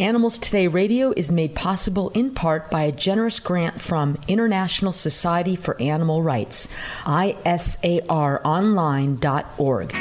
Animals 0.00 0.38
Today 0.38 0.66
Radio 0.66 1.14
is 1.16 1.30
made 1.30 1.54
possible 1.54 2.10
in 2.16 2.34
part 2.34 2.68
by 2.68 2.82
a 2.82 2.90
generous 2.90 3.38
grant 3.38 3.80
from 3.80 4.18
International 4.26 4.90
Society 4.90 5.54
for 5.54 5.80
Animal 5.80 6.20
Rights, 6.20 6.66
isaronline.org. 7.04 9.92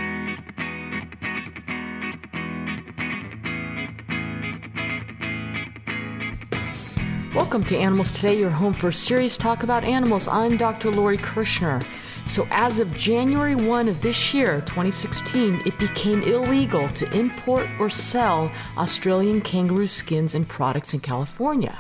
Welcome 7.36 7.64
to 7.66 7.78
Animals 7.78 8.12
Today, 8.14 8.40
your 8.40 8.50
home 8.50 8.74
for 8.74 8.92
serious 8.92 9.38
talk 9.38 9.62
about 9.62 9.84
animals. 9.84 10.28
I'm 10.28 10.58
Dr. 10.58 10.90
Lori 10.90 11.18
Kirschner. 11.18 11.84
So, 12.30 12.48
as 12.50 12.80
of 12.80 12.96
January 12.96 13.56
1 13.56 13.88
of 13.88 14.02
this 14.02 14.34
year, 14.34 14.62
2016, 14.62 15.62
it 15.66 15.78
became 15.78 16.24
illegal 16.24 16.90
to 16.90 17.18
import 17.18 17.68
or 17.80 17.90
sell 17.90 18.52
Australian 18.76 19.42
kangaroo 19.42 19.88
skins 19.88 20.34
and 20.34 20.48
products 20.48 20.94
in 20.94 21.00
California. 21.00 21.80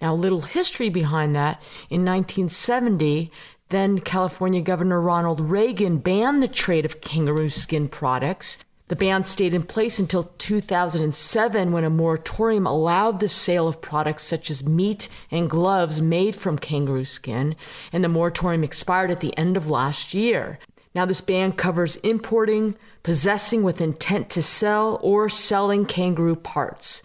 Now, 0.00 0.14
a 0.14 0.16
little 0.16 0.40
history 0.40 0.88
behind 0.88 1.36
that. 1.36 1.62
In 1.88 2.04
1970, 2.04 3.30
then 3.68 4.00
California 4.00 4.60
Governor 4.60 5.00
Ronald 5.00 5.40
Reagan 5.40 5.98
banned 5.98 6.42
the 6.42 6.48
trade 6.48 6.84
of 6.84 7.00
kangaroo 7.00 7.48
skin 7.48 7.88
products. 7.88 8.58
The 8.88 8.96
ban 8.96 9.24
stayed 9.24 9.54
in 9.54 9.62
place 9.62 9.98
until 9.98 10.24
2007 10.24 11.72
when 11.72 11.84
a 11.84 11.90
moratorium 11.90 12.66
allowed 12.66 13.20
the 13.20 13.28
sale 13.28 13.66
of 13.66 13.80
products 13.80 14.24
such 14.24 14.50
as 14.50 14.66
meat 14.66 15.08
and 15.30 15.48
gloves 15.48 16.02
made 16.02 16.36
from 16.36 16.58
kangaroo 16.58 17.04
skin, 17.04 17.56
and 17.92 18.04
the 18.04 18.08
moratorium 18.08 18.64
expired 18.64 19.10
at 19.10 19.20
the 19.20 19.36
end 19.38 19.56
of 19.56 19.70
last 19.70 20.12
year. 20.12 20.58
Now, 20.94 21.06
this 21.06 21.22
ban 21.22 21.52
covers 21.52 21.96
importing, 21.96 22.76
possessing 23.02 23.62
with 23.62 23.80
intent 23.80 24.28
to 24.30 24.42
sell, 24.42 24.98
or 25.02 25.28
selling 25.30 25.86
kangaroo 25.86 26.36
parts. 26.36 27.02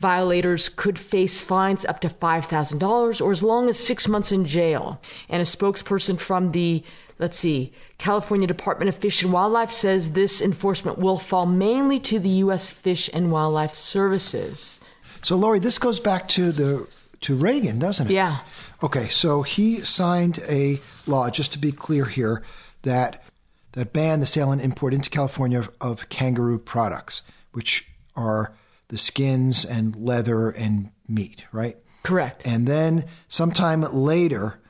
Violators 0.00 0.68
could 0.68 0.98
face 0.98 1.40
fines 1.40 1.84
up 1.84 2.00
to 2.00 2.08
$5,000 2.08 3.20
or 3.20 3.30
as 3.32 3.42
long 3.42 3.68
as 3.68 3.78
six 3.78 4.06
months 4.06 4.30
in 4.30 4.44
jail. 4.44 5.00
And 5.28 5.42
a 5.42 5.44
spokesperson 5.44 6.18
from 6.18 6.52
the 6.52 6.84
let's 7.18 7.38
see, 7.38 7.72
California 7.98 8.46
Department 8.46 8.88
of 8.88 8.96
Fish 8.96 9.22
and 9.22 9.32
Wildlife 9.32 9.72
says 9.72 10.12
this 10.12 10.40
enforcement 10.40 10.98
will 10.98 11.18
fall 11.18 11.46
mainly 11.46 11.98
to 12.00 12.18
the 12.18 12.28
U.S. 12.28 12.70
Fish 12.70 13.10
and 13.12 13.32
Wildlife 13.32 13.74
Services. 13.74 14.80
So, 15.22 15.36
Lori, 15.36 15.58
this 15.58 15.78
goes 15.78 16.00
back 16.00 16.28
to 16.28 16.52
the 16.52 16.86
to 17.22 17.34
Reagan, 17.34 17.78
doesn't 17.78 18.08
it? 18.08 18.14
Yeah. 18.14 18.38
Okay, 18.82 19.08
so 19.08 19.42
he 19.42 19.80
signed 19.80 20.40
a 20.48 20.80
law, 21.06 21.30
just 21.30 21.52
to 21.52 21.58
be 21.58 21.72
clear 21.72 22.04
here, 22.04 22.42
that 22.82 23.24
that 23.72 23.92
banned 23.92 24.22
the 24.22 24.26
sale 24.26 24.52
and 24.52 24.60
import 24.60 24.94
into 24.94 25.10
California 25.10 25.58
of, 25.58 25.70
of 25.80 26.08
kangaroo 26.08 26.58
products, 26.58 27.22
which 27.52 27.88
are 28.16 28.54
the 28.88 28.98
skins 28.98 29.64
and 29.64 29.94
leather 29.96 30.50
and 30.50 30.90
meat, 31.06 31.44
right? 31.52 31.76
Correct. 32.02 32.46
And 32.46 32.66
then 32.66 33.04
sometime 33.28 33.82
later, 33.82 34.60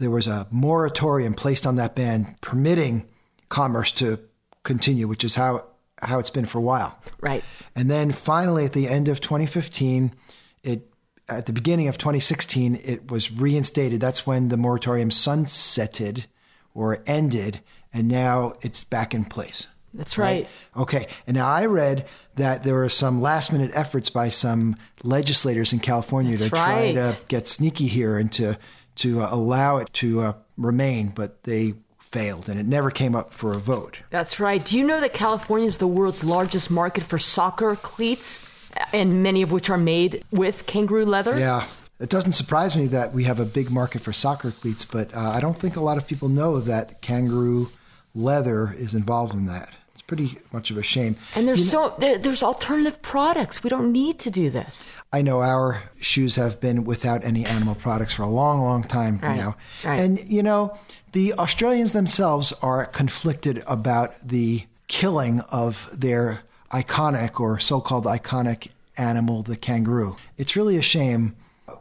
there 0.00 0.10
was 0.10 0.26
a 0.26 0.46
moratorium 0.50 1.34
placed 1.34 1.66
on 1.66 1.76
that 1.76 1.94
ban 1.94 2.36
permitting 2.40 3.06
commerce 3.48 3.92
to 3.92 4.18
continue, 4.64 5.06
which 5.06 5.22
is 5.22 5.36
how 5.36 5.64
how 6.02 6.18
it's 6.18 6.30
been 6.30 6.46
for 6.46 6.58
a 6.58 6.62
while. 6.62 6.98
Right. 7.20 7.44
And 7.76 7.90
then 7.90 8.10
finally, 8.10 8.64
at 8.64 8.72
the 8.72 8.88
end 8.88 9.08
of 9.08 9.20
2015, 9.20 10.14
it 10.62 10.90
at 11.28 11.46
the 11.46 11.52
beginning 11.52 11.86
of 11.86 11.96
2016, 11.96 12.80
it 12.82 13.10
was 13.10 13.30
reinstated. 13.30 14.00
That's 14.00 14.26
when 14.26 14.48
the 14.48 14.56
moratorium 14.56 15.10
sunsetted 15.10 16.26
or 16.74 17.02
ended, 17.06 17.60
and 17.92 18.08
now 18.08 18.54
it's 18.62 18.82
back 18.82 19.14
in 19.14 19.24
place. 19.24 19.66
That's 19.92 20.16
right. 20.18 20.44
right. 20.44 20.82
Okay. 20.82 21.06
And 21.26 21.36
now 21.36 21.48
I 21.48 21.66
read 21.66 22.06
that 22.36 22.62
there 22.62 22.74
were 22.74 22.88
some 22.88 23.20
last 23.20 23.52
minute 23.52 23.72
efforts 23.74 24.08
by 24.08 24.28
some 24.28 24.76
legislators 25.02 25.72
in 25.72 25.80
California 25.80 26.36
That's 26.36 26.50
to 26.50 26.56
right. 26.56 26.94
try 26.94 27.04
to 27.04 27.26
get 27.26 27.48
sneaky 27.48 27.88
here 27.88 28.16
and 28.16 28.30
to 28.32 28.56
to 29.00 29.22
uh, 29.22 29.28
allow 29.30 29.76
it 29.76 29.92
to 29.94 30.20
uh, 30.20 30.32
remain, 30.56 31.08
but 31.08 31.44
they 31.44 31.74
failed 32.00 32.48
and 32.48 32.58
it 32.58 32.66
never 32.66 32.90
came 32.90 33.14
up 33.14 33.32
for 33.32 33.52
a 33.52 33.58
vote. 33.58 34.00
That's 34.10 34.40
right. 34.40 34.64
Do 34.64 34.76
you 34.76 34.84
know 34.84 35.00
that 35.00 35.12
California 35.12 35.66
is 35.66 35.78
the 35.78 35.86
world's 35.86 36.24
largest 36.24 36.70
market 36.70 37.04
for 37.04 37.18
soccer 37.18 37.76
cleats, 37.76 38.44
and 38.92 39.22
many 39.22 39.42
of 39.42 39.52
which 39.52 39.70
are 39.70 39.78
made 39.78 40.24
with 40.30 40.66
kangaroo 40.66 41.04
leather? 41.04 41.38
Yeah. 41.38 41.66
It 42.00 42.08
doesn't 42.08 42.32
surprise 42.32 42.74
me 42.74 42.86
that 42.88 43.12
we 43.12 43.24
have 43.24 43.38
a 43.38 43.44
big 43.44 43.70
market 43.70 44.00
for 44.00 44.12
soccer 44.12 44.50
cleats, 44.50 44.86
but 44.86 45.14
uh, 45.14 45.20
I 45.20 45.40
don't 45.40 45.58
think 45.58 45.76
a 45.76 45.82
lot 45.82 45.98
of 45.98 46.06
people 46.06 46.30
know 46.30 46.58
that 46.60 47.02
kangaroo 47.02 47.68
leather 48.14 48.74
is 48.76 48.94
involved 48.94 49.34
in 49.34 49.44
that. 49.46 49.76
Pretty 50.10 50.38
much 50.50 50.72
of 50.72 50.76
a 50.76 50.82
shame. 50.82 51.14
And 51.36 51.46
there's 51.46 51.72
you 51.72 51.78
know, 51.78 51.94
so 52.00 52.18
there's 52.18 52.42
alternative 52.42 53.00
products. 53.00 53.62
We 53.62 53.70
don't 53.70 53.92
need 53.92 54.18
to 54.18 54.28
do 54.28 54.50
this. 54.50 54.92
I 55.12 55.22
know 55.22 55.40
our 55.40 55.84
shoes 56.00 56.34
have 56.34 56.58
been 56.58 56.82
without 56.82 57.22
any 57.22 57.46
animal 57.46 57.76
products 57.76 58.14
for 58.14 58.24
a 58.24 58.28
long, 58.28 58.60
long 58.60 58.82
time 58.82 59.20
right. 59.22 59.36
now. 59.36 59.56
Right. 59.84 60.00
And 60.00 60.28
you 60.28 60.42
know, 60.42 60.76
the 61.12 61.34
Australians 61.34 61.92
themselves 61.92 62.52
are 62.60 62.86
conflicted 62.86 63.62
about 63.68 64.20
the 64.20 64.66
killing 64.88 65.42
of 65.42 65.88
their 65.92 66.40
iconic 66.72 67.38
or 67.38 67.60
so-called 67.60 68.04
iconic 68.04 68.70
animal, 68.96 69.44
the 69.44 69.56
kangaroo. 69.56 70.16
It's 70.38 70.56
really 70.56 70.76
a 70.76 70.82
shame 70.82 71.36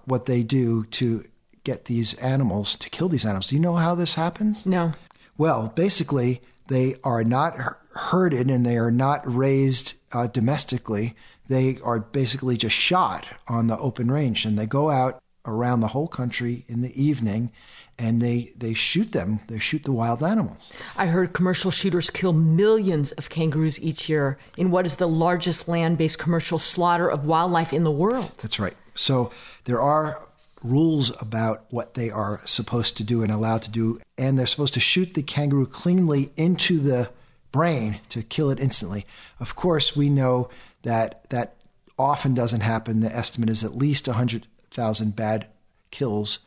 what 0.06 0.28
they 0.28 0.44
do 0.44 0.84
to 0.84 1.26
get 1.64 1.86
these 1.86 2.14
animals 2.16 2.76
to 2.76 2.92
kill 2.92 3.10
these 3.10 3.26
animals. 3.26 3.48
Do 3.48 3.56
you 3.56 3.62
know 3.62 3.78
how 3.78 3.96
this 3.96 4.14
happens? 4.14 4.68
No. 4.68 4.92
Well, 5.36 5.74
basically, 5.76 6.44
they 6.70 6.96
are 7.04 7.24
not 7.24 7.58
herded 7.94 8.50
and 8.50 8.66
they 8.66 8.78
are 8.78 8.92
not 8.92 9.22
raised 9.26 9.96
uh, 10.14 10.28
domestically. 10.28 11.16
They 11.48 11.80
are 11.84 12.00
basically 12.00 12.58
just 12.58 12.76
shot 12.76 13.26
on 13.48 13.68
the 13.68 13.78
open 13.80 14.12
range, 14.12 14.46
and 14.46 14.58
they 14.58 14.68
go 14.68 14.90
out 14.90 15.22
around 15.46 15.82
the 15.82 15.88
whole 15.90 16.08
country 16.08 16.64
in 16.68 16.82
the 16.82 17.02
evening 17.02 17.52
and 17.98 18.22
they, 18.22 18.54
they 18.56 18.74
shoot 18.74 19.12
them. 19.12 19.42
They 19.48 19.60
shoot 19.60 19.84
the 19.84 19.92
wild 19.92 20.24
animals. 20.24 20.72
I 20.96 21.08
heard 21.08 21.34
commercial 21.34 21.70
shooters 21.70 22.10
kill 22.10 22.32
millions 22.32 23.12
of 23.14 23.30
kangaroos 23.30 23.80
each 23.82 24.08
year 24.10 24.38
in 24.58 24.72
what 24.72 24.86
is 24.86 24.96
the 24.96 25.08
largest 25.08 25.68
land 25.68 25.98
based 25.98 26.18
commercial 26.18 26.60
slaughter 26.60 27.10
of 27.10 27.26
wildlife 27.26 27.74
in 27.74 27.84
the 27.84 27.92
world. 27.92 28.32
That's 28.38 28.58
right. 28.58 28.76
So 28.96 29.32
there 29.66 29.82
are 29.82 30.29
rules 30.64 31.12
about 31.22 31.66
what 31.70 31.94
they 31.94 32.10
are 32.10 32.42
supposed 32.46 32.98
to 32.98 33.04
do 33.04 33.22
and 33.24 33.32
allowed 33.32 33.62
to 33.64 33.70
do, 33.70 34.00
and 34.18 34.38
they're 34.38 34.46
supposed 34.46 34.74
to 34.74 34.80
shoot 34.80 35.14
the 35.14 35.24
kangaroo 35.24 35.66
cleanly 35.66 36.32
into 36.36 36.80
the 36.80 37.10
brain 37.52 38.00
to 38.10 38.22
kill 38.22 38.50
it 38.50 38.60
instantly. 38.60 39.06
Of 39.40 39.56
course, 39.56 39.96
we 39.96 40.10
know 40.10 40.50
that 40.84 41.30
that 41.30 41.56
often 41.98 42.34
doesn't 42.34 42.62
happen. 42.62 43.02
The 43.02 43.16
estimate 43.16 43.50
is 43.50 43.64
at 43.64 43.76
least 43.76 44.08
100,000 44.08 45.16
bad 45.16 45.48
kills 45.92 46.40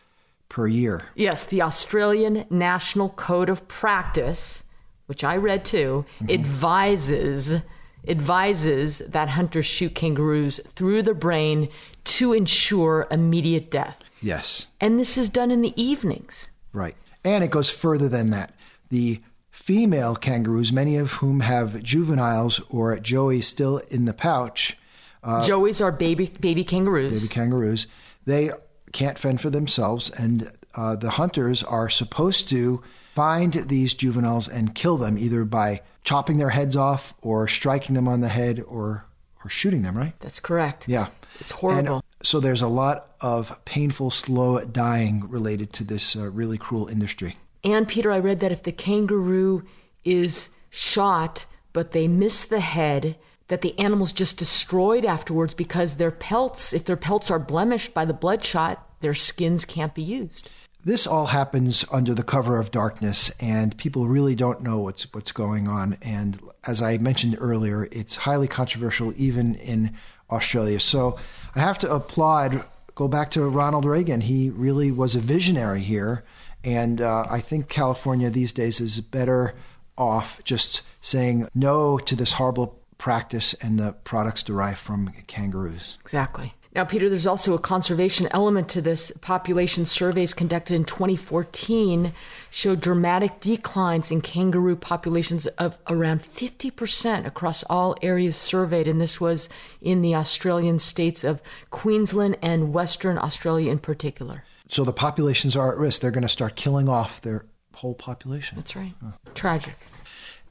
per 0.48 0.66
year. 0.66 1.04
Yes, 1.14 1.44
the 1.44 1.62
Australian 1.62 2.44
National 2.50 3.08
Code 3.08 3.48
of 3.48 3.66
Practice, 3.68 4.62
which 5.06 5.24
I 5.24 5.36
read 5.36 5.64
too, 5.64 6.04
mm-hmm. 6.20 6.30
advises 6.30 7.60
advises 8.06 8.98
that 9.08 9.30
hunters 9.30 9.66
shoot 9.66 9.94
kangaroos 9.94 10.60
through 10.74 11.02
the 11.02 11.14
brain 11.14 11.68
to 12.04 12.32
ensure 12.32 13.06
immediate 13.10 13.70
death. 13.70 14.02
Yes. 14.20 14.68
And 14.80 14.98
this 14.98 15.16
is 15.16 15.28
done 15.28 15.50
in 15.50 15.62
the 15.62 15.80
evenings. 15.80 16.48
Right. 16.72 16.96
And 17.24 17.44
it 17.44 17.50
goes 17.50 17.70
further 17.70 18.08
than 18.08 18.30
that. 18.30 18.54
The 18.90 19.20
female 19.50 20.16
kangaroos, 20.16 20.72
many 20.72 20.96
of 20.96 21.12
whom 21.12 21.40
have 21.40 21.82
juveniles 21.82 22.60
or 22.68 22.96
joeys 22.96 23.44
still 23.44 23.78
in 23.78 24.06
the 24.06 24.14
pouch. 24.14 24.76
Uh, 25.22 25.42
joeys 25.42 25.84
are 25.84 25.92
baby 25.92 26.32
baby 26.40 26.64
kangaroos. 26.64 27.12
Baby 27.12 27.32
kangaroos. 27.32 27.86
They 28.24 28.50
can't 28.92 29.18
fend 29.18 29.40
for 29.40 29.50
themselves, 29.50 30.10
and 30.10 30.50
uh, 30.74 30.96
the 30.96 31.10
hunters 31.10 31.62
are 31.62 31.88
supposed 31.88 32.48
to 32.50 32.82
find 33.14 33.52
these 33.52 33.94
juveniles 33.94 34.48
and 34.48 34.74
kill 34.74 34.96
them 34.96 35.18
either 35.18 35.44
by 35.44 35.82
chopping 36.04 36.38
their 36.38 36.50
heads 36.50 36.76
off 36.76 37.14
or 37.20 37.46
striking 37.48 37.94
them 37.94 38.08
on 38.08 38.20
the 38.20 38.28
head 38.28 38.60
or 38.66 39.06
or 39.44 39.50
shooting 39.50 39.82
them. 39.82 39.96
Right? 39.96 40.14
That's 40.20 40.40
correct. 40.40 40.88
Yeah. 40.88 41.08
It's 41.40 41.50
horrible. 41.50 41.94
And 41.96 42.02
so 42.22 42.40
there's 42.40 42.62
a 42.62 42.68
lot 42.68 43.14
of 43.20 43.58
painful, 43.64 44.10
slow 44.10 44.60
dying 44.64 45.28
related 45.28 45.72
to 45.74 45.84
this 45.84 46.14
uh, 46.14 46.30
really 46.30 46.58
cruel 46.58 46.88
industry. 46.88 47.36
And 47.64 47.88
Peter, 47.88 48.12
I 48.12 48.18
read 48.18 48.40
that 48.40 48.52
if 48.52 48.62
the 48.62 48.72
kangaroo 48.72 49.64
is 50.04 50.50
shot, 50.70 51.46
but 51.72 51.92
they 51.92 52.08
miss 52.08 52.44
the 52.44 52.60
head, 52.60 53.16
that 53.48 53.62
the 53.62 53.78
animal's 53.78 54.12
just 54.12 54.36
destroyed 54.38 55.04
afterwards 55.04 55.54
because 55.54 55.96
their 55.96 56.10
pelts, 56.10 56.72
if 56.72 56.84
their 56.84 56.96
pelts 56.96 57.30
are 57.30 57.38
blemished 57.38 57.92
by 57.92 58.04
the 58.04 58.14
bloodshot, 58.14 58.86
their 59.00 59.14
skins 59.14 59.64
can't 59.64 59.94
be 59.94 60.02
used. 60.02 60.48
This 60.84 61.06
all 61.06 61.26
happens 61.26 61.84
under 61.92 62.12
the 62.12 62.24
cover 62.24 62.58
of 62.58 62.70
darkness, 62.70 63.30
and 63.38 63.76
people 63.76 64.08
really 64.08 64.34
don't 64.34 64.62
know 64.62 64.78
what's 64.78 65.12
what's 65.14 65.32
going 65.32 65.68
on. 65.68 65.96
And 66.02 66.40
as 66.66 66.82
I 66.82 66.98
mentioned 66.98 67.36
earlier, 67.40 67.88
it's 67.92 68.16
highly 68.16 68.48
controversial 68.48 69.12
even 69.16 69.54
in 69.54 69.94
Australia. 70.30 70.80
So 70.80 71.16
I 71.54 71.60
have 71.60 71.78
to 71.80 71.92
applaud. 71.92 72.64
Go 72.94 73.08
back 73.08 73.30
to 73.30 73.48
Ronald 73.48 73.86
Reagan. 73.86 74.20
He 74.20 74.50
really 74.50 74.90
was 74.90 75.14
a 75.14 75.20
visionary 75.20 75.80
here 75.80 76.24
and 76.64 77.00
uh, 77.00 77.26
I 77.28 77.40
think 77.40 77.68
California 77.68 78.30
these 78.30 78.52
days 78.52 78.80
is 78.80 79.00
better 79.00 79.54
off 79.98 80.40
just 80.44 80.82
saying 81.00 81.48
no 81.54 81.98
to 81.98 82.16
this 82.16 82.34
horrible 82.34 82.80
practice 82.98 83.54
and 83.54 83.78
the 83.78 83.92
products 84.04 84.42
derived 84.42 84.78
from 84.78 85.12
kangaroos. 85.26 85.98
Exactly. 86.02 86.54
Now, 86.74 86.86
Peter, 86.86 87.10
there's 87.10 87.26
also 87.26 87.52
a 87.52 87.58
conservation 87.58 88.28
element 88.30 88.70
to 88.70 88.80
this. 88.80 89.12
Population 89.20 89.84
surveys 89.84 90.32
conducted 90.32 90.74
in 90.74 90.84
2014 90.84 92.14
showed 92.50 92.80
dramatic 92.80 93.40
declines 93.40 94.10
in 94.10 94.22
kangaroo 94.22 94.76
populations 94.76 95.46
of 95.46 95.76
around 95.86 96.22
50% 96.22 97.26
across 97.26 97.62
all 97.64 97.94
areas 98.00 98.38
surveyed, 98.38 98.88
and 98.88 99.02
this 99.02 99.20
was 99.20 99.50
in 99.82 100.00
the 100.00 100.14
Australian 100.14 100.78
states 100.78 101.24
of 101.24 101.42
Queensland 101.70 102.38
and 102.40 102.72
Western 102.72 103.18
Australia 103.18 103.70
in 103.70 103.78
particular. 103.78 104.44
So 104.68 104.84
the 104.84 104.94
populations 104.94 105.54
are 105.54 105.72
at 105.72 105.78
risk. 105.78 106.00
They're 106.00 106.10
going 106.10 106.22
to 106.22 106.28
start 106.28 106.56
killing 106.56 106.88
off 106.88 107.20
their 107.20 107.44
whole 107.74 107.94
population. 107.94 108.56
That's 108.56 108.74
right. 108.74 108.94
Tragic. 109.34 109.74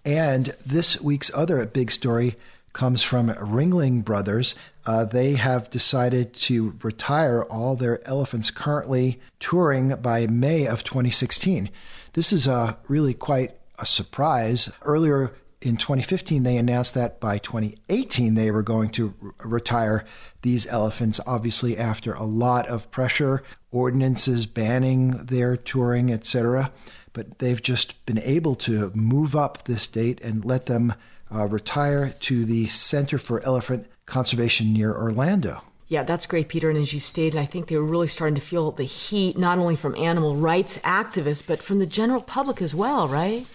And 0.06 0.56
this 0.64 1.02
week's 1.02 1.32
other 1.34 1.66
big 1.66 1.90
story 1.90 2.36
comes 2.74 3.04
from 3.04 3.30
Ringling 3.30 4.04
Brothers. 4.04 4.56
Uh, 4.86 5.06
they 5.06 5.34
have 5.34 5.70
decided 5.70 6.34
to 6.34 6.78
retire 6.82 7.44
all 7.44 7.76
their 7.76 8.06
elephants 8.08 8.52
currently 8.52 9.20
touring 9.40 9.96
by 9.96 10.28
May 10.28 10.66
of 10.66 10.84
2016. 10.84 11.70
This 12.14 12.34
is 12.34 12.48
uh, 12.48 12.76
really 12.88 13.14
quite 13.14 13.58
a 13.78 13.86
surprise. 13.86 14.72
Earlier 14.82 15.34
in 15.62 15.78
2015, 15.78 16.44
they 16.44 16.58
announced 16.58 16.96
that 16.96 17.20
by 17.20 17.38
2018 17.38 18.34
they 18.34 18.50
were 18.50 18.64
going 18.64 18.90
to 18.92 19.14
retire 19.44 20.06
these 20.42 20.66
elephants, 20.68 21.20
obviously, 21.28 21.78
after 21.78 22.14
a 22.14 22.24
lot 22.24 22.68
of 22.68 22.90
pressure, 22.90 23.44
ordinances 23.72 24.46
banning 24.46 25.12
their 25.26 25.56
touring, 25.56 26.12
etc. 26.12 26.72
But 27.14 27.40
they've 27.40 27.62
just 27.62 28.04
been 28.06 28.20
able 28.20 28.56
to 28.56 28.92
move 28.96 29.36
up 29.36 29.66
this 29.66 29.88
date 29.88 30.20
and 30.22 30.44
let 30.44 30.66
them 30.66 30.96
uh, 31.34 31.48
retire 31.48 32.14
to 32.22 32.46
the 32.46 32.68
Center 32.68 33.18
for 33.18 33.44
Elephant 33.44 33.88
Conservation 34.06 34.74
near 34.74 34.94
Orlando. 34.94 35.62
Yeah, 35.88 36.04
that's 36.04 36.26
great, 36.26 36.48
Peter. 36.48 36.70
And 36.70 36.80
as 36.80 36.94
you 36.94 37.02
stated, 37.02 37.38
I 37.38 37.46
think 37.46 37.68
they 37.68 37.76
were 37.76 37.84
really 37.84 38.08
starting 38.08 38.36
to 38.36 38.42
feel 38.42 38.72
the 38.72 38.86
heat, 38.86 39.38
not 39.38 39.58
only 39.58 39.76
from 39.76 39.94
animal 39.98 40.38
rights 40.38 40.78
activists, 40.80 41.46
but 41.46 41.62
from 41.62 41.80
the 41.80 41.86
general 41.86 42.22
public 42.22 42.62
as 42.62 42.74
well, 42.74 43.10
right? 43.10 43.46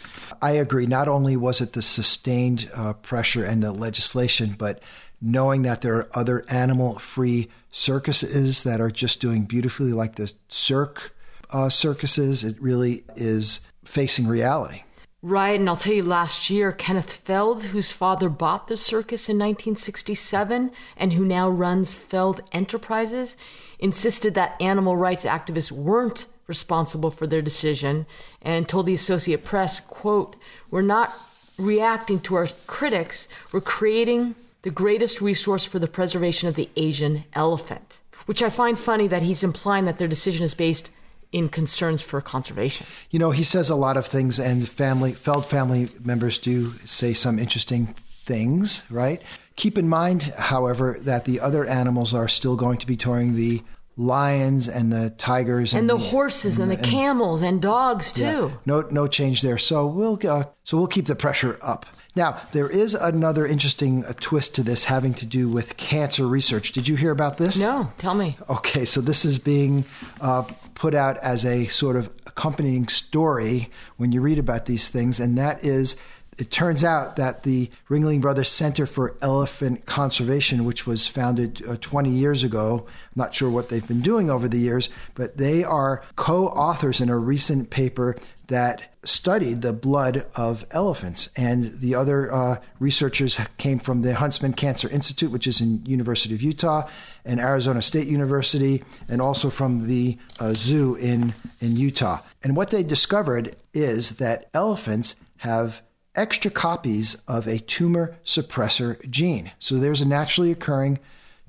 I 0.43 0.51
agree. 0.53 0.85
Not 0.85 1.09
only 1.09 1.35
was 1.35 1.63
it 1.63 1.73
the 1.73 1.81
sustained 1.81 2.71
uh, 2.75 2.93
pressure 2.93 3.43
and 3.43 3.63
the 3.63 3.73
legislation, 3.73 4.55
but 4.59 4.83
knowing 5.19 5.63
that 5.63 5.81
there 5.81 5.97
are 5.97 6.11
other 6.13 6.45
animal 6.51 6.99
free 6.99 7.49
circuses 7.71 8.65
that 8.65 8.83
are 8.83 8.91
just 8.91 9.19
doing 9.19 9.45
beautifully, 9.45 9.93
like 9.93 10.17
the 10.17 10.31
Cirque 10.49 11.15
uh, 11.53 11.71
circuses, 11.71 12.45
it 12.45 12.61
really 12.61 13.05
is 13.17 13.61
facing 13.85 14.27
reality. 14.27 14.83
Right, 15.29 15.59
and 15.59 15.69
I'll 15.69 15.75
tell 15.75 15.93
you 15.93 16.05
last 16.05 16.51
year, 16.51 16.71
Kenneth 16.71 17.11
Feld, 17.11 17.65
whose 17.65 17.91
father 17.91 18.29
bought 18.29 18.69
the 18.69 18.77
circus 18.77 19.29
in 19.29 19.39
1967 19.39 20.71
and 20.97 21.13
who 21.15 21.25
now 21.25 21.49
runs 21.49 21.93
Feld 21.93 22.43
Enterprises, 22.53 23.37
insisted 23.81 24.35
that 24.35 24.55
animal 24.63 24.97
rights 24.97 25.25
activists 25.25 25.73
weren't 25.73 26.27
responsible 26.47 27.11
for 27.11 27.27
their 27.27 27.43
decision 27.43 28.07
and 28.41 28.69
told 28.69 28.87
the 28.87 28.95
Associate 28.95 29.43
Press, 29.45 29.81
quote, 29.81 30.37
We're 30.71 30.83
not 30.83 31.13
reacting 31.59 32.21
to 32.21 32.37
our 32.37 32.47
critics, 32.69 33.27
we're 33.51 33.61
creating 33.63 34.37
the 34.63 34.71
greatest 34.71 35.21
resource 35.21 35.65
for 35.65 35.81
the 35.81 35.89
preservation 35.89 36.49
of 36.49 36.55
the 36.55 36.71
Asian 36.77 37.25
elephant. 37.33 37.99
Which 38.27 38.45
I 38.45 38.49
find 38.49 38.79
funny 38.79 39.09
that 39.09 39.23
he's 39.23 39.43
implying 39.43 39.87
that 39.87 39.99
their 39.99 40.07
decision 40.07 40.45
is 40.45 40.55
based 40.55 40.93
in 41.37 41.51
concerns 41.51 42.01
for 42.01 42.23
conservation. 42.23 42.87
You 43.11 43.19
know, 43.19 43.31
he 43.31 43.45
says 43.45 43.69
a 43.69 43.75
lot 43.75 43.99
of 43.99 44.07
things, 44.07 44.39
and 44.39 44.67
family 44.67 45.13
Feld 45.13 45.45
family 45.45 45.91
members 46.03 46.39
do 46.39 46.73
say 46.87 47.13
some 47.13 47.39
interesting 47.39 47.95
things, 48.25 48.83
right? 48.89 49.21
Keep 49.57 49.77
in 49.77 49.87
mind, 49.87 50.35
however, 50.39 50.97
that 51.01 51.27
the 51.27 51.39
other 51.41 51.67
animals 51.67 52.15
are 52.15 52.27
still 52.27 52.57
going 52.57 52.79
to 52.79 52.87
be 52.87 52.97
touring 52.97 53.37
the 53.37 53.63
lions 53.99 54.67
and 54.67 54.91
the 54.91 55.11
tigers 55.11 55.75
and, 55.75 55.81
and 55.81 55.91
the, 55.91 55.97
the, 55.97 56.09
horses 56.09 56.59
and, 56.59 56.71
and, 56.71 56.81
the, 56.81 56.83
and, 56.83 56.91
camels 56.91 57.43
and 57.43 57.61
dogs 57.61 58.15
too. 58.15 58.23
Yeah, 58.23 58.51
no, 58.65 58.81
no 58.91 59.07
change 59.07 59.43
there. 59.43 59.59
So 59.59 59.87
we'll 59.87 60.19
uh, 60.27 60.45
so 60.65 60.79
we'll 60.79 60.87
keep 60.87 61.05
the 61.05 61.17
pressure 61.17 61.59
up. 61.61 61.85
Now 62.17 62.41
there 62.53 62.69
is 62.69 62.95
another 62.95 63.47
interesting 63.47 64.05
uh, 64.05 64.15
twist 64.19 64.55
to 64.57 64.63
this 64.63 64.85
having 64.85 65.13
to 65.15 65.27
do 65.27 65.49
with 65.51 65.77
cancer 65.77 66.27
research. 66.27 66.73
Did 66.73 66.89
you 66.89 66.97
hear 66.97 67.11
about 67.11 67.37
this? 67.37 67.61
No, 67.61 67.93
tell 67.99 68.15
me. 68.15 68.39
Okay, 68.49 68.87
so 68.87 69.03
this 69.03 69.25
is 69.25 69.39
being 69.39 69.85
uh, 70.21 70.43
put 70.75 70.95
out 70.95 71.19
as 71.19 71.45
a 71.45 71.67
sort 71.67 71.95
of 71.95 72.11
accompanying 72.27 72.89
story 72.89 73.69
when 73.99 74.13
you 74.13 74.23
read 74.23 74.39
about 74.39 74.65
these 74.65 74.89
things, 74.89 75.21
and 75.21 75.37
that 75.37 75.65
is 75.65 75.95
it 76.39 76.51
turns 76.51 76.85
out 76.85 77.17
that 77.17 77.45
the 77.45 77.71
Ringling 77.89 78.21
Brothers 78.21 78.51
Center 78.51 78.85
for 78.85 79.17
Elephant 79.23 79.87
Conservation, 79.87 80.65
which 80.65 80.87
was 80.87 81.07
founded 81.07 81.63
uh, 81.67 81.77
20 81.81 82.11
years 82.11 82.45
ago, 82.45 82.85
I'm 82.87 83.13
not 83.15 83.35
sure 83.35 83.49
what 83.49 83.71
they've 83.71 83.87
been 83.87 84.03
doing 84.03 84.31
over 84.31 84.47
the 84.47 84.59
years, 84.59 84.91
but 85.15 85.39
they 85.39 85.65
are 85.65 86.03
co 86.15 86.49
authors 86.49 87.01
in 87.01 87.09
a 87.09 87.17
recent 87.17 87.71
paper 87.71 88.17
that 88.49 88.96
studied 89.07 89.63
the 89.63 89.73
blood 89.73 90.27
of 90.35 90.67
elephants. 90.71 91.29
And 91.37 91.79
the 91.81 91.95
other 91.95 92.33
uh, 92.33 92.61
researchers 92.79 93.39
came 93.57 93.79
from 93.79 94.03
the 94.03 94.15
Huntsman 94.15 94.53
Cancer 94.53 94.89
Institute, 94.89 95.31
which 95.31 95.47
is 95.47 95.61
in 95.61 95.85
University 95.87 96.35
of 96.35 96.43
Utah, 96.43 96.89
and 97.25 97.41
Arizona 97.41 97.83
State 97.83 98.07
University, 98.09 98.83
and 99.09 99.23
also 99.23 99.51
from 99.51 99.87
the 99.87 100.19
uh, 100.41 100.53
zoo 100.55 100.95
in, 100.97 101.35
in 101.61 101.77
Utah. 101.77 102.21
And 102.43 102.57
what 102.57 102.71
they 102.71 102.83
discovered 102.83 103.57
is 103.73 104.13
that 104.13 104.49
elephants 104.55 105.15
have 105.39 105.83
extra 106.15 106.51
copies 106.51 107.17
of 107.29 107.47
a 107.47 107.59
tumor 107.59 108.17
suppressor 108.25 109.09
gene. 109.11 109.53
So 109.59 109.77
there's 109.77 110.01
a 110.01 110.07
naturally 110.07 110.51
occurring 110.51 110.99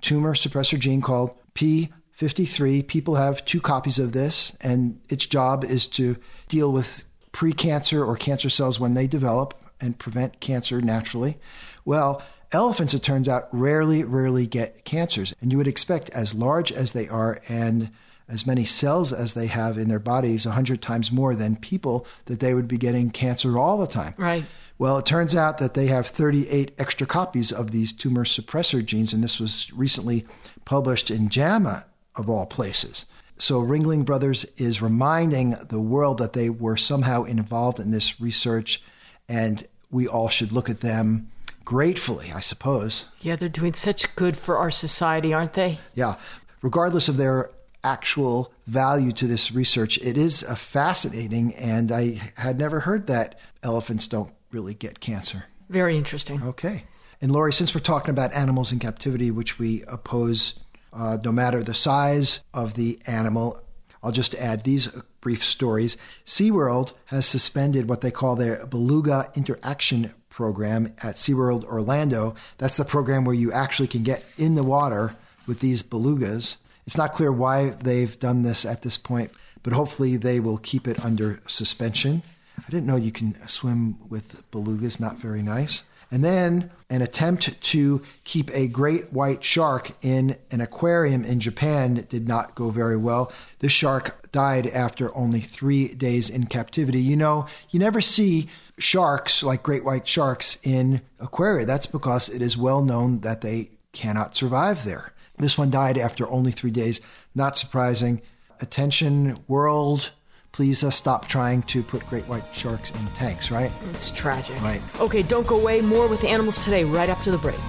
tumor 0.02 0.34
suppressor 0.34 0.78
gene 0.78 1.02
called 1.02 1.32
P53. 1.56 2.86
People 2.86 3.16
have 3.16 3.44
two 3.46 3.62
copies 3.62 3.98
of 3.98 4.12
this, 4.12 4.52
and 4.62 5.00
its 5.10 5.26
job 5.26 5.64
is 5.64 5.88
to 5.88 6.18
deal 6.48 6.72
with 6.72 7.06
precancer 7.38 8.04
or 8.06 8.16
cancer 8.16 8.50
cells 8.50 8.80
when 8.80 8.96
they 8.96 9.06
develop 9.06 9.54
and 9.80 10.00
prevent 10.00 10.40
cancer 10.40 10.82
naturally. 10.82 11.38
Well, 11.86 12.24
elephants, 12.52 12.96
it 12.96 13.04
turns 13.04 13.30
out, 13.30 13.48
rarely, 13.52 14.04
rarely 14.04 14.48
get 14.48 14.86
cancers. 14.86 15.36
And 15.40 15.52
you 15.52 15.60
would 15.60 15.68
expect, 15.68 16.10
as 16.10 16.34
large 16.34 16.72
as 16.72 16.94
they 16.94 17.08
are 17.08 17.40
and 17.48 17.92
as 18.28 18.48
many 18.48 18.66
cells 18.66 19.14
as 19.14 19.36
they 19.36 19.46
have 19.46 19.78
in 19.78 19.88
their 19.88 20.00
bodies, 20.00 20.48
100 20.48 20.82
times 20.82 21.12
more 21.12 21.36
than 21.36 21.58
people, 21.58 22.08
that 22.26 22.40
they 22.40 22.56
would 22.56 22.68
be 22.68 22.80
getting 22.80 23.12
cancer 23.12 23.56
all 23.56 23.78
the 23.78 23.86
time. 23.86 24.16
Right. 24.18 24.46
Well, 24.80 24.98
it 24.98 25.06
turns 25.06 25.36
out 25.36 25.60
that 25.60 25.76
they 25.76 25.88
have 25.88 26.08
38 26.08 26.72
extra 26.80 27.06
copies 27.06 27.52
of 27.52 27.70
these 27.70 27.94
tumor 27.94 28.26
suppressor 28.26 28.84
genes, 28.84 29.14
and 29.14 29.24
this 29.24 29.40
was 29.40 29.72
recently 29.74 30.26
published 30.66 31.12
in 31.12 31.30
JAMA, 31.30 31.86
of 32.16 32.32
all 32.32 32.48
places. 32.48 33.06
So 33.40 33.62
Ringling 33.62 34.04
Brothers 34.04 34.46
is 34.58 34.82
reminding 34.82 35.52
the 35.70 35.80
world 35.80 36.18
that 36.18 36.34
they 36.34 36.50
were 36.50 36.78
somehow 36.78 37.24
involved 37.24 37.80
in 37.80 37.92
this 37.92 38.20
research, 38.20 38.82
and 39.30 39.68
we 39.92 40.08
all 40.08 40.30
should 40.30 40.52
look 40.52 40.70
at 40.70 40.82
them 40.82 41.30
gratefully, 41.64 42.32
I 42.34 42.40
suppose. 42.40 43.06
Yeah, 43.22 43.36
they're 43.36 43.50
doing 43.50 43.74
such 43.74 44.16
good 44.16 44.38
for 44.38 44.58
our 44.58 44.72
society, 44.72 45.34
aren't 45.34 45.54
they? 45.54 45.80
Yeah. 45.94 46.16
Regardless 46.62 47.10
of 47.10 47.18
their 47.18 47.52
actual 47.84 48.52
value 48.66 49.12
to 49.12 49.28
this 49.28 49.52
research, 49.52 49.98
it 50.00 50.18
is 50.18 50.44
uh, 50.44 50.56
fascinating, 50.56 51.54
and 51.56 51.92
I 51.92 52.32
had 52.36 52.58
never 52.58 52.82
heard 52.82 53.08
that 53.08 53.38
elephants 53.64 54.08
don't 54.08 54.32
really 54.52 54.74
get 54.74 55.00
cancer. 55.00 55.46
Very 55.70 55.98
interesting. 55.98 56.42
Okay. 56.42 56.86
And 57.22 57.32
Lori, 57.32 57.52
since 57.52 57.76
we're 57.76 57.82
talking 57.82 58.12
about 58.12 58.32
animals 58.34 58.72
in 58.72 58.80
captivity, 58.80 59.32
which 59.32 59.60
we 59.60 59.84
oppose 59.84 60.56
uh, 60.94 61.18
no 61.24 61.32
matter 61.32 61.64
the 61.64 61.74
size 61.74 62.40
of 62.54 62.74
the 62.76 63.00
animal. 63.06 63.62
I'll 64.04 64.12
just 64.12 64.36
add 64.36 64.64
these 64.64 64.88
brief 65.22 65.44
stories. 65.44 65.98
SeaWorld 66.26 66.94
has 67.06 67.26
suspended 67.26 67.90
what 67.90 68.02
they 68.02 68.12
call 68.12 68.36
their 68.36 68.66
Beluga 68.66 69.32
Interaction 69.36 70.14
Program 70.30 70.94
at 71.02 71.16
SeaWorld 71.16 71.66
Orlando. 71.66 72.36
That's 72.58 72.78
the 72.78 72.86
program 72.86 73.26
where 73.26 73.36
you 73.36 73.52
actually 73.52 73.88
can 73.88 74.04
get 74.04 74.24
in 74.38 74.56
the 74.56 74.64
water 74.64 75.16
with 75.48 75.60
these 75.60 75.84
belugas. 75.84 76.58
It's 76.86 76.98
not 76.98 77.14
clear 77.14 77.32
why 77.32 77.72
they've 77.72 78.18
done 78.20 78.44
this 78.44 78.64
at 78.66 78.84
this 78.84 78.98
point, 78.98 79.32
but 79.64 79.74
hopefully 79.74 80.16
they 80.16 80.40
will 80.40 80.58
keep 80.58 80.88
it 80.88 81.04
under 81.04 81.42
suspension. 81.48 82.24
I 82.60 82.70
didn't 82.70 82.86
know 82.86 82.96
you 82.96 83.12
can 83.12 83.36
swim 83.48 83.98
with 84.10 84.50
belugas, 84.52 85.00
not 85.00 85.18
very 85.18 85.42
nice. 85.42 85.84
And 86.10 86.24
then 86.24 86.72
an 86.90 87.02
attempt 87.02 87.62
to 87.62 88.02
keep 88.24 88.50
a 88.54 88.68
great 88.68 89.12
white 89.12 89.44
shark 89.44 89.92
in 90.02 90.38
an 90.52 90.62
aquarium 90.62 91.26
in 91.26 91.40
Japan 91.40 92.06
did 92.08 92.28
not 92.28 92.56
go 92.56 92.70
very 92.70 92.96
well. 92.96 93.32
The 93.60 93.68
shark 93.70 94.32
died 94.32 94.68
after 94.68 95.16
only 95.16 95.42
three 95.42 95.90
days 95.90 96.30
in 96.30 96.46
captivity. 96.46 97.02
You 97.02 97.18
know, 97.18 97.46
you 97.70 97.80
never 97.80 98.00
see 98.00 98.48
sharks 98.80 99.44
like 99.44 99.64
great 99.64 99.84
white 99.84 100.08
sharks 100.08 100.60
in 100.64 101.02
aquaria. 101.20 101.66
That's 101.66 101.88
because 101.88 102.30
it 102.30 102.42
is 102.42 102.58
well 102.58 102.82
known 102.82 103.20
that 103.22 103.42
they 103.42 103.72
cannot 103.92 104.36
survive 104.36 104.86
there. 104.86 105.14
This 105.38 105.58
one 105.58 105.70
died 105.70 105.98
after 105.98 106.28
only 106.30 106.52
three 106.52 106.72
days. 106.72 107.02
Not 107.36 107.58
surprising. 107.58 108.22
Attention, 108.60 109.38
world 109.48 110.12
please 110.58 110.84
uh, 110.84 110.90
stop 110.90 111.28
trying 111.28 111.62
to 111.62 111.84
put 111.84 112.04
great 112.08 112.24
white 112.24 112.44
sharks 112.52 112.90
in 112.90 113.06
tanks, 113.10 113.52
right? 113.52 113.72
It's 113.92 114.10
tragic. 114.10 114.60
Right. 114.60 114.82
Okay, 115.00 115.22
don't 115.22 115.46
go 115.46 115.60
away. 115.60 115.82
More 115.82 116.08
with 116.08 116.20
the 116.20 116.30
Animals 116.30 116.64
Today 116.64 116.84
right 116.84 117.10
after 117.10 117.30
the 117.30 117.38
break. 117.38 117.60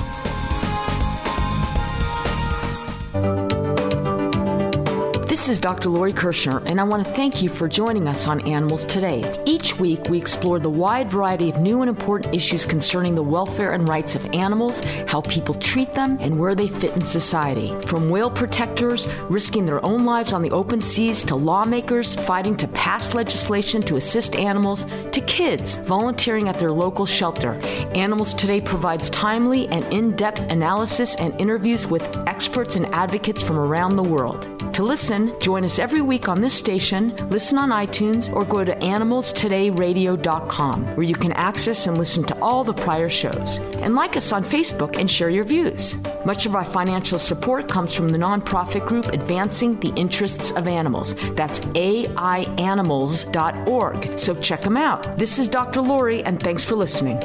This 5.48 5.56
is 5.56 5.60
Dr. 5.62 5.88
Lori 5.88 6.12
Kirschner, 6.12 6.62
and 6.66 6.78
I 6.78 6.84
want 6.84 7.06
to 7.06 7.10
thank 7.14 7.42
you 7.42 7.48
for 7.48 7.68
joining 7.68 8.06
us 8.06 8.26
on 8.26 8.46
Animals 8.46 8.84
Today. 8.84 9.42
Each 9.46 9.78
week, 9.78 10.10
we 10.10 10.18
explore 10.18 10.58
the 10.58 10.68
wide 10.68 11.10
variety 11.10 11.48
of 11.48 11.58
new 11.58 11.80
and 11.80 11.88
important 11.88 12.34
issues 12.34 12.66
concerning 12.66 13.14
the 13.14 13.22
welfare 13.22 13.72
and 13.72 13.88
rights 13.88 14.14
of 14.14 14.26
animals, 14.34 14.80
how 15.06 15.22
people 15.22 15.54
treat 15.54 15.94
them, 15.94 16.18
and 16.20 16.38
where 16.38 16.54
they 16.54 16.68
fit 16.68 16.94
in 16.94 17.00
society. 17.00 17.70
From 17.86 18.10
whale 18.10 18.30
protectors 18.30 19.06
risking 19.30 19.64
their 19.64 19.82
own 19.82 20.04
lives 20.04 20.34
on 20.34 20.42
the 20.42 20.50
open 20.50 20.82
seas 20.82 21.22
to 21.22 21.34
lawmakers 21.34 22.14
fighting 22.14 22.54
to 22.58 22.68
pass 22.68 23.14
legislation 23.14 23.80
to 23.84 23.96
assist 23.96 24.36
animals 24.36 24.84
to 25.12 25.22
kids 25.22 25.76
volunteering 25.76 26.50
at 26.50 26.58
their 26.58 26.72
local 26.72 27.06
shelter. 27.06 27.52
Animals 27.94 28.34
Today 28.34 28.60
provides 28.60 29.08
timely 29.08 29.66
and 29.68 29.82
in 29.86 30.14
depth 30.14 30.42
analysis 30.50 31.16
and 31.16 31.32
interviews 31.40 31.86
with 31.86 32.04
experts 32.26 32.76
and 32.76 32.84
advocates 32.88 33.40
from 33.40 33.58
around 33.58 33.96
the 33.96 34.02
world. 34.02 34.57
To 34.78 34.84
listen, 34.84 35.34
join 35.40 35.64
us 35.64 35.78
every 35.80 36.02
week 36.02 36.28
on 36.28 36.40
this 36.40 36.54
station, 36.54 37.12
listen 37.30 37.58
on 37.58 37.70
iTunes, 37.70 38.32
or 38.32 38.44
go 38.44 38.64
to 38.64 38.76
animalstodayradio.com, 38.76 40.86
where 40.94 41.04
you 41.04 41.16
can 41.16 41.32
access 41.32 41.88
and 41.88 41.98
listen 41.98 42.22
to 42.22 42.40
all 42.40 42.62
the 42.62 42.74
prior 42.74 43.08
shows. 43.08 43.58
And 43.78 43.96
like 43.96 44.16
us 44.16 44.30
on 44.30 44.44
Facebook 44.44 44.96
and 44.96 45.10
share 45.10 45.30
your 45.30 45.42
views. 45.42 45.96
Much 46.24 46.46
of 46.46 46.54
our 46.54 46.64
financial 46.64 47.18
support 47.18 47.68
comes 47.68 47.92
from 47.92 48.10
the 48.10 48.18
nonprofit 48.18 48.86
group 48.86 49.06
Advancing 49.06 49.80
the 49.80 49.92
Interests 49.96 50.52
of 50.52 50.68
Animals. 50.68 51.16
That's 51.34 51.58
aianimals.org. 51.58 54.16
So 54.16 54.34
check 54.36 54.60
them 54.60 54.76
out. 54.76 55.16
This 55.16 55.40
is 55.40 55.48
Dr. 55.48 55.80
Lori, 55.80 56.22
and 56.22 56.40
thanks 56.40 56.62
for 56.62 56.76
listening. 56.76 57.18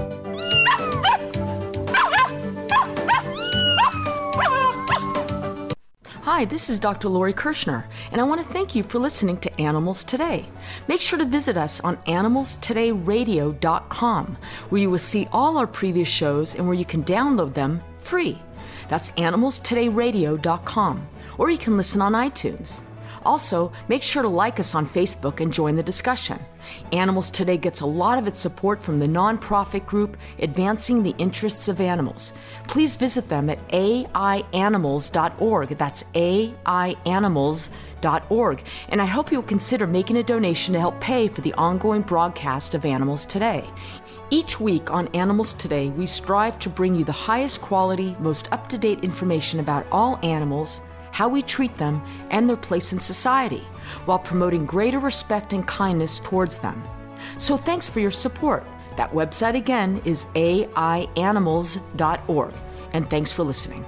Hi, 6.24 6.46
this 6.46 6.70
is 6.70 6.80
Dr. 6.80 7.10
Lori 7.10 7.34
Kirschner, 7.34 7.86
and 8.14 8.22
I 8.22 8.24
want 8.24 8.42
to 8.42 8.48
thank 8.54 8.76
you 8.76 8.84
for 8.84 8.98
listening 8.98 9.36
to 9.42 9.60
Animals 9.60 10.06
Today. 10.06 10.46
Make 10.88 11.02
sure 11.02 11.20
to 11.20 11.26
visit 11.26 11.58
us 11.58 11.82
on 11.82 11.98
animalstodayradio.com, 12.08 14.38
where 14.70 14.82
you 14.82 14.90
will 14.90 15.00
see 15.00 15.28
all 15.34 15.58
our 15.58 15.68
previous 15.68 16.08
shows 16.08 16.56
and 16.56 16.66
where 16.66 16.78
you 16.78 16.86
can 16.86 17.04
download 17.04 17.54
them 17.54 17.84
free. 18.04 18.42
That's 18.88 19.12
animalstodayradio.com, 19.12 21.08
or 21.38 21.50
you 21.50 21.58
can 21.58 21.76
listen 21.76 22.02
on 22.02 22.14
iTunes. 22.14 22.80
Also, 23.26 23.72
make 23.88 24.04
sure 24.04 24.22
to 24.22 24.30
like 24.30 24.60
us 24.60 24.76
on 24.76 24.88
Facebook 24.88 25.40
and 25.40 25.54
join 25.54 25.76
the 25.76 25.84
discussion. 25.84 26.40
Animals 26.92 27.30
Today 27.30 27.58
gets 27.58 27.82
a 27.82 27.86
lot 27.86 28.18
of 28.18 28.26
its 28.28 28.40
support 28.40 28.82
from 28.84 29.00
the 29.00 29.08
nonprofit 29.08 29.86
group 29.86 30.18
Advancing 30.40 31.04
the 31.04 31.16
Interests 31.18 31.68
of 31.68 31.82
Animals. 31.82 32.34
Please 32.68 32.96
visit 32.96 33.30
them 33.30 33.50
at 33.50 33.68
aianimals.org. 33.70 35.78
That's 35.78 36.04
aianimals.org. 36.14 38.64
And 38.90 39.02
I 39.02 39.06
hope 39.06 39.32
you'll 39.32 39.44
consider 39.44 39.88
making 39.88 40.18
a 40.18 40.24
donation 40.24 40.74
to 40.74 40.80
help 40.80 41.00
pay 41.00 41.28
for 41.28 41.42
the 41.42 41.54
ongoing 41.54 42.02
broadcast 42.02 42.74
of 42.74 42.86
Animals 42.86 43.26
Today. 43.26 43.70
Each 44.30 44.60
week 44.60 44.92
on 44.92 45.08
Animals 45.10 45.54
Today, 45.54 45.90
we 45.90 46.06
strive 46.06 46.58
to 46.60 46.70
bring 46.70 46.96
you 46.96 47.04
the 47.04 47.12
highest 47.12 47.62
quality, 47.62 48.16
most 48.20 48.48
up 48.52 48.70
to 48.70 48.78
date 48.78 49.04
information 49.04 49.60
about 49.60 49.86
all 49.92 50.20
animals 50.24 50.82
how 51.14 51.30
we 51.30 51.44
treat 51.44 51.78
them, 51.78 52.04
and 52.32 52.50
their 52.50 52.58
place 52.58 52.92
in 52.92 53.00
society, 53.00 53.64
while 54.06 54.18
promoting 54.18 54.66
greater 54.66 55.00
respect 55.00 55.54
and 55.54 55.68
kindness 55.68 56.20
towards 56.20 56.58
them. 56.58 56.84
So 57.38 57.56
thanks 57.56 57.88
for 57.88 58.00
your 58.00 58.12
support. 58.12 58.66
That 58.98 59.12
website 59.12 59.56
again 59.56 60.02
is 60.06 60.26
aianimals.org. 60.36 62.54
And 62.94 63.10
thanks 63.10 63.32
for 63.32 63.44
listening. 63.44 63.86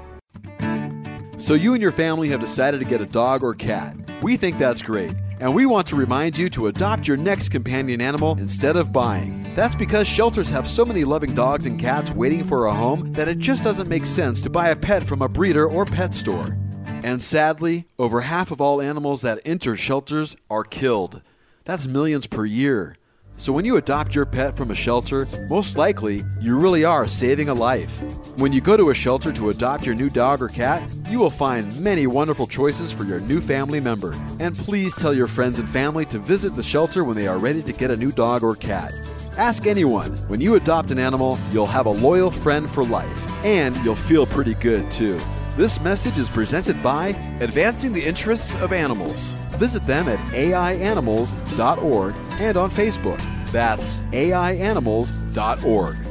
So, 1.38 1.53
you 1.53 1.74
and 1.74 1.82
your 1.82 1.91
family 1.91 2.29
have 2.29 2.39
decided 2.39 2.79
to 2.79 2.86
get 2.86 3.01
a 3.01 3.05
dog 3.05 3.44
or 3.44 3.53
cat. 3.53 3.96
We 4.22 4.38
think 4.38 4.58
that's 4.58 4.82
great, 4.82 5.13
and 5.39 5.53
we 5.53 5.65
want 5.65 5.86
to 5.88 5.96
remind 5.96 6.38
you 6.38 6.50
to 6.51 6.67
adopt 6.67 7.08
your 7.08 7.17
next 7.17 7.50
companion 7.50 8.01
animal 8.01 8.38
instead 8.39 8.77
of 8.77 8.94
buying. 8.94 9.46
That's 9.53 9.75
because 9.75 10.08
shelters 10.08 10.50
have 10.50 10.65
so 10.67 10.86
many 10.86 11.03
loving 11.03 11.36
dogs 11.36 11.65
and 11.65 11.77
cats 11.79 12.12
waiting 12.12 12.46
for 12.46 12.67
a 12.67 12.74
home 12.74 13.12
that 13.13 13.27
it 13.27 13.39
just 13.39 13.63
doesn't 13.63 13.89
make 13.89 14.05
sense 14.05 14.41
to 14.44 14.50
buy 14.50 14.70
a 14.70 14.75
pet 14.75 15.03
from 15.03 15.22
a 15.22 15.27
breeder 15.27 15.67
or 15.67 15.86
pet 15.86 16.13
store. 16.13 16.58
And 17.05 17.21
sadly, 17.21 17.85
over 18.00 18.21
half 18.21 18.50
of 18.50 18.59
all 18.59 18.81
animals 18.81 19.21
that 19.21 19.39
enter 19.45 19.77
shelters 19.77 20.35
are 20.50 20.63
killed. 20.63 21.21
That's 21.63 21.85
millions 21.85 22.25
per 22.25 22.45
year. 22.45 22.97
So 23.38 23.53
when 23.53 23.63
you 23.63 23.77
adopt 23.77 24.15
your 24.15 24.25
pet 24.25 24.57
from 24.57 24.71
a 24.71 24.74
shelter, 24.74 25.27
most 25.47 25.77
likely 25.77 26.24
you 26.41 26.57
really 26.57 26.83
are 26.83 27.07
saving 27.07 27.47
a 27.47 27.53
life. 27.53 27.95
When 28.38 28.51
you 28.51 28.59
go 28.59 28.75
to 28.75 28.89
a 28.89 28.95
shelter 28.95 29.31
to 29.33 29.51
adopt 29.51 29.85
your 29.85 29.93
new 29.93 30.09
dog 30.09 30.41
or 30.41 30.47
cat, 30.47 30.81
you 31.07 31.19
will 31.19 31.29
find 31.29 31.79
many 31.79 32.07
wonderful 32.07 32.47
choices 32.47 32.91
for 32.91 33.03
your 33.03 33.19
new 33.19 33.39
family 33.39 33.79
member. 33.79 34.15
And 34.39 34.57
please 34.57 34.95
tell 34.95 35.13
your 35.13 35.27
friends 35.27 35.59
and 35.59 35.69
family 35.69 36.07
to 36.07 36.17
visit 36.17 36.55
the 36.55 36.63
shelter 36.63 37.03
when 37.03 37.15
they 37.15 37.27
are 37.27 37.38
ready 37.38 37.62
to 37.62 37.71
get 37.71 37.91
a 37.91 37.95
new 37.95 38.12
dog 38.12 38.41
or 38.41 38.55
cat. 38.55 38.95
Ask 39.38 39.67
anyone. 39.67 40.17
When 40.27 40.41
you 40.41 40.55
adopt 40.55 40.89
an 40.89 40.97
animal, 40.97 41.38
you'll 41.53 41.67
have 41.67 41.85
a 41.85 41.91
loyal 41.91 42.31
friend 42.31 42.67
for 42.67 42.83
life, 42.83 43.45
and 43.45 43.75
you'll 43.85 43.93
feel 43.93 44.25
pretty 44.25 44.55
good 44.55 44.91
too. 44.91 45.19
This 45.55 45.79
message 45.79 46.17
is 46.17 46.29
presented 46.29 46.83
by 46.83 47.07
Advancing 47.39 47.93
the 47.93 48.03
Interests 48.03 48.53
of 48.62 48.74
Animals. 48.74 49.31
Visit 49.51 49.88
them 49.88 50.09
at 50.09 50.19
aianimals.org 50.33 52.15
and 52.41 52.57
on 52.57 52.69
Facebook. 52.69 53.21
That's 53.53 54.00
aianimals.org. 54.12 56.04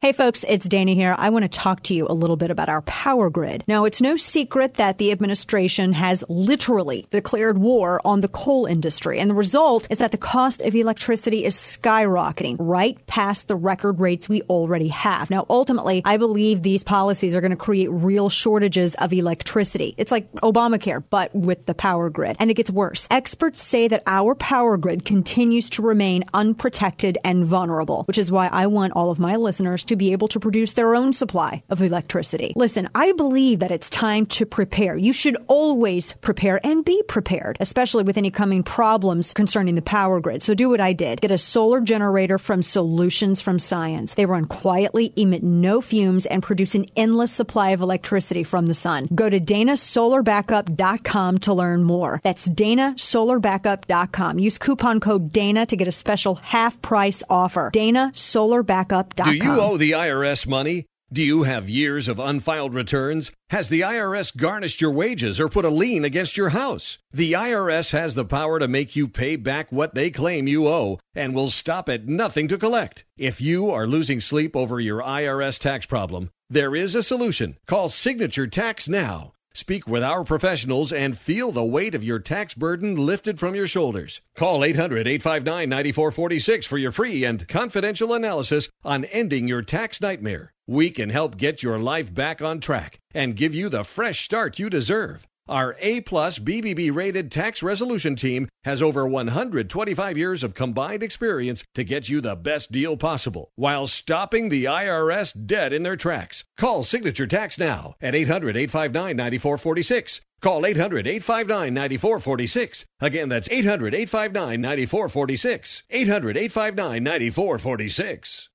Hey 0.00 0.12
folks, 0.12 0.44
it's 0.46 0.68
Dana 0.68 0.92
here. 0.92 1.16
I 1.18 1.30
want 1.30 1.42
to 1.42 1.48
talk 1.48 1.82
to 1.82 1.94
you 1.94 2.06
a 2.08 2.14
little 2.14 2.36
bit 2.36 2.52
about 2.52 2.68
our 2.68 2.82
power 2.82 3.28
grid. 3.30 3.64
Now, 3.66 3.84
it's 3.84 4.00
no 4.00 4.14
secret 4.14 4.74
that 4.74 4.98
the 4.98 5.10
administration 5.10 5.92
has 5.92 6.22
literally 6.28 7.08
declared 7.10 7.58
war 7.58 8.00
on 8.04 8.20
the 8.20 8.28
coal 8.28 8.64
industry, 8.66 9.18
and 9.18 9.28
the 9.28 9.34
result 9.34 9.88
is 9.90 9.98
that 9.98 10.12
the 10.12 10.16
cost 10.16 10.60
of 10.60 10.76
electricity 10.76 11.44
is 11.44 11.56
skyrocketing 11.56 12.54
right 12.60 13.04
past 13.08 13.48
the 13.48 13.56
record 13.56 13.98
rates 13.98 14.28
we 14.28 14.42
already 14.42 14.86
have. 14.86 15.30
Now, 15.30 15.44
ultimately, 15.50 16.00
I 16.04 16.16
believe 16.16 16.62
these 16.62 16.84
policies 16.84 17.34
are 17.34 17.40
going 17.40 17.50
to 17.50 17.56
create 17.56 17.90
real 17.90 18.28
shortages 18.28 18.94
of 18.94 19.12
electricity. 19.12 19.96
It's 19.96 20.12
like 20.12 20.30
Obamacare, 20.34 21.02
but 21.10 21.34
with 21.34 21.66
the 21.66 21.74
power 21.74 22.08
grid. 22.08 22.36
And 22.38 22.52
it 22.52 22.54
gets 22.54 22.70
worse. 22.70 23.08
Experts 23.10 23.60
say 23.60 23.88
that 23.88 24.04
our 24.06 24.36
power 24.36 24.76
grid 24.76 25.04
continues 25.04 25.68
to 25.70 25.82
remain 25.82 26.22
unprotected 26.32 27.18
and 27.24 27.44
vulnerable, 27.44 28.04
which 28.04 28.16
is 28.16 28.30
why 28.30 28.46
I 28.46 28.68
want 28.68 28.92
all 28.92 29.10
of 29.10 29.18
my 29.18 29.34
listeners 29.34 29.87
to 29.88 29.96
be 29.96 30.12
able 30.12 30.28
to 30.28 30.40
produce 30.40 30.72
their 30.72 30.94
own 30.94 31.12
supply 31.12 31.62
of 31.68 31.82
electricity. 31.82 32.52
Listen, 32.56 32.88
I 32.94 33.12
believe 33.12 33.58
that 33.60 33.70
it's 33.70 33.90
time 33.90 34.26
to 34.26 34.46
prepare. 34.46 34.96
You 34.96 35.12
should 35.12 35.36
always 35.46 36.14
prepare 36.14 36.60
and 36.64 36.84
be 36.84 37.02
prepared, 37.08 37.56
especially 37.60 38.04
with 38.04 38.16
any 38.16 38.30
coming 38.30 38.62
problems 38.62 39.32
concerning 39.32 39.74
the 39.74 39.82
power 39.82 40.20
grid. 40.20 40.42
So 40.42 40.54
do 40.54 40.68
what 40.68 40.80
I 40.80 40.92
did. 40.92 41.20
Get 41.20 41.30
a 41.30 41.38
solar 41.38 41.80
generator 41.80 42.38
from 42.38 42.62
Solutions 42.62 43.40
from 43.40 43.58
Science. 43.58 44.14
They 44.14 44.26
run 44.26 44.44
quietly, 44.44 45.12
emit 45.16 45.42
no 45.42 45.80
fumes, 45.80 46.26
and 46.26 46.42
produce 46.42 46.74
an 46.74 46.86
endless 46.96 47.32
supply 47.32 47.70
of 47.70 47.80
electricity 47.80 48.44
from 48.44 48.66
the 48.66 48.74
sun. 48.74 49.08
Go 49.14 49.30
to 49.30 49.40
danasolarbackup.com 49.40 51.38
to 51.38 51.54
learn 51.54 51.82
more. 51.82 52.20
That's 52.22 52.48
danasolarbackup.com. 52.48 54.38
Use 54.38 54.58
coupon 54.58 55.00
code 55.00 55.32
DANA 55.32 55.66
to 55.66 55.76
get 55.76 55.88
a 55.88 55.92
special 55.92 56.34
half 56.36 56.80
price 56.82 57.22
offer. 57.30 57.70
danasolarbackup.com. 57.74 59.38
Do 59.38 59.44
you 59.44 59.60
owe 59.60 59.77
the 59.78 59.92
IRS 59.92 60.46
money? 60.46 60.86
Do 61.10 61.22
you 61.22 61.44
have 61.44 61.70
years 61.70 62.06
of 62.06 62.18
unfiled 62.18 62.74
returns? 62.74 63.32
Has 63.48 63.70
the 63.70 63.80
IRS 63.80 64.36
garnished 64.36 64.80
your 64.80 64.90
wages 64.90 65.40
or 65.40 65.48
put 65.48 65.64
a 65.64 65.70
lien 65.70 66.04
against 66.04 66.36
your 66.36 66.50
house? 66.50 66.98
The 67.12 67.32
IRS 67.32 67.92
has 67.92 68.14
the 68.14 68.26
power 68.26 68.58
to 68.58 68.68
make 68.68 68.94
you 68.94 69.08
pay 69.08 69.36
back 69.36 69.72
what 69.72 69.94
they 69.94 70.10
claim 70.10 70.46
you 70.46 70.68
owe 70.68 70.98
and 71.14 71.34
will 71.34 71.48
stop 71.48 71.88
at 71.88 72.06
nothing 72.06 72.46
to 72.48 72.58
collect. 72.58 73.04
If 73.16 73.40
you 73.40 73.70
are 73.70 73.86
losing 73.86 74.20
sleep 74.20 74.54
over 74.54 74.80
your 74.80 75.00
IRS 75.00 75.58
tax 75.58 75.86
problem, 75.86 76.28
there 76.50 76.76
is 76.76 76.94
a 76.94 77.02
solution. 77.02 77.56
Call 77.66 77.88
Signature 77.88 78.46
Tax 78.46 78.86
now. 78.86 79.32
Speak 79.58 79.88
with 79.88 80.04
our 80.04 80.22
professionals 80.22 80.92
and 80.92 81.18
feel 81.18 81.50
the 81.50 81.64
weight 81.64 81.92
of 81.96 82.04
your 82.04 82.20
tax 82.20 82.54
burden 82.54 82.94
lifted 82.94 83.40
from 83.40 83.56
your 83.56 83.66
shoulders. 83.66 84.20
Call 84.36 84.62
800 84.62 85.08
859 85.08 85.68
9446 85.68 86.64
for 86.64 86.78
your 86.78 86.92
free 86.92 87.24
and 87.24 87.48
confidential 87.48 88.14
analysis 88.14 88.68
on 88.84 89.04
ending 89.06 89.48
your 89.48 89.62
tax 89.62 90.00
nightmare. 90.00 90.52
We 90.68 90.90
can 90.90 91.10
help 91.10 91.36
get 91.36 91.60
your 91.60 91.80
life 91.80 92.14
back 92.14 92.40
on 92.40 92.60
track 92.60 93.00
and 93.12 93.34
give 93.34 93.52
you 93.52 93.68
the 93.68 93.82
fresh 93.82 94.24
start 94.24 94.60
you 94.60 94.70
deserve. 94.70 95.26
Our 95.48 95.76
A 95.80 96.02
plus 96.02 96.38
BBB 96.38 96.94
rated 96.94 97.32
tax 97.32 97.62
resolution 97.62 98.16
team 98.16 98.48
has 98.64 98.82
over 98.82 99.08
125 99.08 100.18
years 100.18 100.42
of 100.42 100.54
combined 100.54 101.02
experience 101.02 101.64
to 101.74 101.84
get 101.84 102.10
you 102.10 102.20
the 102.20 102.36
best 102.36 102.70
deal 102.70 102.98
possible 102.98 103.50
while 103.54 103.86
stopping 103.86 104.50
the 104.50 104.66
IRS 104.66 105.46
dead 105.46 105.72
in 105.72 105.84
their 105.84 105.96
tracks. 105.96 106.44
Call 106.58 106.84
Signature 106.84 107.26
Tax 107.26 107.58
now 107.58 107.94
at 108.02 108.14
800 108.14 108.58
859 108.58 109.16
9446. 109.16 110.20
Call 110.42 110.66
800 110.66 111.06
859 111.06 111.72
9446. 111.72 112.84
Again, 113.00 113.28
that's 113.30 113.48
800 113.50 113.94
859 113.94 114.60
9446. 114.60 115.82
800 115.90 116.36
859 116.36 117.02
9446. 117.02 118.48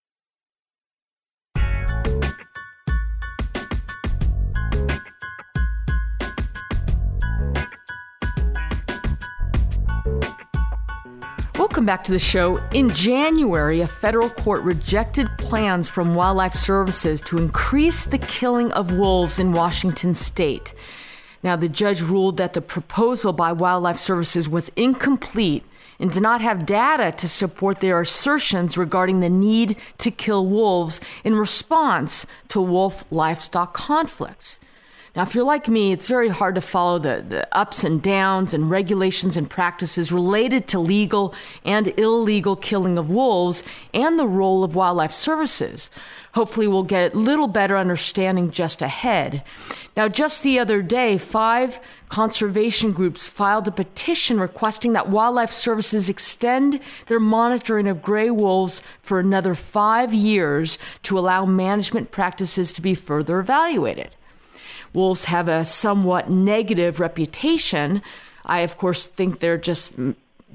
Welcome 11.74 11.88
back 11.88 12.04
to 12.04 12.12
the 12.12 12.20
show. 12.20 12.62
In 12.72 12.92
January, 12.92 13.82
a 13.82 13.88
federal 13.88 14.30
court 14.30 14.62
rejected 14.62 15.28
plans 15.40 15.90
from 15.90 16.14
Wildlife 16.14 16.54
Services 16.54 17.20
to 17.22 17.40
increase 17.40 18.06
the 18.06 18.20
killing 18.20 18.72
of 18.74 18.92
wolves 18.92 19.40
in 19.40 19.54
Washington 19.54 20.14
state. 20.14 20.76
Now, 21.42 21.56
the 21.56 21.68
judge 21.68 22.00
ruled 22.00 22.38
that 22.38 22.54
the 22.54 22.62
proposal 22.62 23.34
by 23.34 23.54
Wildlife 23.54 23.98
Services 23.98 24.48
was 24.48 24.70
incomplete 24.76 25.64
and 26.00 26.12
did 26.12 26.22
not 26.22 26.42
have 26.42 26.68
data 26.68 27.12
to 27.18 27.28
support 27.28 27.80
their 27.80 28.02
assertions 28.02 28.78
regarding 28.78 29.22
the 29.22 29.28
need 29.30 29.76
to 29.98 30.12
kill 30.12 30.46
wolves 30.46 31.02
in 31.24 31.36
response 31.36 32.28
to 32.50 32.62
wolf 32.62 33.04
livestock 33.10 33.74
conflicts. 33.74 34.60
Now, 35.16 35.22
if 35.22 35.36
you're 35.36 35.44
like 35.44 35.68
me, 35.68 35.92
it's 35.92 36.08
very 36.08 36.30
hard 36.30 36.56
to 36.56 36.62
follow 36.62 36.98
the, 36.98 37.24
the 37.30 37.48
ups 37.56 37.84
and 37.84 38.02
downs 38.02 38.52
and 38.52 38.72
regulations 38.72 39.38
and 39.38 39.48
practices 39.48 40.12
related 40.12 40.68
to 40.70 40.80
legal 40.80 41.36
and 41.64 41.94
illegal 42.00 42.56
killing 42.56 42.98
of 42.98 43.12
wolves 43.12 43.62
and 43.94 44.18
the 44.18 44.26
role 44.26 44.64
of 44.64 44.74
wildlife 44.74 45.12
services. 45.12 45.92
Hopefully, 46.34 46.68
we'll 46.68 46.82
get 46.82 47.14
a 47.14 47.18
little 47.18 47.46
better 47.46 47.78
understanding 47.78 48.50
just 48.50 48.82
ahead. 48.82 49.44
Now, 49.96 50.08
just 50.08 50.42
the 50.42 50.58
other 50.58 50.82
day, 50.82 51.20
five 51.20 51.80
conservation 52.10 52.92
groups 52.92 53.28
filed 53.28 53.68
a 53.68 53.72
petition 53.72 54.40
requesting 54.40 54.94
that 54.94 55.10
wildlife 55.10 55.52
services 55.52 56.10
extend 56.10 56.80
their 57.06 57.20
monitoring 57.20 57.88
of 57.88 58.02
gray 58.02 58.32
wolves 58.32 58.82
for 59.04 59.20
another 59.20 59.54
five 59.54 60.12
years 60.12 60.80
to 61.04 61.20
allow 61.20 61.46
management 61.46 62.10
practices 62.10 62.74
to 62.74 62.82
be 62.82 62.96
further 62.96 63.38
evaluated 63.38 64.10
wolves 64.94 65.26
have 65.26 65.50
a 65.50 65.66
somewhat 65.66 66.30
negative 66.30 67.00
reputation. 67.00 68.02
I, 68.46 68.62
of 68.62 68.78
course, 68.78 69.08
think 69.08 69.40
they're 69.40 69.58
just 69.58 69.94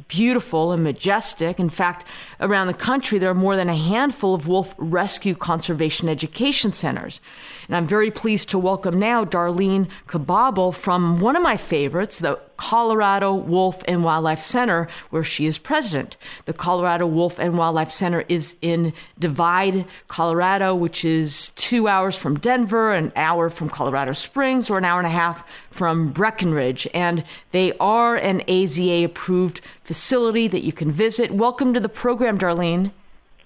beautiful 0.06 0.72
and 0.72 0.84
majestic. 0.84 1.58
In 1.58 1.68
fact, 1.68 2.04
around 2.40 2.68
the 2.68 2.74
country, 2.74 3.18
there 3.18 3.30
are 3.30 3.34
more 3.34 3.56
than 3.56 3.68
a 3.68 3.76
handful 3.76 4.34
of 4.34 4.46
wolf 4.46 4.74
rescue 4.78 5.34
conservation 5.34 6.08
education 6.08 6.72
centers. 6.72 7.20
And 7.68 7.76
I'm 7.76 7.86
very 7.86 8.10
pleased 8.10 8.48
to 8.50 8.58
welcome 8.58 8.98
now 8.98 9.26
Darlene 9.26 9.88
Kobobel 10.06 10.74
from 10.74 11.20
one 11.20 11.36
of 11.36 11.42
my 11.42 11.58
favorites, 11.58 12.18
the 12.18 12.40
Colorado 12.56 13.34
Wolf 13.34 13.82
and 13.86 14.02
Wildlife 14.02 14.40
Center, 14.40 14.88
where 15.10 15.22
she 15.22 15.44
is 15.44 15.58
president. 15.58 16.16
The 16.46 16.54
Colorado 16.54 17.06
Wolf 17.06 17.38
and 17.38 17.58
Wildlife 17.58 17.92
Center 17.92 18.24
is 18.26 18.56
in 18.62 18.94
Divide, 19.18 19.84
Colorado, 20.08 20.74
which 20.74 21.04
is 21.04 21.50
two 21.50 21.88
hours 21.88 22.16
from 22.16 22.38
Denver, 22.38 22.94
an 22.94 23.12
hour 23.16 23.50
from 23.50 23.68
Colorado 23.68 24.14
Springs, 24.14 24.70
or 24.70 24.78
an 24.78 24.86
hour 24.86 24.98
and 24.98 25.06
a 25.06 25.10
half 25.10 25.46
from 25.70 26.10
Breckenridge. 26.10 26.88
And 26.94 27.22
they 27.52 27.74
are 27.74 28.16
an 28.16 28.40
AZA 28.48 29.04
approved 29.04 29.60
facility 29.84 30.48
that 30.48 30.64
you 30.64 30.72
can 30.72 30.90
visit. 30.90 31.32
Welcome 31.32 31.74
to 31.74 31.80
the 31.80 31.90
program, 31.90 32.38
Darlene. 32.38 32.92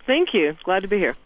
Thank 0.06 0.32
you. 0.32 0.56
Glad 0.64 0.80
to 0.80 0.88
be 0.88 0.98
here. 0.98 1.16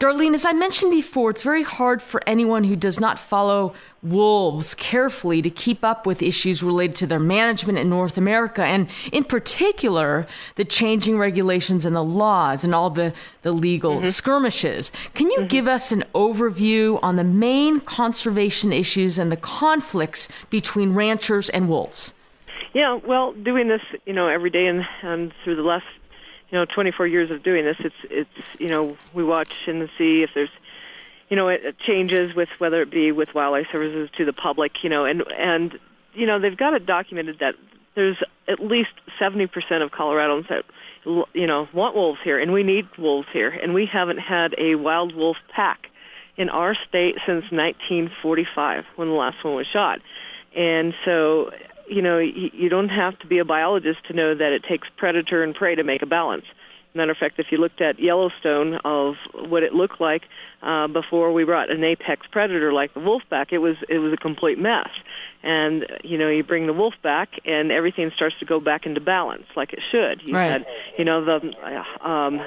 Darlene, 0.00 0.34
as 0.34 0.44
I 0.44 0.52
mentioned 0.52 0.90
before, 0.90 1.30
it's 1.30 1.42
very 1.42 1.62
hard 1.62 2.02
for 2.02 2.22
anyone 2.26 2.64
who 2.64 2.76
does 2.76 2.98
not 2.98 3.18
follow 3.18 3.74
wolves 4.02 4.74
carefully 4.74 5.40
to 5.42 5.50
keep 5.50 5.82
up 5.82 6.06
with 6.06 6.22
issues 6.22 6.62
related 6.62 6.96
to 6.96 7.06
their 7.06 7.18
management 7.18 7.78
in 7.78 7.88
North 7.88 8.18
America, 8.18 8.62
and 8.64 8.88
in 9.12 9.24
particular, 9.24 10.26
the 10.56 10.64
changing 10.64 11.18
regulations 11.18 11.84
and 11.84 11.96
the 11.96 12.04
laws 12.04 12.64
and 12.64 12.74
all 12.74 12.90
the, 12.90 13.12
the 13.42 13.52
legal 13.52 13.98
mm-hmm. 13.98 14.10
skirmishes. 14.10 14.92
Can 15.14 15.30
you 15.30 15.38
mm-hmm. 15.38 15.48
give 15.48 15.68
us 15.68 15.90
an 15.90 16.04
overview 16.14 16.98
on 17.02 17.16
the 17.16 17.24
main 17.24 17.80
conservation 17.80 18.72
issues 18.72 19.18
and 19.18 19.32
the 19.32 19.36
conflicts 19.36 20.28
between 20.50 20.92
ranchers 20.92 21.48
and 21.48 21.68
wolves? 21.68 22.14
Yeah, 22.74 22.98
well, 23.06 23.32
doing 23.32 23.68
this, 23.68 23.82
you 24.04 24.12
know, 24.12 24.28
every 24.28 24.50
day 24.50 24.66
and, 24.66 24.84
and 25.02 25.32
through 25.44 25.56
the 25.56 25.62
last 25.62 25.86
you 26.54 26.60
know 26.60 26.66
24 26.66 27.08
years 27.08 27.32
of 27.32 27.42
doing 27.42 27.64
this 27.64 27.76
it's 27.80 27.96
it's 28.04 28.60
you 28.60 28.68
know 28.68 28.96
we 29.12 29.24
watch 29.24 29.52
and 29.66 29.90
see 29.98 30.22
if 30.22 30.30
there's 30.34 30.50
you 31.28 31.34
know 31.34 31.48
it, 31.48 31.64
it 31.64 31.78
changes 31.80 32.32
with 32.32 32.48
whether 32.58 32.80
it 32.80 32.90
be 32.92 33.10
with 33.10 33.34
wildlife 33.34 33.66
services 33.72 34.08
to 34.16 34.24
the 34.24 34.32
public 34.32 34.84
you 34.84 34.88
know 34.88 35.04
and 35.04 35.24
and 35.36 35.80
you 36.12 36.26
know 36.26 36.38
they've 36.38 36.56
got 36.56 36.72
it 36.72 36.86
documented 36.86 37.40
that 37.40 37.56
there's 37.96 38.22
at 38.46 38.60
least 38.60 38.90
70% 39.20 39.48
of 39.82 39.90
Coloradans 39.90 40.48
that 40.48 40.64
you 41.34 41.46
know 41.48 41.68
want 41.72 41.96
wolves 41.96 42.20
here 42.22 42.38
and 42.38 42.52
we 42.52 42.62
need 42.62 42.86
wolves 42.98 43.26
here 43.32 43.48
and 43.48 43.74
we 43.74 43.84
haven't 43.84 44.18
had 44.18 44.54
a 44.56 44.76
wild 44.76 45.12
wolf 45.12 45.38
pack 45.48 45.88
in 46.36 46.50
our 46.50 46.76
state 46.88 47.16
since 47.26 47.50
1945 47.50 48.84
when 48.94 49.08
the 49.08 49.14
last 49.14 49.42
one 49.42 49.56
was 49.56 49.66
shot. 49.66 50.00
And 50.54 50.94
so 51.04 51.50
you 51.88 52.02
know, 52.02 52.18
you, 52.18 52.50
you 52.52 52.68
don't 52.68 52.88
have 52.88 53.18
to 53.20 53.26
be 53.26 53.38
a 53.38 53.44
biologist 53.44 54.04
to 54.08 54.12
know 54.12 54.34
that 54.34 54.52
it 54.52 54.64
takes 54.64 54.88
predator 54.96 55.42
and 55.42 55.54
prey 55.54 55.74
to 55.74 55.84
make 55.84 56.02
a 56.02 56.06
balance. 56.06 56.44
Matter 56.96 57.10
of 57.10 57.18
fact, 57.18 57.40
if 57.40 57.50
you 57.50 57.58
looked 57.58 57.80
at 57.80 57.98
Yellowstone 57.98 58.76
of 58.84 59.16
what 59.34 59.64
it 59.64 59.74
looked 59.74 60.00
like 60.00 60.22
uh, 60.62 60.86
before 60.86 61.32
we 61.32 61.42
brought 61.42 61.68
an 61.68 61.82
apex 61.82 62.24
predator 62.30 62.72
like 62.72 62.94
the 62.94 63.00
wolf 63.00 63.22
back, 63.28 63.52
it 63.52 63.58
was 63.58 63.76
it 63.88 63.98
was 63.98 64.12
a 64.12 64.16
complete 64.16 64.60
mess. 64.60 64.88
And 65.42 65.86
you 66.04 66.16
know, 66.16 66.28
you 66.28 66.44
bring 66.44 66.68
the 66.68 66.72
wolf 66.72 66.94
back, 67.02 67.40
and 67.44 67.72
everything 67.72 68.12
starts 68.14 68.36
to 68.38 68.44
go 68.44 68.60
back 68.60 68.86
into 68.86 69.00
balance 69.00 69.46
like 69.56 69.72
it 69.72 69.80
should. 69.90 70.22
You 70.22 70.36
right. 70.36 70.52
had, 70.52 70.66
you 70.96 71.04
know, 71.04 71.24
the 71.24 72.08
um, 72.08 72.40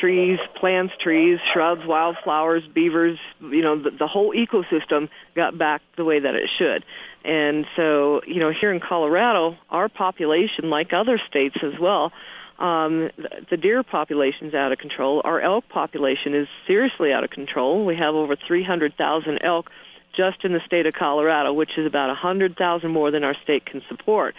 trees, 0.00 0.38
plants, 0.56 0.94
trees, 1.00 1.38
shrubs, 1.52 1.86
wildflowers, 1.86 2.62
beavers, 2.74 3.18
you 3.40 3.62
know, 3.62 3.80
the, 3.80 3.90
the 3.90 4.06
whole 4.06 4.34
ecosystem 4.34 5.08
got 5.34 5.56
back 5.56 5.82
the 5.96 6.04
way 6.04 6.20
that 6.20 6.34
it 6.34 6.50
should. 6.58 6.84
And 7.24 7.66
so, 7.76 8.22
you 8.26 8.40
know, 8.40 8.50
here 8.50 8.72
in 8.72 8.80
Colorado, 8.80 9.56
our 9.70 9.88
population, 9.88 10.70
like 10.70 10.92
other 10.92 11.18
states 11.28 11.56
as 11.62 11.78
well, 11.80 12.12
um, 12.58 13.10
the 13.50 13.56
deer 13.56 13.82
population 13.82 14.48
is 14.48 14.54
out 14.54 14.72
of 14.72 14.78
control. 14.78 15.20
Our 15.24 15.40
elk 15.40 15.68
population 15.68 16.34
is 16.34 16.46
seriously 16.66 17.12
out 17.12 17.24
of 17.24 17.30
control. 17.30 17.84
We 17.84 17.96
have 17.96 18.14
over 18.14 18.36
300,000 18.36 19.38
elk 19.42 19.70
just 20.14 20.44
in 20.44 20.52
the 20.52 20.60
state 20.64 20.86
of 20.86 20.94
Colorado, 20.94 21.52
which 21.52 21.76
is 21.76 21.86
about 21.86 22.08
100,000 22.08 22.90
more 22.90 23.10
than 23.10 23.24
our 23.24 23.34
state 23.42 23.66
can 23.66 23.82
support. 23.88 24.34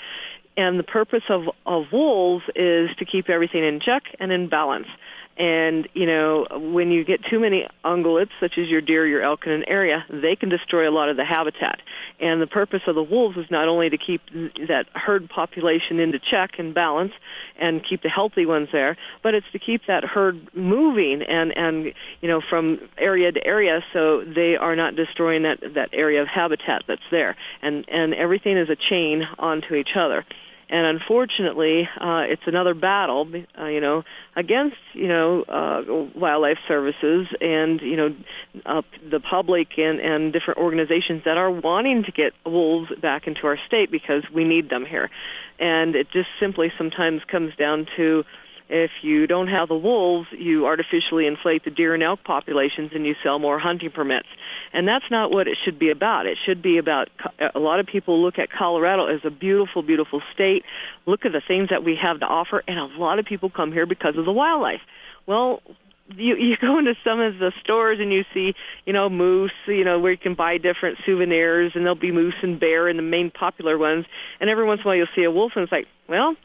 And 0.58 0.78
the 0.78 0.84
purpose 0.84 1.24
of, 1.28 1.50
of 1.66 1.92
wolves 1.92 2.46
is 2.56 2.90
to 2.98 3.06
keep 3.06 3.30
everything 3.30 3.64
in 3.64 3.82
check 3.82 4.04
and 4.20 4.32
in 4.32 4.48
balance. 4.48 4.88
And, 5.38 5.90
you 5.94 6.06
know, 6.06 6.48
when 6.52 6.92
you 6.92 7.04
get 7.04 7.24
too 7.26 7.40
many 7.40 7.68
ungulates, 7.84 8.30
such 8.40 8.58
as 8.58 8.70
your 8.70 8.80
deer, 8.80 9.06
your 9.06 9.22
elk 9.22 9.46
in 9.46 9.52
an 9.52 9.66
area, 9.68 10.06
they 10.10 10.36
can 10.38 10.48
destroy 10.48 10.90
a 10.90 10.92
lot 10.92 11.10
of 11.10 11.18
the 11.18 11.26
habitat. 11.26 11.82
And 12.22 12.42
the 12.42 12.48
purpose 12.48 12.84
of 12.88 12.96
the 12.96 13.04
wolves 13.04 13.38
is 13.38 13.46
not 13.52 13.68
only 13.68 13.90
to 13.90 13.98
keep 13.98 14.22
that 14.68 14.86
herd 14.94 15.30
population 15.30 16.00
into 16.00 16.20
check 16.20 16.58
and 16.58 16.74
balance 16.74 17.12
and 17.60 17.84
keep 17.84 18.02
the 18.02 18.10
healthy 18.10 18.46
ones 18.46 18.70
there, 18.72 18.96
but 19.24 19.34
it's 19.34 19.48
to 19.52 19.60
keep 19.60 19.82
that 19.88 20.06
herd 20.06 20.56
moving 20.56 21.22
and, 21.22 21.56
and, 21.58 21.94
you 22.22 22.30
know, 22.30 22.42
from 22.50 22.80
area 22.98 23.32
to 23.32 23.46
area 23.46 23.84
so 23.92 24.24
they 24.24 24.56
are 24.56 24.76
not 24.76 24.96
destroying 24.96 25.44
that, 25.44 25.60
that 25.74 25.90
area 25.92 26.22
of 26.22 26.30
habitat 26.30 26.84
that's 26.88 27.02
there. 27.12 27.36
And, 27.62 27.84
and 27.90 28.14
everything 28.14 28.58
is 28.58 28.70
a 28.70 28.78
chain 28.78 29.28
onto 29.38 29.76
each 29.76 29.96
other 29.96 30.26
and 30.70 30.86
unfortunately, 30.86 31.88
uh, 32.00 32.24
it's 32.28 32.42
another 32.48 32.74
battle, 32.74 33.28
uh, 33.60 33.66
you 33.66 33.80
know, 33.80 34.04
against 34.36 34.78
you 34.94 35.08
know 35.08 35.44
uh, 35.44 35.84
wildlife 36.18 36.58
services 36.68 37.28
and 37.40 37.82
you 37.82 37.96
know 37.96 38.16
uh, 38.66 38.82
the 39.10 39.20
public 39.20 39.78
and 39.78 40.00
and 40.00 40.34
different 40.34 40.60
organizations 40.60 41.24
that 41.26 41.38
are 41.38 41.52
wanting 41.52 42.04
to 42.04 42.12
get 42.12 42.34
wolves 42.46 42.92
back 43.02 43.28
into 43.28 43.46
our 43.46 43.58
state 43.68 43.92
because 43.92 44.24
we 44.34 44.44
need 44.44 44.70
them 44.70 44.86
here, 44.86 45.10
and 45.60 45.96
it 45.96 46.10
just 46.12 46.30
simply 46.40 46.72
sometimes 46.78 47.22
comes 47.28 47.56
down 47.56 47.86
to 47.96 48.24
if 48.70 48.92
you 49.02 49.28
don't 49.28 49.48
have 49.48 49.68
the 49.68 49.78
wolves, 49.78 50.28
you 50.32 50.66
artificially 50.66 51.28
inflate 51.28 51.64
the 51.64 51.70
deer 51.72 51.94
and 51.94 52.02
elk 52.02 52.24
populations 52.24 52.92
and 52.96 53.06
you 53.06 53.16
sell 53.22 53.38
more 53.38 53.60
hunting 53.60 53.92
permits. 53.92 54.28
And 54.74 54.88
that's 54.88 55.06
not 55.12 55.32
what 55.32 55.48
it 55.48 55.58
should 55.64 55.78
be 55.78 55.92
about. 55.92 56.26
It 56.26 56.38
should 56.46 56.62
be 56.62 56.78
about 56.78 57.10
a 57.54 57.60
lot 57.60 57.80
of 57.80 57.86
people 57.86 58.22
look 58.22 58.40
at 58.40 58.52
Colorado 58.52 59.06
as 59.06 59.22
a 59.24 59.30
beautiful, 59.30 59.84
beautiful 59.84 60.22
state. 60.34 60.66
Look 61.06 61.26
at 61.26 61.32
the 61.32 61.42
things 61.42 61.70
that 61.70 61.84
we 61.84 61.96
have 61.96 62.20
to 62.22 62.26
offer, 62.26 62.64
and 62.68 62.80
a 62.80 62.86
lot 62.86 63.20
of 63.20 63.26
people 63.26 63.50
come 63.50 63.72
here 63.72 63.86
because 63.86 64.18
of 64.18 64.26
the 64.26 64.34
wildlife. 64.34 64.82
Well, 65.28 65.62
you 66.16 66.36
you 66.38 66.58
go 66.58 66.78
into 66.78 66.96
some 67.04 67.20
of 67.20 67.38
the 67.40 67.52
stores 67.62 68.00
and 68.00 68.12
you 68.12 68.26
see 68.34 68.56
you 68.86 68.94
know 68.94 69.10
moose 69.10 69.52
you 69.68 69.84
know 69.84 70.00
where 70.00 70.12
you 70.12 70.18
can 70.18 70.36
buy 70.36 70.58
different 70.58 70.98
souvenirs 71.06 71.72
and 71.76 71.84
there'll 71.84 71.96
be 71.96 72.12
moose 72.12 72.36
and 72.42 72.60
bear 72.60 72.88
and 72.88 73.00
the 73.00 73.04
main 73.04 73.32
popular 73.32 73.78
ones 73.78 74.06
and 74.40 74.50
every 74.50 74.66
once 74.66 74.82
in 74.82 74.84
a 74.84 74.88
while 74.88 74.96
you'll 74.96 75.08
see 75.16 75.24
a 75.24 75.32
wolf 75.32 75.54
and 75.56 75.64
it's 75.64 75.72
like 75.72 75.88
well 76.08 76.36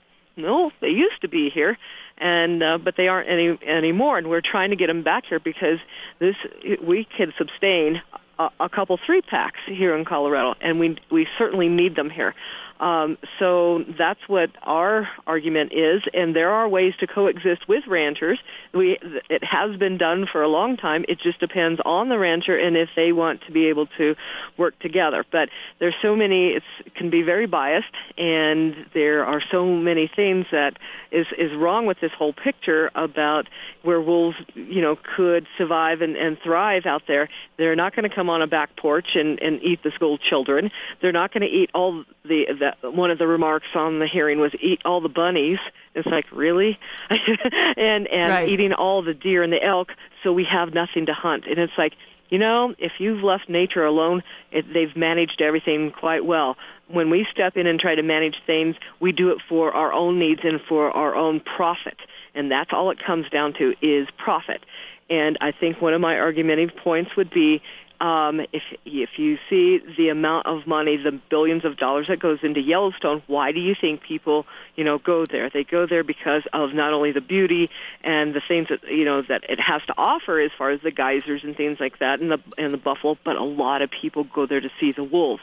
no 0.40 0.70
they 0.81 0.88
used 0.88 1.20
to 1.20 1.29
be 1.29 1.50
here 1.50 1.79
and 2.18 2.62
uh, 2.62 2.79
but 2.79 2.96
they 2.96 3.09
aren't 3.09 3.29
any 3.29 3.59
anymore 3.66 4.18
and 4.18 4.29
we're 4.29 4.40
trying 4.40 4.70
to 4.70 4.76
get 4.76 4.87
them 4.87 5.03
back 5.03 5.26
here 5.26 5.40
because 5.40 5.79
this 6.18 6.37
we 6.83 7.05
can 7.05 7.33
sustain 7.37 8.03
a, 8.38 8.50
a 8.61 8.68
couple 8.68 8.98
three 9.05 9.22
packs 9.22 9.61
here 9.66 9.94
in 9.96 10.05
Colorado 10.05 10.55
and 10.61 10.79
we 10.79 10.96
we 11.11 11.26
certainly 11.38 11.68
need 11.68 11.96
them 11.96 12.11
here 12.11 12.35
um, 12.81 13.19
so 13.38 13.85
that's 13.99 14.21
what 14.27 14.51
our 14.62 15.07
argument 15.27 15.73
is, 15.75 16.03
and 16.14 16.35
there 16.35 16.51
are 16.51 16.66
ways 16.66 16.95
to 17.01 17.07
coexist 17.07 17.69
with 17.69 17.87
ranchers. 17.87 18.38
We, 18.73 18.99
it 19.29 19.45
has 19.45 19.77
been 19.77 19.99
done 19.99 20.27
for 20.27 20.43
a 20.43 20.49
long 20.49 20.79
time. 20.79 21.05
It 21.07 21.21
just 21.21 21.40
depends 21.40 21.79
on 21.85 22.09
the 22.09 22.19
rancher 22.19 22.57
and 22.57 22.79
if 22.79 22.88
they 22.97 23.12
want 23.12 23.43
to 23.43 23.53
be 23.53 23.66
able 23.66 23.87
to 23.99 24.16
work 24.57 24.79
together. 24.79 25.27
But 25.31 25.51
there's 25.79 25.95
so 26.01 26.16
many; 26.16 26.55
it 26.55 26.62
can 26.95 27.11
be 27.11 27.21
very 27.21 27.47
biased, 27.47 27.95
and 28.16 28.75
there 28.95 29.27
are 29.27 29.43
so 29.51 29.66
many 29.66 30.11
things 30.14 30.47
that 30.51 30.79
is 31.11 31.27
is 31.37 31.53
wrong 31.55 31.85
with 31.85 32.01
this 32.01 32.12
whole 32.16 32.33
picture 32.33 32.90
about 32.95 33.47
where 33.83 34.01
wolves, 34.01 34.37
you 34.55 34.81
know, 34.81 34.97
could 35.16 35.47
survive 35.59 36.01
and, 36.01 36.16
and 36.16 36.38
thrive 36.43 36.87
out 36.87 37.03
there. 37.07 37.29
They're 37.57 37.77
not 37.77 37.95
going 37.95 38.09
to 38.09 38.14
come 38.14 38.31
on 38.31 38.43
a 38.43 38.47
back 38.47 38.77
porch 38.77 39.09
and, 39.14 39.40
and 39.40 39.62
eat 39.62 39.83
the 39.83 39.90
school 39.90 40.19
children. 40.19 40.71
They're 41.01 41.12
not 41.12 41.33
going 41.33 41.43
to 41.43 41.49
eat 41.49 41.71
all 41.75 42.05
the, 42.25 42.47
the 42.59 42.69
one 42.83 43.11
of 43.11 43.18
the 43.18 43.26
remarks 43.26 43.68
on 43.74 43.98
the 43.98 44.06
hearing 44.06 44.40
was 44.40 44.52
eat 44.61 44.80
all 44.85 45.00
the 45.00 45.09
bunnies. 45.09 45.59
It's 45.94 46.06
like 46.06 46.26
really, 46.33 46.78
and 47.11 48.06
and 48.06 48.33
right. 48.33 48.48
eating 48.48 48.72
all 48.72 49.02
the 49.02 49.14
deer 49.14 49.42
and 49.42 49.52
the 49.52 49.62
elk, 49.62 49.92
so 50.22 50.33
we 50.33 50.44
have 50.44 50.72
nothing 50.74 51.06
to 51.06 51.14
hunt. 51.14 51.46
And 51.46 51.59
it's 51.59 51.76
like 51.76 51.94
you 52.30 52.38
know, 52.38 52.74
if 52.78 52.92
you've 52.98 53.22
left 53.22 53.48
nature 53.48 53.85
alone, 53.85 54.22
it, 54.52 54.72
they've 54.72 54.96
managed 54.96 55.42
everything 55.42 55.90
quite 55.90 56.24
well. 56.24 56.56
When 56.87 57.11
we 57.11 57.26
step 57.30 57.56
in 57.56 57.66
and 57.66 57.78
try 57.78 57.96
to 57.96 58.02
manage 58.02 58.40
things, 58.46 58.76
we 59.00 59.12
do 59.12 59.30
it 59.30 59.38
for 59.48 59.72
our 59.72 59.92
own 59.92 60.18
needs 60.18 60.40
and 60.44 60.61
for 60.61 60.90
our 60.92 61.14
own 61.14 61.40
profit. 61.40 61.96
And 62.35 62.50
that's 62.50 62.72
all 62.72 62.90
it 62.92 62.98
comes 63.04 63.28
down 63.30 63.54
to 63.54 63.74
is 63.83 64.06
profit. 64.16 64.64
And 65.11 65.38
I 65.40 65.50
think 65.50 65.83
one 65.83 65.92
of 65.92 66.00
my 66.00 66.18
argumentative 66.18 66.76
points 66.76 67.16
would 67.16 67.30
be 67.30 67.62
um, 68.01 68.41
if 68.53 68.63
if 68.87 69.19
you 69.19 69.39
see 69.51 69.79
the 69.97 70.09
amount 70.09 70.47
of 70.47 70.67
money, 70.67 70.97
the 70.97 71.13
billions 71.13 71.65
of 71.67 71.77
dollars 71.77 72.09
that 72.09 72.19
goes 72.19 72.39
into 72.43 72.61
Yellowstone, 72.61 73.23
why 73.27 73.53
do 73.53 73.61
you 73.61 73.75
think 73.79 74.03
people, 74.03 74.47
you 74.75 74.85
know, 74.85 74.99
go 74.99 75.27
there? 75.27 75.51
They 75.51 75.65
go 75.65 75.87
there 75.87 76.03
because 76.03 76.43
of 76.55 76.73
not 76.73 76.95
only 76.95 77.13
the 77.13 77.21
beauty 77.21 77.69
and 78.03 78.33
the 78.33 78.41
things 78.41 78.69
that 78.69 78.85
you 78.89 79.05
know 79.05 79.21
that 79.23 79.45
it 79.51 79.61
has 79.61 79.83
to 79.87 79.95
offer, 79.99 80.41
as 80.41 80.51
far 80.57 80.71
as 80.71 80.81
the 80.81 80.91
geysers 80.91 81.45
and 81.45 81.55
things 81.55 81.79
like 81.79 81.99
that, 81.99 82.21
and 82.21 82.31
the 82.31 82.41
and 82.57 82.73
the 82.73 82.79
buffalo. 82.79 83.19
But 83.23 83.37
a 83.37 83.45
lot 83.45 83.83
of 83.83 83.91
people 83.91 84.25
go 84.25 84.47
there 84.47 84.61
to 84.61 84.71
see 84.81 84.93
the 84.93 85.05
wolves. 85.05 85.43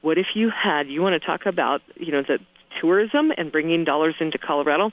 What 0.00 0.16
if 0.16 0.36
you 0.36 0.48
had? 0.48 0.88
You 0.88 1.02
want 1.02 1.20
to 1.20 1.26
talk 1.26 1.44
about, 1.44 1.82
you 1.96 2.12
know, 2.12 2.22
the 2.22 2.38
tourism 2.80 3.32
and 3.36 3.50
bringing 3.50 3.84
dollars 3.84 4.14
into 4.20 4.38
Colorado? 4.38 4.92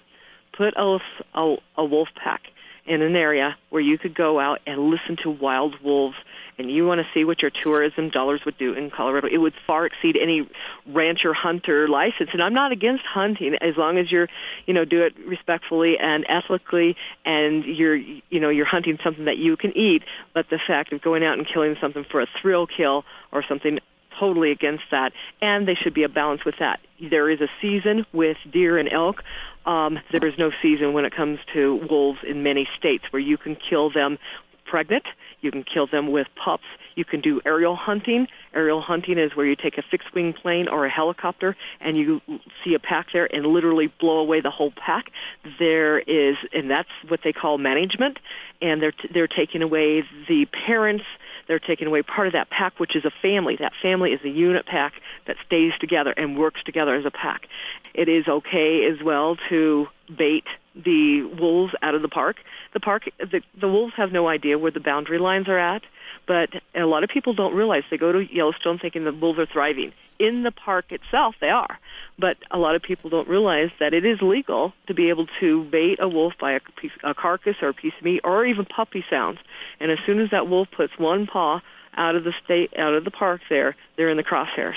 Put 0.54 0.74
a 0.76 1.00
a, 1.36 1.58
a 1.78 1.86
wolf 1.86 2.10
pack 2.16 2.42
in 2.88 3.02
an 3.04 3.16
area 3.16 3.56
where 3.70 3.82
you 3.82 3.98
could 4.00 4.16
go 4.16 4.40
out 4.40 4.62
and 4.66 4.90
listen 4.90 5.18
to 5.18 5.30
wild 5.30 5.80
wolves 5.84 6.18
and 6.58 6.72
you 6.72 6.86
want 6.86 7.00
to 7.02 7.08
see 7.13 7.24
what 7.24 7.41
your 7.41 7.52
tourism 7.52 8.10
dollars 8.10 8.41
would 8.46 8.58
do 8.58 8.74
in 8.74 8.89
Colorado, 8.89 9.28
it 9.28 9.38
would 9.38 9.54
far 9.65 9.86
exceed 9.86 10.17
any 10.17 10.50
rancher 10.88 11.34
hunter 11.34 11.88
license. 11.88 12.32
And 12.34 12.41
I'm 12.41 12.54
not 12.54 12.72
against 12.72 13.04
hunting 13.06 13.56
as 13.62 13.78
long 13.78 13.98
as 13.98 14.12
you're, 14.12 14.28
you 14.65 14.74
know, 14.74 14.84
do 14.84 15.04
it 15.04 15.13
respectfully 15.26 15.98
and 16.00 16.26
ethically 16.28 16.96
and 17.26 17.63
you're, 17.63 17.96
you 17.96 18.39
know, 18.39 18.50
you're 18.50 18.65
hunting 18.65 18.98
something 19.04 19.26
that 19.26 19.38
you 19.38 19.56
can 19.56 19.78
eat. 19.78 20.04
But 20.34 20.50
the 20.50 20.60
fact 20.65 20.93
of 20.93 21.02
going 21.02 21.24
out 21.24 21.38
and 21.38 21.48
killing 21.48 21.76
something 21.80 22.06
for 22.10 22.22
a 22.22 22.28
thrill 22.41 22.65
kill 22.65 23.06
or 23.32 23.43
something 23.43 23.80
totally 24.20 24.52
against 24.52 24.84
that, 24.89 25.13
and 25.41 25.67
they 25.67 25.76
should 25.76 25.93
be 25.93 26.04
a 26.04 26.10
balance 26.10 26.43
with 26.43 26.56
that. 26.58 26.80
There 27.00 27.30
is 27.30 27.39
a 27.39 27.50
season 27.62 28.06
with 28.12 28.38
deer 28.52 28.78
and 28.78 28.91
elk. 28.91 29.24
Um, 29.65 30.00
there 30.12 30.26
is 30.26 30.38
no 30.38 30.52
season 30.62 30.93
when 30.93 31.06
it 31.06 31.13
comes 31.13 31.39
to 31.54 31.76
wolves 31.89 32.20
in 32.28 32.41
many 32.41 32.67
states 32.78 33.04
where 33.12 33.20
you 33.20 33.38
can 33.38 33.56
kill 33.56 33.91
them 33.91 34.17
pregnant. 34.65 35.06
You 35.41 35.52
can 35.52 35.63
kill 35.63 35.88
them 35.88 36.12
with 36.12 36.28
pups. 36.36 36.65
You 36.95 37.06
can 37.06 37.21
do 37.21 37.41
aerial 37.45 37.76
hunting. 37.76 38.28
Aerial 38.54 38.82
hunting 38.82 39.19
is 39.19 39.36
where 39.36 39.45
you 39.45 39.56
take 39.56 39.78
a 39.78 39.84
fixed 39.84 40.13
wing 40.13 40.34
plane 40.34 40.67
or 40.67 40.86
a 40.86 40.89
helicopter 40.89 41.56
and 41.80 41.95
you 41.95 42.21
see 42.63 42.73
a 42.73 42.80
pack 42.80 43.08
there 43.13 43.34
and 43.34 43.45
literally 43.45 43.88
blow 44.00 44.17
away 44.17 44.41
the 44.41 44.50
whole 44.50 44.71
pack. 44.71 45.12
There 45.60 46.00
is, 46.00 46.38
and 46.54 46.69
that's 46.69 46.89
what 47.08 47.21
they 47.23 47.34
call 47.34 47.58
management. 47.58 48.17
And 48.62 48.82
they're 48.82 48.91
t- 48.91 49.10
they're 49.13 49.28
taking 49.28 49.62
away 49.62 50.04
the 50.28 50.45
parents. 50.45 51.06
They're 51.47 51.60
taking 51.60 51.88
away 51.88 52.02
part 52.02 52.28
of 52.28 52.34
that 52.34 52.50
pack, 52.50 52.80
which 52.80 52.95
is 52.95 53.06
a 53.06 53.12
family. 53.21 53.56
That 53.58 53.73
family 53.82 54.12
is 54.13 54.19
a 54.23 54.30
unit 54.30 54.65
pack 54.65 54.93
that 55.28 55.38
stays 55.46 55.74
together 55.80 56.12
and 56.12 56.38
works 56.38 56.62
together 56.63 56.96
as 56.96 57.06
a 57.06 57.12
pack. 57.12 57.48
It 57.94 58.10
is 58.10 58.28
okay 58.28 58.86
as 58.86 59.04
well 59.04 59.38
to 59.50 59.88
bait 60.18 60.46
the 60.76 61.24
wolves 61.24 61.74
out 61.82 61.96
of 61.96 62.02
the 62.02 62.08
park. 62.08 62.38
The 62.74 62.80
park, 62.80 63.04
the, 63.20 63.42
the 63.60 63.68
wolves 63.68 63.94
have 63.98 64.12
no 64.12 64.28
idea 64.28 64.58
where 64.58 64.72
the 64.72 64.80
boundary 64.80 65.20
lines 65.20 65.48
are 65.48 65.58
at, 65.58 65.84
but 66.28 66.50
a 66.76 66.86
lot 66.86 67.04
of 67.04 67.10
people 67.10 67.34
don't 67.34 67.56
realize 67.56 67.84
they 67.90 67.98
go 67.98 68.12
to 68.12 68.34
Yellowstone 68.34 68.80
thinking 68.80 69.04
the 69.06 69.13
wolves 69.13 69.40
are 69.40 69.46
thriving. 69.46 69.94
In 70.20 70.44
the 70.44 70.52
park 70.52 70.92
itself, 70.92 71.36
they 71.40 71.50
are, 71.50 71.80
but 72.18 72.38
a 72.50 72.58
lot 72.58 72.76
of 72.76 72.82
people 72.82 73.10
don't 73.10 73.28
realize 73.28 73.70
that 73.80 73.94
it 73.94 74.04
is 74.04 74.20
legal 74.22 74.74
to 74.88 74.94
be 74.94 75.10
able 75.10 75.28
to 75.40 75.63
bait 75.66 76.00
a 76.02 76.10
wolf 76.10 76.34
by 76.40 76.54
a, 76.54 76.60
piece, 76.60 76.92
a 77.04 77.13
carcass 77.13 77.56
or 77.62 77.70
a 77.70 77.74
piece 77.74 77.94
of 77.98 78.04
meat 78.04 78.22
or 78.24 78.46
even 78.46 78.66
puppy 78.66 79.06
sounds. 79.10 79.38
And 79.80 79.92
as 79.92 80.00
soon 80.06 80.20
as 80.20 80.32
that 80.32 80.48
wolf 80.48 80.70
puts 80.76 80.98
one 80.98 81.28
paw 81.28 81.62
out 81.96 82.16
of 82.16 82.24
the 82.24 82.34
state, 82.44 82.74
out 82.78 82.94
of 82.94 83.04
the 83.04 83.12
park, 83.12 83.42
there, 83.50 83.76
they're 83.96 84.10
in 84.10 84.18
the 84.18 84.24
crosshairs, 84.24 84.76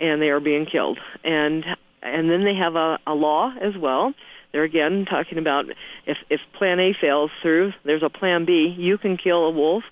and 0.00 0.20
they 0.20 0.30
are 0.30 0.40
being 0.40 0.66
killed. 0.66 0.98
And 1.22 1.64
and 2.02 2.30
then 2.30 2.44
they 2.44 2.54
have 2.54 2.76
a, 2.76 2.98
a 3.06 3.14
law 3.14 3.52
as 3.60 3.76
well 3.76 4.14
they're 4.52 4.64
again 4.64 5.04
talking 5.04 5.38
about 5.38 5.66
if 6.06 6.18
if 6.28 6.40
Plan 6.54 6.80
A 6.80 6.92
fails 6.92 7.30
through, 7.42 7.72
there's 7.84 8.02
a 8.02 8.10
Plan 8.10 8.44
B. 8.44 8.74
You 8.76 8.98
can 8.98 9.16
kill 9.16 9.44
a 9.44 9.50
wolf, 9.50 9.84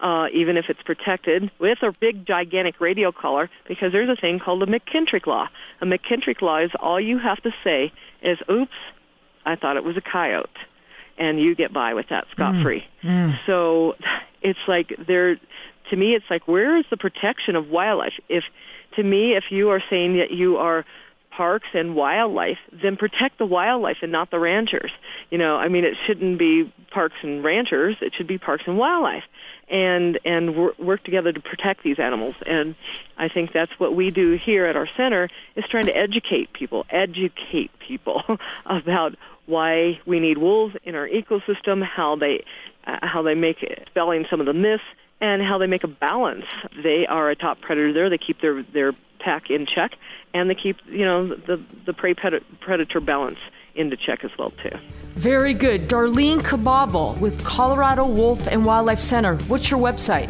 uh, 0.00 0.28
even 0.32 0.56
if 0.56 0.66
it's 0.68 0.82
protected, 0.82 1.50
with 1.58 1.82
a 1.82 1.92
big 1.92 2.26
gigantic 2.26 2.80
radio 2.80 3.12
collar, 3.12 3.50
because 3.68 3.92
there's 3.92 4.08
a 4.08 4.16
thing 4.16 4.38
called 4.38 4.62
the 4.62 4.66
McKittrick 4.66 5.26
Law. 5.26 5.48
A 5.80 5.86
McKittrick 5.86 6.40
Law 6.40 6.58
is 6.58 6.70
all 6.80 7.00
you 7.00 7.18
have 7.18 7.42
to 7.42 7.52
say 7.62 7.92
is, 8.22 8.38
"Oops, 8.50 8.72
I 9.44 9.56
thought 9.56 9.76
it 9.76 9.84
was 9.84 9.96
a 9.96 10.02
coyote," 10.02 10.48
and 11.18 11.38
you 11.38 11.54
get 11.54 11.72
by 11.72 11.92
with 11.92 12.08
that 12.08 12.26
scot 12.30 12.54
free. 12.62 12.86
Mm. 13.02 13.32
Mm. 13.32 13.38
So 13.46 13.96
it's 14.40 14.66
like 14.66 14.94
there. 15.06 15.38
To 15.90 15.96
me, 15.96 16.14
it's 16.14 16.28
like 16.30 16.48
where 16.48 16.76
is 16.76 16.84
the 16.90 16.96
protection 16.96 17.54
of 17.54 17.68
wildlife? 17.68 18.14
If 18.28 18.44
to 18.96 19.02
me, 19.02 19.36
if 19.36 19.44
you 19.50 19.70
are 19.70 19.82
saying 19.88 20.18
that 20.18 20.30
you 20.30 20.56
are 20.56 20.84
parks 21.36 21.68
and 21.74 21.94
wildlife, 21.94 22.58
then 22.72 22.96
protect 22.96 23.38
the 23.38 23.44
wildlife 23.44 23.98
and 24.00 24.10
not 24.10 24.30
the 24.30 24.38
ranchers. 24.38 24.90
You 25.30 25.36
know, 25.36 25.56
I 25.56 25.68
mean, 25.68 25.84
it 25.84 25.96
shouldn't 26.06 26.38
be 26.38 26.72
parks 26.90 27.16
and 27.22 27.44
ranchers. 27.44 27.96
It 28.00 28.14
should 28.14 28.26
be 28.26 28.38
parks 28.38 28.64
and 28.66 28.78
wildlife, 28.78 29.24
and 29.68 30.18
and 30.24 30.56
work 30.78 31.04
together 31.04 31.32
to 31.32 31.40
protect 31.40 31.82
these 31.82 31.98
animals. 31.98 32.34
And 32.46 32.74
I 33.18 33.28
think 33.28 33.52
that's 33.52 33.72
what 33.78 33.94
we 33.94 34.10
do 34.10 34.38
here 34.42 34.64
at 34.64 34.76
our 34.76 34.88
center 34.96 35.28
is 35.54 35.64
trying 35.68 35.86
to 35.86 35.96
educate 35.96 36.52
people, 36.54 36.86
educate 36.88 37.70
people 37.78 38.22
about 38.66 39.14
why 39.44 40.00
we 40.06 40.20
need 40.20 40.38
wolves 40.38 40.74
in 40.84 40.94
our 40.94 41.06
ecosystem, 41.06 41.84
how 41.84 42.16
they 42.16 42.44
uh, 42.86 42.98
how 43.02 43.22
they 43.22 43.34
make 43.34 43.58
spelling 43.88 44.26
some 44.30 44.40
of 44.40 44.46
the 44.46 44.54
myths 44.54 44.82
and 45.20 45.42
how 45.42 45.58
they 45.58 45.66
make 45.66 45.84
a 45.84 45.88
balance. 45.88 46.46
They 46.82 47.06
are 47.06 47.30
a 47.30 47.36
top 47.36 47.60
predator 47.60 47.92
there. 47.92 48.10
They 48.10 48.18
keep 48.18 48.40
their 48.40 48.62
their 48.62 48.92
pack 49.18 49.50
in 49.50 49.66
check, 49.66 49.96
and 50.34 50.50
they 50.50 50.54
keep 50.54 50.76
you 50.86 51.04
know 51.04 51.28
the 51.28 51.62
the 51.84 51.92
prey 51.92 52.14
predator 52.14 53.00
balance 53.00 53.38
into 53.74 53.96
check 53.96 54.24
as 54.24 54.30
well 54.38 54.52
too. 54.62 54.70
Very 55.14 55.54
good, 55.54 55.88
Darlene 55.88 56.40
Kobobel 56.40 57.18
with 57.18 57.42
Colorado 57.44 58.06
Wolf 58.06 58.46
and 58.46 58.64
Wildlife 58.64 59.00
Center. 59.00 59.36
What's 59.48 59.70
your 59.70 59.80
website? 59.80 60.28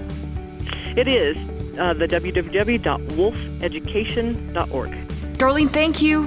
It 0.96 1.09
is 1.09 1.37
uh, 1.79 1.92
the 1.94 2.07
www.wolfeducation.org. 2.07 4.90
Darlene, 5.37 5.68
thank 5.68 6.03
you. 6.03 6.22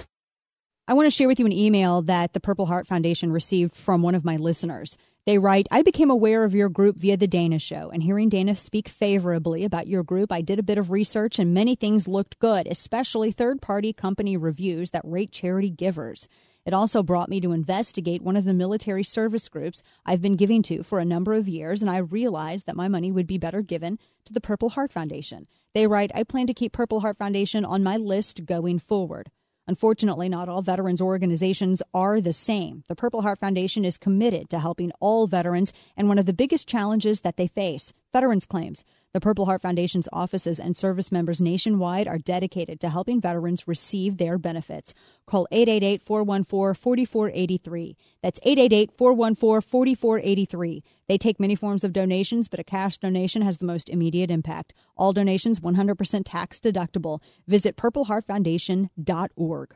I 0.88 0.94
want 0.94 1.08
to 1.08 1.12
share 1.12 1.28
with 1.28 1.40
you 1.40 1.48
an 1.48 1.52
email 1.52 2.04
that 2.04 2.34
the 2.34 2.40
Purple 2.40 2.68
Heart 2.68 2.86
Foundation 2.86 3.32
received 3.32 3.76
from 3.76 4.04
one 4.04 4.14
of 4.14 4.24
my 4.24 4.36
listeners. 4.36 4.96
They 5.26 5.38
write, 5.38 5.68
I 5.70 5.82
became 5.84 6.10
aware 6.10 6.44
of 6.44 6.56
your 6.56 6.70
group 6.70 6.96
via 6.96 7.18
the 7.18 7.28
Dana 7.28 7.60
Show, 7.60 7.92
and 7.94 8.02
hearing 8.02 8.30
Dana 8.30 8.56
speak 8.56 8.88
favorably 8.88 9.64
about 9.64 9.88
your 9.88 10.02
group, 10.02 10.32
I 10.32 10.42
did 10.42 10.60
a 10.60 10.64
bit 10.64 10.78
of 10.78 10.90
research 10.90 11.38
and 11.38 11.54
many 11.54 11.76
things 11.76 12.08
looked 12.08 12.40
good, 12.40 12.68
especially 12.68 13.32
third 13.32 13.62
party 13.62 13.94
company 13.94 14.38
reviews 14.38 14.92
that 14.92 15.02
rate 15.04 15.32
charity 15.32 15.70
givers. 15.70 16.28
It 16.66 16.74
also 16.74 17.04
brought 17.04 17.30
me 17.30 17.42
to 17.42 17.52
investigate 17.52 18.22
one 18.22 18.36
of 18.36 18.46
the 18.46 18.54
military 18.54 19.04
service 19.04 19.50
groups 19.50 19.82
I've 20.06 20.22
been 20.22 20.36
giving 20.36 20.62
to 20.64 20.84
for 20.84 21.00
a 21.00 21.06
number 21.06 21.34
of 21.34 21.48
years, 21.48 21.82
and 21.82 21.90
I 21.90 21.98
realized 21.98 22.66
that 22.66 22.76
my 22.76 22.88
money 22.88 23.12
would 23.12 23.28
be 23.28 23.38
better 23.38 23.62
given 23.62 23.98
to 24.26 24.34
the 24.34 24.42
Purple 24.42 24.70
Heart 24.70 24.92
Foundation. 24.92 25.48
They 25.74 25.88
write, 25.88 26.12
I 26.14 26.24
plan 26.24 26.48
to 26.48 26.54
keep 26.54 26.74
Purple 26.74 27.02
Heart 27.02 27.18
Foundation 27.18 27.66
on 27.66 27.84
my 27.84 27.98
list 27.98 28.46
going 28.46 28.80
forward. 28.80 29.32
Unfortunately, 29.70 30.28
not 30.28 30.50
all 30.50 30.64
veterans 30.64 31.00
organizations 31.00 31.84
are 31.94 32.20
the 32.20 32.34
same. 32.34 32.84
The 32.88 32.96
Purple 32.96 33.22
Heart 33.22 33.38
Foundation 33.38 33.86
is 33.86 34.00
committed 34.00 34.50
to 34.50 34.58
helping 34.58 34.92
all 35.00 35.28
veterans 35.28 35.74
and 35.96 36.08
one 36.08 36.18
of 36.18 36.26
the 36.26 36.34
biggest 36.34 36.68
challenges 36.68 37.20
that 37.20 37.38
they 37.38 37.46
face 37.46 37.94
veterans 38.12 38.48
claims. 38.48 38.84
The 39.12 39.20
Purple 39.20 39.46
Heart 39.46 39.64
Foundation's 39.64 40.08
offices 40.14 40.60
and 40.60 40.78
service 40.78 41.12
members 41.12 41.42
nationwide 41.42 42.08
are 42.08 42.20
dedicated 42.20 42.80
to 42.82 42.90
helping 42.90 43.20
veterans 43.20 43.68
receive 43.68 44.18
their 44.18 44.38
benefits. 44.38 44.94
Call 45.26 45.48
888 45.52 46.04
414 46.04 46.76
4483. 46.76 47.98
That's 48.22 48.40
888 48.44 48.92
414 48.96 49.62
4483. 49.68 50.84
They 51.08 51.18
take 51.18 51.40
many 51.40 51.56
forms 51.56 51.84
of 51.84 51.92
donations, 51.92 52.48
but 52.48 52.60
a 52.60 52.64
cash 52.64 53.00
donation 53.00 53.42
has 53.42 53.58
the 53.58 53.66
most 53.66 53.90
immediate 53.90 54.30
impact. 54.30 54.76
All 54.96 55.12
donations 55.12 55.60
100% 55.60 56.22
tax 56.24 56.60
deductible. 56.60 57.18
Visit 57.48 57.78
purpleheartfoundation.org. 57.78 59.76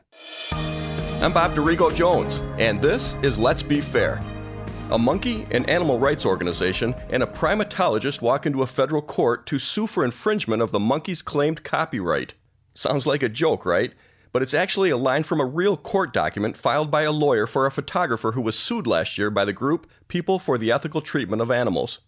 I'm 0.52 1.32
Bob 1.32 1.56
DeRigo 1.56 1.92
Jones, 1.92 2.40
and 2.58 2.80
this 2.80 3.16
is 3.22 3.36
Let's 3.36 3.64
Be 3.64 3.80
Fair. 3.80 4.22
A 4.90 4.98
monkey, 4.98 5.46
an 5.50 5.64
animal 5.64 5.98
rights 5.98 6.26
organization, 6.26 6.94
and 7.08 7.22
a 7.22 7.26
primatologist 7.26 8.20
walk 8.20 8.44
into 8.44 8.62
a 8.62 8.66
federal 8.66 9.00
court 9.00 9.46
to 9.46 9.58
sue 9.58 9.86
for 9.86 10.04
infringement 10.04 10.60
of 10.60 10.72
the 10.72 10.78
monkey's 10.78 11.22
claimed 11.22 11.64
copyright. 11.64 12.34
Sounds 12.74 13.06
like 13.06 13.22
a 13.22 13.30
joke, 13.30 13.64
right? 13.64 13.94
But 14.30 14.42
it's 14.42 14.52
actually 14.52 14.90
a 14.90 14.98
line 14.98 15.22
from 15.22 15.40
a 15.40 15.46
real 15.46 15.78
court 15.78 16.12
document 16.12 16.58
filed 16.58 16.90
by 16.90 17.02
a 17.02 17.12
lawyer 17.12 17.46
for 17.46 17.64
a 17.64 17.70
photographer 17.70 18.32
who 18.32 18.42
was 18.42 18.58
sued 18.58 18.86
last 18.86 19.16
year 19.16 19.30
by 19.30 19.46
the 19.46 19.54
group 19.54 19.90
People 20.06 20.38
for 20.38 20.58
the 20.58 20.70
Ethical 20.70 21.00
Treatment 21.00 21.40
of 21.40 21.50
Animals. 21.50 22.00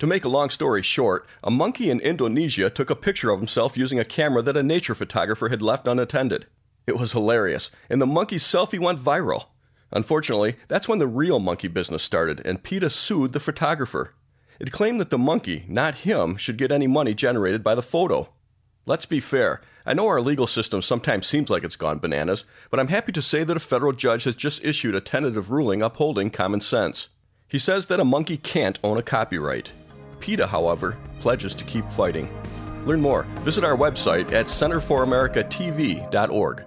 To 0.00 0.06
make 0.06 0.24
a 0.24 0.28
long 0.28 0.50
story 0.50 0.82
short, 0.82 1.28
a 1.44 1.52
monkey 1.52 1.88
in 1.88 2.00
Indonesia 2.00 2.68
took 2.68 2.90
a 2.90 2.96
picture 2.96 3.30
of 3.30 3.38
himself 3.38 3.76
using 3.76 4.00
a 4.00 4.04
camera 4.04 4.42
that 4.42 4.56
a 4.56 4.62
nature 4.62 4.96
photographer 4.96 5.50
had 5.50 5.62
left 5.62 5.86
unattended. 5.86 6.46
It 6.84 6.98
was 6.98 7.12
hilarious, 7.12 7.70
and 7.88 8.02
the 8.02 8.06
monkey's 8.06 8.42
selfie 8.42 8.80
went 8.80 8.98
viral. 8.98 9.46
Unfortunately, 9.94 10.56
that's 10.68 10.88
when 10.88 10.98
the 10.98 11.06
real 11.06 11.38
monkey 11.38 11.68
business 11.68 12.02
started, 12.02 12.42
and 12.44 12.62
PETA 12.62 12.90
sued 12.90 13.32
the 13.32 13.40
photographer. 13.40 14.12
It 14.60 14.72
claimed 14.72 15.00
that 15.00 15.08
the 15.10 15.18
monkey, 15.18 15.64
not 15.68 15.98
him, 15.98 16.36
should 16.36 16.58
get 16.58 16.72
any 16.72 16.88
money 16.88 17.14
generated 17.14 17.62
by 17.62 17.76
the 17.76 17.82
photo. 17.82 18.28
Let's 18.86 19.06
be 19.06 19.20
fair. 19.20 19.62
I 19.86 19.94
know 19.94 20.08
our 20.08 20.20
legal 20.20 20.46
system 20.46 20.82
sometimes 20.82 21.26
seems 21.26 21.48
like 21.48 21.64
it's 21.64 21.76
gone 21.76 22.00
bananas, 22.00 22.44
but 22.70 22.78
I'm 22.80 22.88
happy 22.88 23.12
to 23.12 23.22
say 23.22 23.44
that 23.44 23.56
a 23.56 23.60
federal 23.60 23.92
judge 23.92 24.24
has 24.24 24.36
just 24.36 24.62
issued 24.64 24.94
a 24.94 25.00
tentative 25.00 25.50
ruling 25.50 25.80
upholding 25.80 26.28
common 26.30 26.60
sense. 26.60 27.08
He 27.48 27.58
says 27.58 27.86
that 27.86 28.00
a 28.00 28.04
monkey 28.04 28.36
can't 28.36 28.78
own 28.82 28.98
a 28.98 29.02
copyright. 29.02 29.72
PETA, 30.20 30.48
however, 30.48 30.98
pledges 31.20 31.54
to 31.54 31.64
keep 31.64 31.88
fighting. 31.88 32.28
Learn 32.84 33.00
more. 33.00 33.22
Visit 33.40 33.64
our 33.64 33.76
website 33.76 34.32
at 34.32 34.46
centerforamericatv.org. 34.46 36.64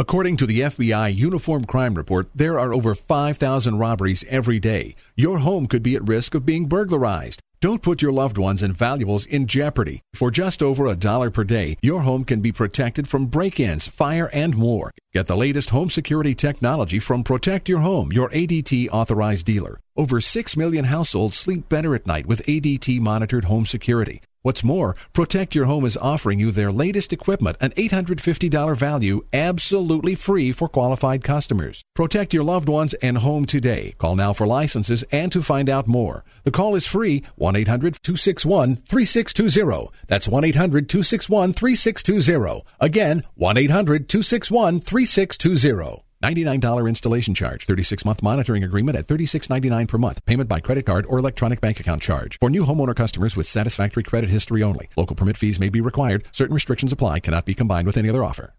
According 0.00 0.38
to 0.38 0.46
the 0.46 0.60
FBI 0.60 1.14
Uniform 1.14 1.66
Crime 1.66 1.94
Report, 1.94 2.30
there 2.34 2.58
are 2.58 2.72
over 2.72 2.94
5,000 2.94 3.76
robberies 3.76 4.24
every 4.30 4.58
day. 4.58 4.94
Your 5.14 5.40
home 5.40 5.66
could 5.66 5.82
be 5.82 5.94
at 5.94 6.08
risk 6.08 6.34
of 6.34 6.46
being 6.46 6.64
burglarized. 6.64 7.42
Don't 7.60 7.82
put 7.82 8.00
your 8.00 8.10
loved 8.10 8.38
ones 8.38 8.62
and 8.62 8.74
valuables 8.74 9.26
in 9.26 9.46
jeopardy. 9.46 10.00
For 10.14 10.30
just 10.30 10.62
over 10.62 10.86
a 10.86 10.96
dollar 10.96 11.30
per 11.30 11.44
day, 11.44 11.76
your 11.82 12.00
home 12.00 12.24
can 12.24 12.40
be 12.40 12.50
protected 12.50 13.08
from 13.08 13.26
break 13.26 13.60
ins, 13.60 13.88
fire, 13.88 14.30
and 14.32 14.56
more. 14.56 14.90
Get 15.12 15.26
the 15.26 15.36
latest 15.36 15.68
home 15.68 15.90
security 15.90 16.34
technology 16.34 16.98
from 16.98 17.22
Protect 17.22 17.68
Your 17.68 17.80
Home, 17.80 18.10
your 18.10 18.30
ADT 18.30 18.88
authorized 18.90 19.44
dealer. 19.44 19.78
Over 19.98 20.22
6 20.22 20.56
million 20.56 20.86
households 20.86 21.36
sleep 21.36 21.68
better 21.68 21.94
at 21.94 22.06
night 22.06 22.24
with 22.24 22.46
ADT 22.46 23.00
monitored 23.00 23.44
home 23.44 23.66
security. 23.66 24.22
What's 24.42 24.64
more, 24.64 24.96
Protect 25.12 25.54
Your 25.54 25.66
Home 25.66 25.84
is 25.84 25.98
offering 25.98 26.40
you 26.40 26.50
their 26.50 26.72
latest 26.72 27.12
equipment, 27.12 27.58
an 27.60 27.72
$850 27.72 28.74
value, 28.74 29.20
absolutely 29.34 30.14
free 30.14 30.50
for 30.50 30.66
qualified 30.66 31.22
customers. 31.22 31.82
Protect 31.94 32.32
your 32.32 32.42
loved 32.42 32.66
ones 32.66 32.94
and 32.94 33.18
home 33.18 33.44
today. 33.44 33.94
Call 33.98 34.16
now 34.16 34.32
for 34.32 34.46
licenses 34.46 35.04
and 35.12 35.30
to 35.30 35.42
find 35.42 35.68
out 35.68 35.86
more. 35.86 36.24
The 36.44 36.50
call 36.50 36.74
is 36.74 36.86
free 36.86 37.22
1 37.36 37.54
800 37.54 37.98
261 38.02 38.76
3620. 38.76 39.90
That's 40.06 40.26
1 40.26 40.44
800 40.44 40.88
261 40.88 41.52
3620. 41.52 42.64
Again, 42.80 43.24
1 43.34 43.58
800 43.58 44.08
261 44.08 44.80
3620. 44.80 46.02
$99 46.22 46.88
installation 46.88 47.34
charge, 47.34 47.66
36-month 47.66 48.22
monitoring 48.22 48.64
agreement 48.64 48.96
at 48.96 49.06
$36.99 49.06 49.88
per 49.88 49.98
month, 49.98 50.24
payment 50.26 50.48
by 50.48 50.60
credit 50.60 50.86
card 50.86 51.06
or 51.08 51.18
electronic 51.18 51.60
bank 51.60 51.80
account 51.80 52.02
charge. 52.02 52.38
For 52.40 52.50
new 52.50 52.64
homeowner 52.64 52.94
customers 52.96 53.36
with 53.36 53.46
satisfactory 53.46 54.02
credit 54.02 54.30
history 54.30 54.62
only, 54.62 54.88
local 54.96 55.16
permit 55.16 55.36
fees 55.36 55.58
may 55.58 55.68
be 55.68 55.80
required. 55.80 56.26
Certain 56.32 56.54
restrictions 56.54 56.92
apply. 56.92 57.20
Cannot 57.20 57.46
be 57.46 57.54
combined 57.54 57.86
with 57.86 57.96
any 57.96 58.08
other 58.08 58.24
offer. 58.24 58.54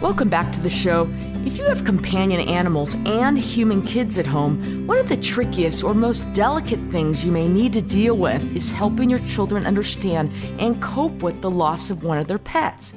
Welcome 0.00 0.28
back 0.30 0.52
to 0.52 0.60
the 0.60 0.70
show. 0.70 1.04
If 1.46 1.56
you 1.56 1.64
have 1.64 1.84
companion 1.84 2.48
animals 2.48 2.94
and 3.06 3.38
human 3.38 3.82
kids 3.82 4.18
at 4.18 4.26
home, 4.26 4.86
one 4.86 4.98
of 4.98 5.08
the 5.08 5.16
trickiest 5.16 5.84
or 5.84 5.94
most 5.94 6.30
delicate 6.32 6.80
things 6.90 7.24
you 7.24 7.30
may 7.30 7.46
need 7.46 7.72
to 7.74 7.80
deal 7.80 8.16
with 8.16 8.56
is 8.56 8.70
helping 8.70 9.08
your 9.08 9.20
children 9.20 9.64
understand 9.64 10.32
and 10.58 10.82
cope 10.82 11.22
with 11.22 11.40
the 11.40 11.50
loss 11.50 11.90
of 11.90 12.02
one 12.02 12.18
of 12.18 12.26
their 12.26 12.38
pets. 12.38 12.92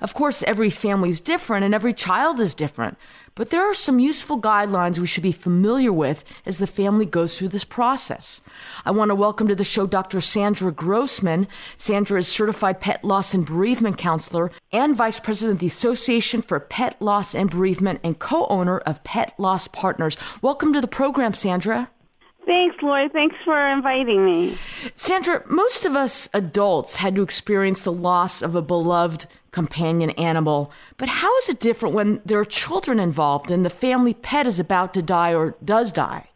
Of 0.00 0.14
course, 0.14 0.42
every 0.44 0.70
family 0.70 1.10
is 1.10 1.20
different 1.20 1.64
and 1.64 1.74
every 1.74 1.92
child 1.92 2.40
is 2.40 2.54
different, 2.54 2.96
but 3.34 3.50
there 3.50 3.70
are 3.70 3.74
some 3.74 3.98
useful 3.98 4.40
guidelines 4.40 4.98
we 4.98 5.06
should 5.06 5.22
be 5.22 5.32
familiar 5.32 5.92
with 5.92 6.24
as 6.46 6.58
the 6.58 6.66
family 6.66 7.04
goes 7.04 7.36
through 7.36 7.48
this 7.48 7.64
process. 7.64 8.40
I 8.84 8.92
want 8.92 9.10
to 9.10 9.14
welcome 9.14 9.46
to 9.48 9.54
the 9.54 9.62
show 9.62 9.86
Dr. 9.86 10.20
Sandra 10.20 10.72
Grossman. 10.72 11.46
Sandra 11.76 12.18
is 12.18 12.28
certified 12.28 12.80
pet 12.80 13.04
loss 13.04 13.34
and 13.34 13.44
bereavement 13.44 13.98
counselor 13.98 14.50
and 14.72 14.96
vice 14.96 15.20
president 15.20 15.56
of 15.56 15.60
the 15.60 15.66
Association 15.66 16.40
for 16.40 16.60
Pet 16.60 17.00
Loss 17.00 17.34
and 17.34 17.50
Bereavement 17.50 18.00
and 18.02 18.18
co-owner 18.18 18.78
of 18.78 19.04
Pet 19.04 19.34
Loss 19.38 19.68
Partners. 19.68 20.16
Welcome 20.40 20.72
to 20.72 20.80
the 20.80 20.88
program, 20.88 21.34
Sandra. 21.34 21.90
Thanks, 22.46 22.76
Lori. 22.82 23.08
Thanks 23.08 23.36
for 23.44 23.66
inviting 23.68 24.24
me. 24.24 24.58
Sandra, 24.94 25.42
most 25.46 25.84
of 25.84 25.94
us 25.94 26.28
adults 26.32 26.96
had 26.96 27.14
to 27.14 27.22
experience 27.22 27.82
the 27.82 27.92
loss 27.92 28.42
of 28.42 28.54
a 28.54 28.62
beloved 28.62 29.26
companion 29.50 30.10
animal, 30.10 30.72
but 30.96 31.08
how 31.08 31.36
is 31.38 31.48
it 31.48 31.60
different 31.60 31.94
when 31.94 32.20
there 32.24 32.38
are 32.38 32.44
children 32.44 32.98
involved 32.98 33.50
and 33.50 33.64
the 33.64 33.70
family 33.70 34.14
pet 34.14 34.46
is 34.46 34.58
about 34.58 34.94
to 34.94 35.02
die 35.02 35.34
or 35.34 35.54
does 35.64 35.92
die? 35.92 36.28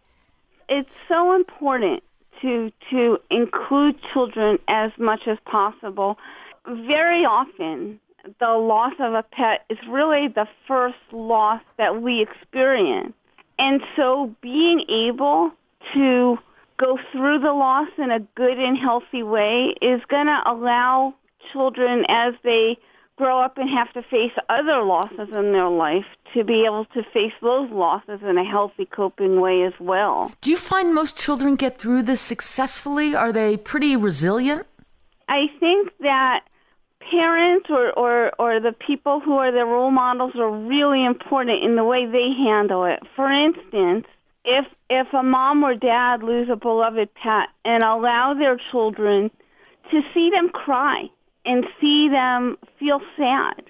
It's 0.68 0.90
so 1.08 1.34
important 1.34 2.02
to 2.42 2.72
to 2.90 3.18
include 3.30 3.96
children 4.12 4.58
as 4.68 4.92
much 4.98 5.26
as 5.26 5.38
possible. 5.46 6.18
Very 6.66 7.24
often, 7.24 8.00
the 8.40 8.52
loss 8.52 8.94
of 8.98 9.14
a 9.14 9.22
pet 9.22 9.64
is 9.68 9.78
really 9.88 10.28
the 10.28 10.48
first 10.66 10.98
loss 11.12 11.62
that 11.76 12.02
we 12.02 12.20
experience. 12.20 13.14
And 13.58 13.82
so 13.96 14.34
being 14.40 14.84
able 14.88 15.52
to 15.92 16.38
go 16.78 16.98
through 17.12 17.38
the 17.40 17.52
loss 17.52 17.88
in 17.98 18.10
a 18.10 18.20
good 18.20 18.58
and 18.58 18.76
healthy 18.76 19.22
way 19.22 19.74
is 19.80 20.00
going 20.08 20.26
to 20.26 20.42
allow 20.46 21.14
children 21.52 22.04
as 22.08 22.34
they 22.42 22.78
grow 23.16 23.40
up 23.40 23.58
and 23.58 23.70
have 23.70 23.92
to 23.92 24.02
face 24.02 24.32
other 24.48 24.82
losses 24.82 25.28
in 25.34 25.52
their 25.52 25.68
life 25.68 26.06
to 26.32 26.42
be 26.42 26.64
able 26.64 26.84
to 26.86 27.02
face 27.12 27.32
those 27.40 27.70
losses 27.70 28.20
in 28.22 28.36
a 28.36 28.44
healthy 28.44 28.86
coping 28.86 29.40
way 29.40 29.62
as 29.62 29.72
well. 29.78 30.32
Do 30.40 30.50
you 30.50 30.56
find 30.56 30.92
most 30.92 31.16
children 31.16 31.54
get 31.54 31.78
through 31.78 32.02
this 32.02 32.20
successfully? 32.20 33.14
Are 33.14 33.32
they 33.32 33.56
pretty 33.56 33.94
resilient? 33.94 34.66
I 35.28 35.48
think 35.60 35.92
that 36.00 36.44
parents 37.10 37.68
or, 37.70 37.92
or, 37.92 38.32
or 38.38 38.60
the 38.60 38.72
people 38.72 39.20
who 39.20 39.36
are 39.36 39.52
the 39.52 39.64
role 39.64 39.92
models 39.92 40.34
are 40.36 40.50
really 40.50 41.04
important 41.04 41.62
in 41.62 41.76
the 41.76 41.84
way 41.84 42.06
they 42.06 42.32
handle 42.32 42.84
it. 42.84 43.00
For 43.14 43.30
instance, 43.30 44.06
if 44.44 44.66
if 44.90 45.12
a 45.12 45.22
mom 45.22 45.62
or 45.62 45.74
dad 45.74 46.22
lose 46.22 46.48
a 46.50 46.56
beloved 46.56 47.14
pet 47.14 47.48
and 47.64 47.82
allow 47.82 48.34
their 48.34 48.58
children 48.70 49.30
to 49.90 50.02
see 50.12 50.30
them 50.30 50.48
cry 50.48 51.08
and 51.44 51.66
see 51.80 52.08
them 52.08 52.56
feel 52.78 53.00
sad 53.16 53.62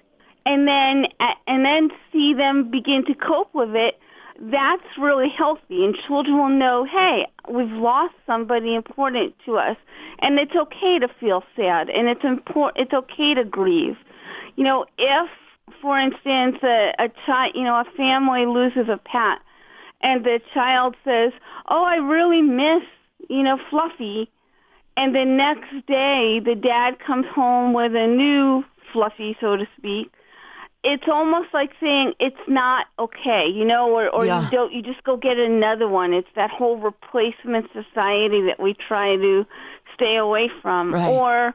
and 0.46 0.66
then 0.66 1.06
and 1.46 1.64
then 1.64 1.90
see 2.12 2.34
them 2.34 2.70
begin 2.70 3.04
to 3.04 3.14
cope 3.14 3.54
with 3.54 3.74
it 3.74 3.98
that's 4.40 4.82
really 4.98 5.28
healthy. 5.28 5.84
And 5.84 5.96
children 6.06 6.36
will 6.36 6.48
know 6.48 6.84
hey 6.84 7.26
we've 7.48 7.70
lost 7.70 8.14
somebody 8.26 8.74
important 8.74 9.34
to 9.46 9.56
us. 9.56 9.76
And 10.20 10.38
it's 10.38 10.54
okay 10.54 10.98
to 10.98 11.08
feel 11.20 11.44
sad 11.56 11.90
and 11.90 12.08
it's 12.08 12.24
important 12.24 12.86
it's 12.86 12.94
okay 12.94 13.34
to 13.34 13.44
grieve. 13.44 13.96
You 14.56 14.64
know 14.64 14.86
if 14.98 15.30
for 15.80 15.98
instance 15.98 16.58
a, 16.62 16.94
a 16.98 17.08
child 17.26 17.52
you 17.54 17.62
know 17.62 17.76
a 17.76 17.84
family 17.96 18.46
loses 18.46 18.88
a 18.88 18.96
pet 18.96 19.38
and 20.04 20.24
the 20.24 20.40
child 20.52 20.94
says 21.04 21.32
oh 21.68 21.82
i 21.84 21.96
really 21.96 22.42
miss 22.42 22.82
you 23.28 23.42
know 23.42 23.58
fluffy 23.70 24.30
and 24.96 25.14
the 25.14 25.24
next 25.24 25.72
day 25.86 26.38
the 26.38 26.54
dad 26.54 26.98
comes 27.00 27.26
home 27.26 27.72
with 27.72 27.92
a 27.96 28.06
new 28.06 28.62
fluffy 28.92 29.36
so 29.40 29.56
to 29.56 29.66
speak 29.76 30.12
it's 30.84 31.08
almost 31.08 31.48
like 31.54 31.72
saying 31.80 32.12
it's 32.20 32.46
not 32.46 32.86
okay 32.98 33.48
you 33.48 33.64
know 33.64 33.90
or 33.90 34.08
or 34.10 34.26
Yeah. 34.26 34.42
you 34.44 34.50
don't 34.50 34.72
you 34.72 34.82
just 34.82 35.02
go 35.02 35.16
get 35.16 35.38
another 35.38 35.88
one 35.88 36.12
it's 36.12 36.28
that 36.36 36.50
whole 36.50 36.76
replacement 36.76 37.66
society 37.72 38.42
that 38.42 38.60
we 38.60 38.74
try 38.74 39.16
to 39.16 39.46
stay 39.94 40.16
away 40.16 40.50
from 40.62 40.92
Right. 40.94 41.08
or 41.08 41.54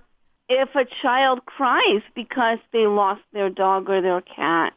if 0.50 0.76
a 0.76 0.86
child 1.04 1.46
cries 1.46 2.02
because 2.16 2.58
they 2.74 2.88
lost 2.88 3.22
their 3.34 3.50
dog 3.52 3.88
or 3.90 4.02
their 4.02 4.22
cat 4.22 4.74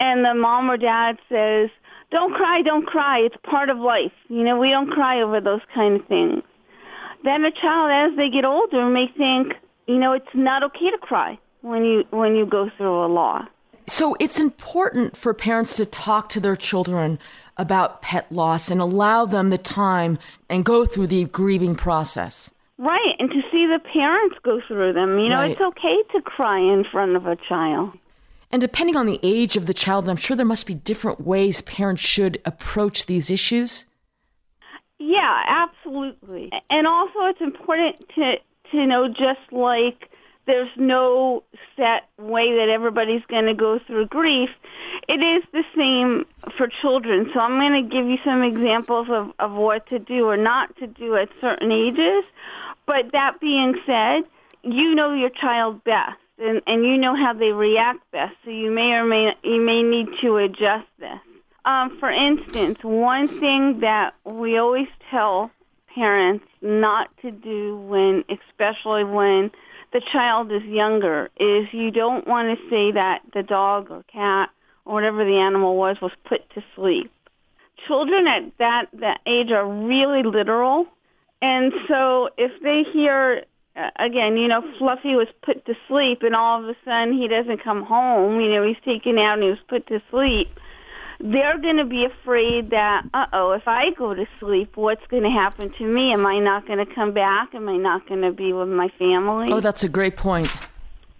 and 0.00 0.24
the 0.24 0.34
mom 0.34 0.70
or 0.70 0.78
dad 0.78 1.18
says 1.28 1.68
don't 2.10 2.32
cry 2.34 2.62
don't 2.62 2.86
cry. 2.86 3.18
It's 3.20 3.36
part 3.42 3.68
of 3.68 3.78
life. 3.78 4.12
You 4.28 4.42
know 4.44 4.58
we 4.58 4.70
don't 4.70 4.90
cry 4.90 5.20
over 5.22 5.40
those 5.40 5.60
kind 5.74 6.00
of 6.00 6.06
things. 6.06 6.42
Then 7.24 7.44
a 7.44 7.50
child 7.50 7.90
as 7.90 8.16
they 8.16 8.30
get 8.30 8.44
older 8.44 8.86
may 8.86 9.08
think 9.08 9.54
you 9.86 9.96
know 9.98 10.12
it's 10.12 10.34
not 10.34 10.62
okay 10.62 10.90
to 10.90 10.98
cry 10.98 11.38
when 11.62 11.84
you 11.84 12.04
when 12.10 12.36
you 12.36 12.46
go 12.46 12.70
through 12.76 13.04
a 13.04 13.08
loss 13.08 13.46
So 13.88 14.16
it's 14.20 14.38
important 14.38 15.16
for 15.16 15.32
parents 15.34 15.74
to 15.74 15.86
talk 15.86 16.28
to 16.30 16.40
their 16.40 16.56
children 16.56 17.18
about 17.56 18.02
pet 18.02 18.30
loss 18.30 18.70
and 18.70 18.80
allow 18.80 19.24
them 19.24 19.50
the 19.50 19.58
time 19.58 20.18
and 20.50 20.64
go 20.64 20.84
through 20.84 21.06
the 21.08 21.24
grieving 21.24 21.74
process. 21.74 22.50
right 22.78 23.14
and 23.18 23.30
to 23.30 23.40
see 23.50 23.66
the 23.66 23.80
parents 23.92 24.36
go 24.42 24.60
through 24.68 24.92
them. 24.92 25.18
You 25.18 25.28
know 25.30 25.38
Right. 25.40 25.52
it's 25.52 25.60
okay 25.60 26.02
to 26.14 26.20
cry 26.22 26.58
in 26.60 26.84
front 26.84 27.16
of 27.16 27.26
a 27.26 27.36
child 27.36 27.92
And 28.50 28.60
depending 28.60 28.96
on 28.96 29.06
the 29.06 29.20
age 29.22 29.56
of 29.56 29.66
the 29.66 29.74
child, 29.74 30.08
I'm 30.08 30.16
sure 30.16 30.36
there 30.36 30.46
must 30.46 30.66
be 30.66 30.74
different 30.74 31.26
ways 31.26 31.60
parents 31.62 32.02
should 32.02 32.40
approach 32.44 33.06
these 33.06 33.30
issues. 33.30 33.86
Yeah, 34.98 35.42
absolutely. 35.46 36.50
And 36.70 36.86
also 36.86 37.26
it's 37.26 37.40
important 37.40 38.08
to 38.14 38.38
to 38.72 38.86
know 38.86 39.08
just 39.08 39.52
like 39.52 40.10
there's 40.46 40.70
no 40.76 41.42
set 41.76 42.08
way 42.18 42.56
that 42.56 42.68
everybody's 42.68 43.24
going 43.26 43.46
to 43.46 43.54
go 43.54 43.78
through 43.80 44.06
grief, 44.06 44.50
it 45.08 45.22
is 45.22 45.42
the 45.52 45.64
same 45.76 46.24
for 46.56 46.68
children. 46.68 47.30
So 47.34 47.40
I'm 47.40 47.58
going 47.58 47.82
to 47.84 47.88
give 47.88 48.06
you 48.06 48.18
some 48.24 48.42
examples 48.42 49.08
of, 49.10 49.32
of 49.38 49.52
what 49.52 49.88
to 49.88 49.98
do 49.98 50.28
or 50.28 50.36
not 50.36 50.76
to 50.76 50.86
do 50.86 51.16
at 51.16 51.28
certain 51.40 51.72
ages. 51.72 52.24
But 52.86 53.12
that 53.12 53.40
being 53.40 53.74
said, 53.84 54.22
you 54.62 54.94
know 54.94 55.12
your 55.12 55.30
child 55.30 55.82
best 55.84 56.18
and, 56.38 56.60
and 56.66 56.84
you 56.84 56.98
know 56.98 57.14
how 57.14 57.32
they 57.32 57.52
react 57.52 58.10
best. 58.10 58.34
So 58.44 58.50
you 58.50 58.70
may 58.70 58.92
or 58.92 59.04
may 59.04 59.34
you 59.42 59.60
may 59.60 59.82
need 59.82 60.08
to 60.20 60.36
adjust 60.36 60.86
this. 60.98 61.18
Um, 61.64 61.98
for 61.98 62.10
instance, 62.10 62.78
one 62.82 63.26
thing 63.26 63.80
that 63.80 64.14
we 64.24 64.56
always 64.56 64.88
tell 65.10 65.50
parents 65.94 66.44
not 66.62 67.10
to 67.22 67.30
do 67.30 67.76
when, 67.76 68.24
especially 68.28 69.02
when 69.02 69.50
the 69.92 70.00
child 70.00 70.52
is 70.52 70.62
younger, 70.62 71.30
is 71.40 71.66
you 71.72 71.90
don't 71.90 72.26
want 72.26 72.56
to 72.56 72.70
say 72.70 72.92
that 72.92 73.22
the 73.32 73.42
dog 73.42 73.90
or 73.90 74.04
cat 74.04 74.50
or 74.84 74.94
whatever 74.94 75.24
the 75.24 75.38
animal 75.38 75.76
was 75.76 76.00
was 76.00 76.12
put 76.24 76.48
to 76.50 76.62
sleep. 76.76 77.10
Children 77.86 78.26
at 78.26 78.58
that 78.58 78.88
that 78.94 79.20
age 79.26 79.50
are 79.50 79.66
really 79.66 80.22
literal, 80.22 80.86
and 81.42 81.72
so 81.88 82.30
if 82.36 82.52
they 82.62 82.84
hear 82.84 83.44
uh, 83.76 83.90
again, 83.96 84.36
you 84.36 84.48
know, 84.48 84.62
Fluffy 84.78 85.14
was 85.16 85.28
put 85.42 85.64
to 85.66 85.74
sleep, 85.86 86.22
and 86.22 86.34
all 86.34 86.62
of 86.62 86.68
a 86.68 86.76
sudden 86.84 87.12
he 87.12 87.28
doesn't 87.28 87.62
come 87.62 87.82
home. 87.82 88.40
You 88.40 88.50
know, 88.50 88.66
he's 88.66 88.76
taken 88.84 89.18
out 89.18 89.34
and 89.34 89.42
he 89.42 89.50
was 89.50 89.58
put 89.68 89.86
to 89.88 90.00
sleep. 90.10 90.48
They're 91.18 91.58
going 91.58 91.78
to 91.78 91.84
be 91.84 92.04
afraid 92.04 92.70
that, 92.70 93.06
uh 93.14 93.26
oh, 93.32 93.52
if 93.52 93.66
I 93.66 93.90
go 93.90 94.12
to 94.14 94.26
sleep, 94.38 94.76
what's 94.76 95.06
going 95.08 95.22
to 95.22 95.30
happen 95.30 95.72
to 95.78 95.84
me? 95.84 96.12
Am 96.12 96.26
I 96.26 96.38
not 96.38 96.66
going 96.66 96.84
to 96.84 96.94
come 96.94 97.12
back? 97.12 97.54
Am 97.54 97.68
I 97.68 97.76
not 97.76 98.06
going 98.08 98.20
to 98.20 98.32
be 98.32 98.52
with 98.52 98.68
my 98.68 98.88
family? 98.98 99.50
Oh, 99.50 99.60
that's 99.60 99.82
a 99.82 99.88
great 99.88 100.16
point. 100.16 100.50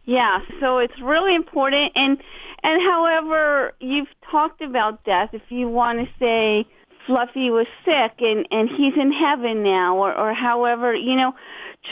Yeah, 0.04 0.40
so 0.60 0.78
it's 0.78 1.00
really 1.00 1.34
important 1.34 1.92
and 1.96 2.22
and 2.62 2.82
however 2.82 3.74
you've 3.80 4.08
talked 4.30 4.60
about 4.60 5.02
death, 5.04 5.30
if 5.32 5.42
you 5.48 5.68
want 5.68 5.98
to 6.00 6.08
say 6.18 6.66
Fluffy 7.06 7.50
was 7.50 7.66
sick 7.84 8.12
and 8.20 8.46
and 8.50 8.68
he's 8.68 8.94
in 8.96 9.12
heaven 9.12 9.62
now 9.62 9.96
or 9.96 10.14
or 10.16 10.34
however, 10.34 10.94
you 10.94 11.16
know, 11.16 11.34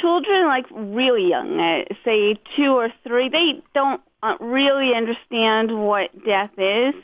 children 0.00 0.46
like 0.46 0.66
really 0.70 1.28
young, 1.28 1.60
uh, 1.60 1.84
say 2.04 2.38
2 2.56 2.72
or 2.72 2.92
3, 3.06 3.28
they 3.28 3.62
don't 3.74 4.00
uh, 4.22 4.36
really 4.40 4.94
understand 4.94 5.78
what 5.78 6.10
death 6.24 6.50
is. 6.58 6.94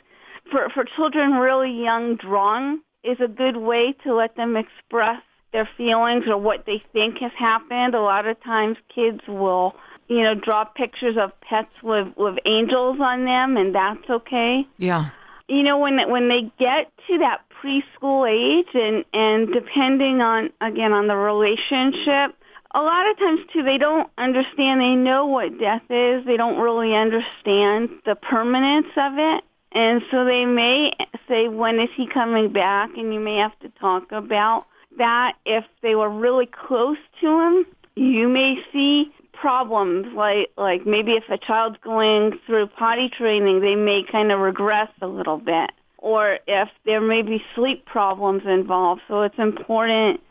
For 0.51 0.69
for 0.69 0.83
children 0.83 1.33
really 1.33 1.71
young, 1.71 2.15
drawing 2.15 2.81
is 3.03 3.17
a 3.19 3.27
good 3.27 3.57
way 3.57 3.93
to 4.03 4.13
let 4.13 4.35
them 4.35 4.57
express 4.57 5.21
their 5.53 5.69
feelings 5.77 6.25
or 6.27 6.37
what 6.37 6.65
they 6.65 6.83
think 6.93 7.19
has 7.19 7.31
happened. 7.37 7.95
A 7.95 8.01
lot 8.01 8.25
of 8.25 8.41
times 8.43 8.77
kids 8.93 9.21
will 9.27 9.75
you 10.11 10.23
know, 10.23 10.35
draw 10.35 10.65
pictures 10.65 11.15
of 11.17 11.31
pets 11.39 11.71
with 11.81 12.09
with 12.17 12.35
angels 12.45 12.97
on 12.99 13.23
them, 13.23 13.55
and 13.55 13.73
that's 13.73 14.09
okay. 14.09 14.67
Yeah. 14.77 15.09
You 15.47 15.63
know, 15.63 15.77
when 15.77 16.09
when 16.09 16.27
they 16.27 16.51
get 16.59 16.91
to 17.07 17.17
that 17.19 17.43
preschool 17.49 18.29
age, 18.29 18.67
and 18.73 19.05
and 19.13 19.53
depending 19.53 20.19
on 20.19 20.49
again 20.59 20.91
on 20.91 21.07
the 21.07 21.15
relationship, 21.15 22.35
a 22.73 22.81
lot 22.81 23.09
of 23.09 23.17
times 23.17 23.41
too 23.51 23.63
they 23.63 23.77
don't 23.77 24.09
understand. 24.17 24.81
They 24.81 24.95
know 24.95 25.25
what 25.25 25.59
death 25.59 25.83
is. 25.89 26.25
They 26.25 26.37
don't 26.37 26.59
really 26.59 26.95
understand 26.95 27.89
the 28.05 28.15
permanence 28.15 28.87
of 28.97 29.13
it. 29.17 29.43
And 29.73 30.01
so 30.11 30.25
they 30.25 30.45
may 30.45 30.93
say 31.27 31.47
when 31.47 31.79
is 31.79 31.89
he 31.95 32.07
coming 32.07 32.51
back? 32.51 32.91
And 32.97 33.13
you 33.13 33.19
may 33.19 33.37
have 33.37 33.57
to 33.59 33.69
talk 33.79 34.11
about 34.11 34.65
that. 34.97 35.37
If 35.45 35.65
they 35.81 35.95
were 35.95 36.09
really 36.09 36.45
close 36.45 36.97
to 37.21 37.27
him 37.27 37.65
you 37.95 38.29
may 38.29 38.57
see 38.71 39.13
problems. 39.33 40.07
Like 40.15 40.51
like 40.57 40.85
maybe 40.85 41.13
if 41.13 41.29
a 41.29 41.37
child's 41.37 41.77
going 41.83 42.39
through 42.45 42.67
potty 42.67 43.09
training 43.09 43.61
they 43.61 43.75
may 43.75 44.03
kind 44.03 44.31
of 44.31 44.39
regress 44.39 44.89
a 45.01 45.07
little 45.07 45.37
bit. 45.37 45.71
Or 45.97 46.39
if 46.47 46.69
there 46.85 47.01
may 47.01 47.21
be 47.21 47.43
sleep 47.53 47.85
problems 47.85 48.43
involved. 48.45 49.01
So 49.07 49.21
it's 49.21 49.37
important 49.37 50.21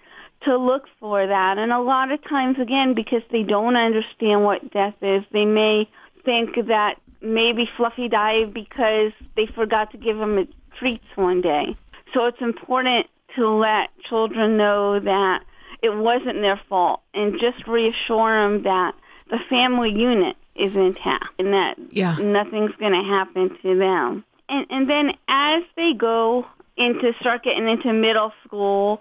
to 0.43 0.57
look 0.57 0.85
for 0.99 1.27
that. 1.27 1.59
And 1.59 1.73
a 1.73 1.81
lot 1.81 2.11
of 2.11 2.23
times, 2.25 2.59
again, 2.59 2.95
because 2.95 3.23
they 3.31 3.43
don't 3.43 3.77
understand 3.77 4.45
what 4.45 4.71
death 4.73 4.95
is, 5.03 5.23
they 5.33 5.45
may 5.45 5.89
think 6.25 6.57
that 6.67 6.99
maybe 7.21 7.69
Fluffy 7.77 8.09
died 8.09 8.55
because 8.55 9.13
they 9.37 9.47
forgot 9.47 9.91
to 9.93 9.99
give 9.99 10.19
him 10.19 10.49
treats 10.79 11.05
one 11.15 11.41
day. 11.41 11.77
So 12.15 12.27
it's 12.27 12.41
important 12.41 13.07
to 13.37 13.49
let 13.49 13.91
children 14.09 14.57
know 14.57 14.99
that 14.99 15.45
it 15.83 15.95
wasn't 15.95 16.41
their 16.41 16.61
fault 16.69 17.01
and 17.15 17.39
just 17.41 17.67
reassure 17.67 18.43
them 18.43 18.65
that 18.65 18.95
the 19.31 19.39
family 19.49 19.91
unit 19.91 20.37
is 20.57 20.75
intact 20.75 21.39
and 21.39 21.53
that 21.55 21.79
yeah. 21.91 22.17
nothing's 22.17 22.75
going 22.77 22.93
to 22.93 23.03
happen 23.03 23.57
to 23.63 23.79
them. 23.79 24.25
And, 24.49 24.67
and 24.69 24.91
then 24.91 25.13
as 25.29 25.63
they 25.77 25.95
go 25.95 26.47
into 26.77 27.13
start 27.21 27.45
getting 27.45 27.69
into 27.69 27.93
middle 27.93 28.33
school, 28.45 29.01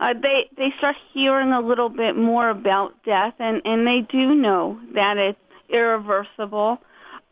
uh, 0.00 0.14
they 0.14 0.48
they 0.56 0.72
start 0.78 0.96
hearing 1.12 1.52
a 1.52 1.60
little 1.60 1.90
bit 1.90 2.16
more 2.16 2.48
about 2.48 2.94
death, 3.04 3.34
and 3.38 3.60
and 3.64 3.86
they 3.86 4.00
do 4.00 4.34
know 4.34 4.80
that 4.94 5.18
it's 5.18 5.38
irreversible. 5.68 6.78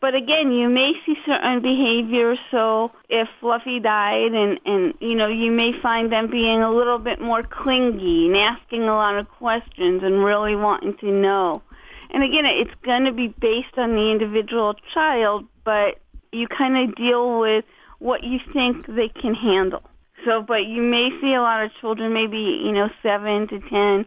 But 0.01 0.15
again, 0.15 0.53
you 0.53 0.69
may 0.69 0.93
see 1.05 1.17
certain 1.25 1.61
behaviors. 1.61 2.39
So 2.51 2.91
if 3.09 3.27
Fluffy 3.39 3.79
died, 3.79 4.33
and 4.33 4.59
and 4.65 4.93
you 4.99 5.15
know, 5.15 5.27
you 5.27 5.51
may 5.51 5.73
find 5.81 6.11
them 6.11 6.29
being 6.29 6.61
a 6.61 6.71
little 6.71 6.99
bit 6.99 7.19
more 7.19 7.41
clingy 7.43 8.27
and 8.27 8.37
asking 8.37 8.83
a 8.83 8.95
lot 8.95 9.17
of 9.17 9.27
questions 9.29 10.03
and 10.03 10.23
really 10.23 10.55
wanting 10.55 10.95
to 10.97 11.11
know. 11.11 11.63
And 12.11 12.23
again, 12.23 12.45
it's 12.45 12.73
going 12.83 13.05
to 13.05 13.11
be 13.11 13.27
based 13.27 13.77
on 13.77 13.93
the 13.93 14.11
individual 14.11 14.75
child, 14.93 15.45
but 15.63 15.99
you 16.31 16.47
kind 16.47 16.89
of 16.89 16.95
deal 16.95 17.39
with 17.39 17.65
what 17.97 18.23
you 18.23 18.39
think 18.53 18.85
they 18.87 19.09
can 19.09 19.33
handle. 19.33 19.83
So, 20.25 20.41
but 20.41 20.65
you 20.65 20.81
may 20.81 21.09
see 21.21 21.33
a 21.33 21.41
lot 21.41 21.63
of 21.63 21.71
children, 21.79 22.13
maybe, 22.13 22.37
you 22.37 22.71
know, 22.71 22.89
7 23.01 23.47
to 23.47 23.59
10, 23.59 24.05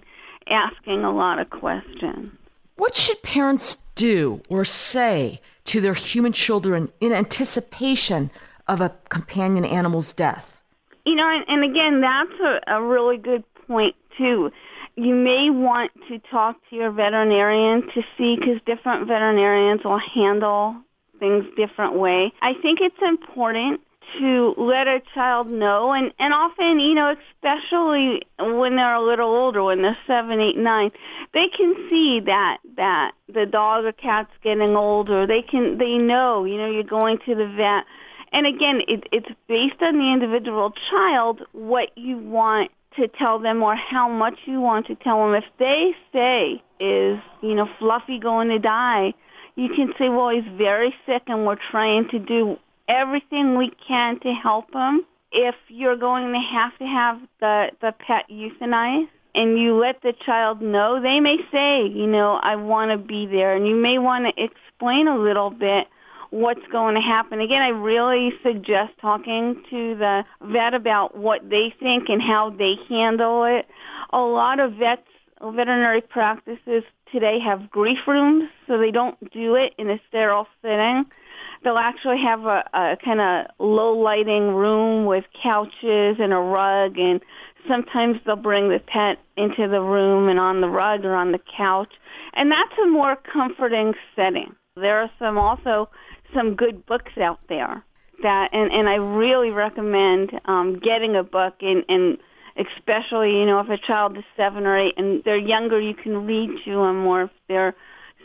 asking 0.48 1.04
a 1.04 1.12
lot 1.12 1.38
of 1.38 1.50
questions. 1.50 2.32
What 2.76 2.96
should 2.96 3.22
parents 3.22 3.78
do 3.94 4.42
or 4.48 4.64
say 4.64 5.40
to 5.64 5.80
their 5.80 5.94
human 5.94 6.32
children 6.32 6.90
in 7.00 7.12
anticipation 7.12 8.30
of 8.68 8.80
a 8.80 8.92
companion 9.08 9.64
animal's 9.64 10.12
death? 10.12 10.62
You 11.04 11.14
know, 11.14 11.28
and, 11.28 11.44
and 11.48 11.64
again, 11.64 12.00
that's 12.00 12.40
a, 12.40 12.60
a 12.66 12.82
really 12.82 13.16
good 13.16 13.44
point, 13.66 13.94
too. 14.16 14.52
You 14.96 15.14
may 15.14 15.50
want 15.50 15.90
to 16.08 16.18
talk 16.18 16.56
to 16.68 16.76
your 16.76 16.90
veterinarian 16.90 17.88
to 17.94 18.02
see, 18.18 18.36
because 18.36 18.60
different 18.66 19.06
veterinarians 19.06 19.84
will 19.84 19.98
handle 19.98 20.76
things 21.18 21.44
different 21.56 21.94
way. 21.94 22.32
I 22.42 22.54
think 22.54 22.80
it's 22.80 23.00
important 23.00 23.80
to 24.18 24.54
let 24.56 24.86
a 24.86 25.00
child 25.14 25.50
know. 25.50 25.92
And 25.92 26.12
and 26.18 26.32
often 26.32 26.80
you 26.80 26.94
know 26.94 27.14
especially 27.34 28.22
when 28.38 28.76
they're 28.76 28.94
a 28.94 29.04
little 29.04 29.30
older 29.30 29.62
when 29.62 29.82
they're 29.82 29.98
seven 30.06 30.40
eight 30.40 30.56
nine 30.56 30.90
they 31.34 31.48
can 31.48 31.74
see 31.90 32.20
that 32.20 32.58
that 32.76 33.12
the 33.32 33.46
dog 33.46 33.84
or 33.84 33.92
cat's 33.92 34.30
getting 34.42 34.76
older. 34.76 35.26
They 35.26 35.42
can 35.42 35.78
they 35.78 35.98
know 35.98 36.44
you 36.44 36.56
know 36.58 36.70
you're 36.70 36.82
going 36.82 37.18
to 37.26 37.34
the 37.34 37.46
vet. 37.46 37.84
And 38.32 38.46
again 38.46 38.82
it, 38.88 39.04
it's 39.12 39.28
based 39.48 39.80
on 39.82 39.98
the 39.98 40.12
individual 40.12 40.72
child 40.90 41.42
what 41.52 41.96
you 41.96 42.18
want 42.18 42.70
to 42.96 43.08
tell 43.08 43.38
them 43.38 43.62
or 43.62 43.74
how 43.74 44.08
much 44.08 44.38
you 44.44 44.60
want 44.60 44.86
to 44.86 44.94
tell 44.94 45.26
them. 45.26 45.34
If 45.34 45.44
they 45.58 45.94
say 46.12 46.62
is 46.80 47.18
you 47.42 47.54
know 47.54 47.68
fluffy 47.78 48.18
going 48.18 48.48
to 48.48 48.58
die 48.58 49.14
you 49.54 49.68
can 49.68 49.92
say 49.98 50.08
well 50.08 50.30
he's 50.30 50.50
very 50.56 50.94
sick 51.06 51.22
and 51.26 51.46
we're 51.46 51.58
trying 51.70 52.08
to 52.08 52.18
do 52.18 52.58
everything 52.89 53.57
we 53.57 53.70
can 53.87 54.18
to 54.20 54.33
help 54.33 54.72
them. 54.72 55.05
If 55.33 55.55
you're 55.68 55.97
going 55.97 56.33
to 56.33 56.39
have 56.39 56.76
to 56.78 56.85
have 56.85 57.20
the, 57.41 57.70
the 57.80 57.95
pet 58.07 58.26
euthanized 58.30 59.09
and 59.35 59.59
you 59.59 59.78
let 59.78 60.03
the 60.03 60.12
child 60.12 60.61
know, 60.61 61.01
they 61.01 61.20
may 61.20 61.39
say, 61.51 61.87
you 61.87 62.07
know, 62.07 62.33
I 62.43 62.57
want 62.57 62.91
to 62.91 62.99
be 62.99 63.26
there. 63.26 63.55
And 63.55 63.66
you 63.66 63.74
may 63.74 63.99
want 63.99 64.26
to 64.26 64.43
explain 64.43 65.09
a 65.09 65.16
little 65.16 65.51
bit 65.51 65.89
what's 66.30 66.66
going 66.70 66.95
to 66.95 67.01
happen. 67.01 67.41
Again, 67.41 67.62
I 67.62 67.68
really 67.68 68.33
suggest 68.43 68.93
talking 69.01 69.62
to 69.70 69.95
the 69.95 70.24
vet 70.43 70.74
about 70.74 71.16
what 71.16 71.49
they 71.49 71.74
think 71.78 72.09
and 72.09 72.20
how 72.20 72.51
they 72.51 72.76
handle 72.89 73.45
it. 73.45 73.66
A 74.12 74.20
lot 74.20 74.61
of 74.61 74.74
vets, 74.74 75.07
veterinary 75.43 76.01
practices 76.01 76.85
today 77.11 77.39
have 77.39 77.70
grief 77.70 78.07
rooms, 78.07 78.49
so 78.66 78.78
they 78.78 78.91
don't 78.91 79.30
do 79.30 79.55
it 79.55 79.74
in 79.76 79.91
a 79.91 80.01
sterile 80.09 80.47
setting 80.62 81.07
they'll 81.64 81.78
actually 81.78 82.20
have 82.20 82.44
a, 82.44 82.64
a 82.74 82.96
kind 83.04 83.20
of 83.20 83.46
low 83.58 83.96
lighting 83.96 84.54
room 84.54 85.04
with 85.04 85.24
couches 85.42 86.16
and 86.18 86.32
a 86.32 86.38
rug 86.38 86.98
and 86.98 87.20
sometimes 87.68 88.18
they'll 88.24 88.36
bring 88.36 88.68
the 88.68 88.80
pet 88.80 89.18
into 89.36 89.68
the 89.68 89.80
room 89.80 90.28
and 90.28 90.38
on 90.38 90.60
the 90.60 90.68
rug 90.68 91.04
or 91.04 91.14
on 91.14 91.32
the 91.32 91.40
couch 91.56 91.92
and 92.34 92.50
that's 92.50 92.72
a 92.82 92.86
more 92.86 93.16
comforting 93.16 93.94
setting. 94.16 94.54
There 94.76 94.98
are 94.98 95.10
some 95.18 95.38
also 95.38 95.88
some 96.34 96.54
good 96.54 96.86
books 96.86 97.16
out 97.18 97.40
there 97.48 97.84
that 98.22 98.50
and 98.52 98.72
and 98.72 98.88
I 98.88 98.96
really 98.96 99.50
recommend 99.50 100.32
um 100.46 100.78
getting 100.78 101.16
a 101.16 101.22
book 101.22 101.54
and 101.60 101.84
and 101.88 102.18
especially 102.56 103.38
you 103.38 103.46
know 103.46 103.60
if 103.60 103.68
a 103.68 103.78
child 103.78 104.16
is 104.16 104.24
7 104.36 104.66
or 104.66 104.76
8 104.76 104.94
and 104.96 105.24
they're 105.24 105.36
younger 105.36 105.80
you 105.80 105.94
can 105.94 106.26
read 106.26 106.50
to 106.64 106.70
them 106.70 107.06
or 107.06 107.22
if 107.22 107.30
they're 107.48 107.74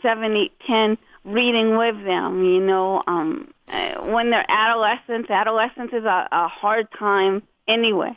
seven, 0.02 0.36
eight, 0.36 0.52
ten, 0.66 0.98
reading 1.28 1.76
with 1.76 2.02
them. 2.04 2.44
You 2.44 2.60
know, 2.60 3.02
um, 3.06 3.52
uh, 3.68 3.94
when 4.06 4.30
they're 4.30 4.46
adolescents, 4.48 5.30
adolescence 5.30 5.92
is 5.92 6.04
a, 6.04 6.28
a 6.32 6.48
hard 6.48 6.88
time 6.98 7.42
anyway. 7.66 8.12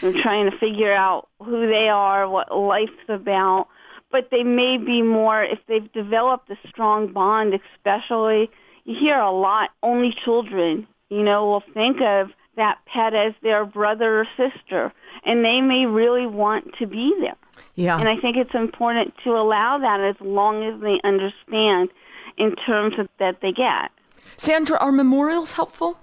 They're 0.00 0.22
trying 0.22 0.50
to 0.50 0.56
figure 0.58 0.92
out 0.92 1.28
who 1.42 1.66
they 1.66 1.88
are, 1.88 2.28
what 2.28 2.56
life's 2.56 2.92
about. 3.08 3.68
But 4.10 4.30
they 4.30 4.44
may 4.44 4.78
be 4.78 5.02
more 5.02 5.42
if 5.42 5.58
they've 5.66 5.92
developed 5.92 6.48
a 6.50 6.56
strong 6.68 7.12
bond, 7.12 7.58
especially. 7.74 8.50
You 8.84 8.94
hear 8.96 9.18
a 9.18 9.32
lot. 9.32 9.70
Only 9.82 10.12
children, 10.12 10.86
you 11.10 11.22
know, 11.22 11.46
will 11.46 11.64
think 11.74 12.00
of 12.00 12.30
that 12.56 12.78
pet 12.86 13.14
as 13.14 13.34
their 13.42 13.64
brother 13.64 14.20
or 14.20 14.28
sister, 14.36 14.92
and 15.24 15.44
they 15.44 15.60
may 15.60 15.86
really 15.86 16.26
want 16.26 16.76
to 16.78 16.86
be 16.86 17.12
there. 17.20 17.36
Yeah. 17.74 17.98
And 17.98 18.08
I 18.08 18.16
think 18.16 18.36
it's 18.36 18.54
important 18.54 19.14
to 19.24 19.30
allow 19.30 19.78
that 19.78 20.00
as 20.00 20.14
long 20.20 20.62
as 20.62 20.80
they 20.80 21.00
understand 21.02 21.88
in 22.36 22.54
terms 22.56 22.98
of 22.98 23.08
that 23.18 23.40
they 23.40 23.52
get. 23.52 23.90
Sandra, 24.36 24.76
are 24.78 24.92
memorials 24.92 25.52
helpful? 25.52 25.98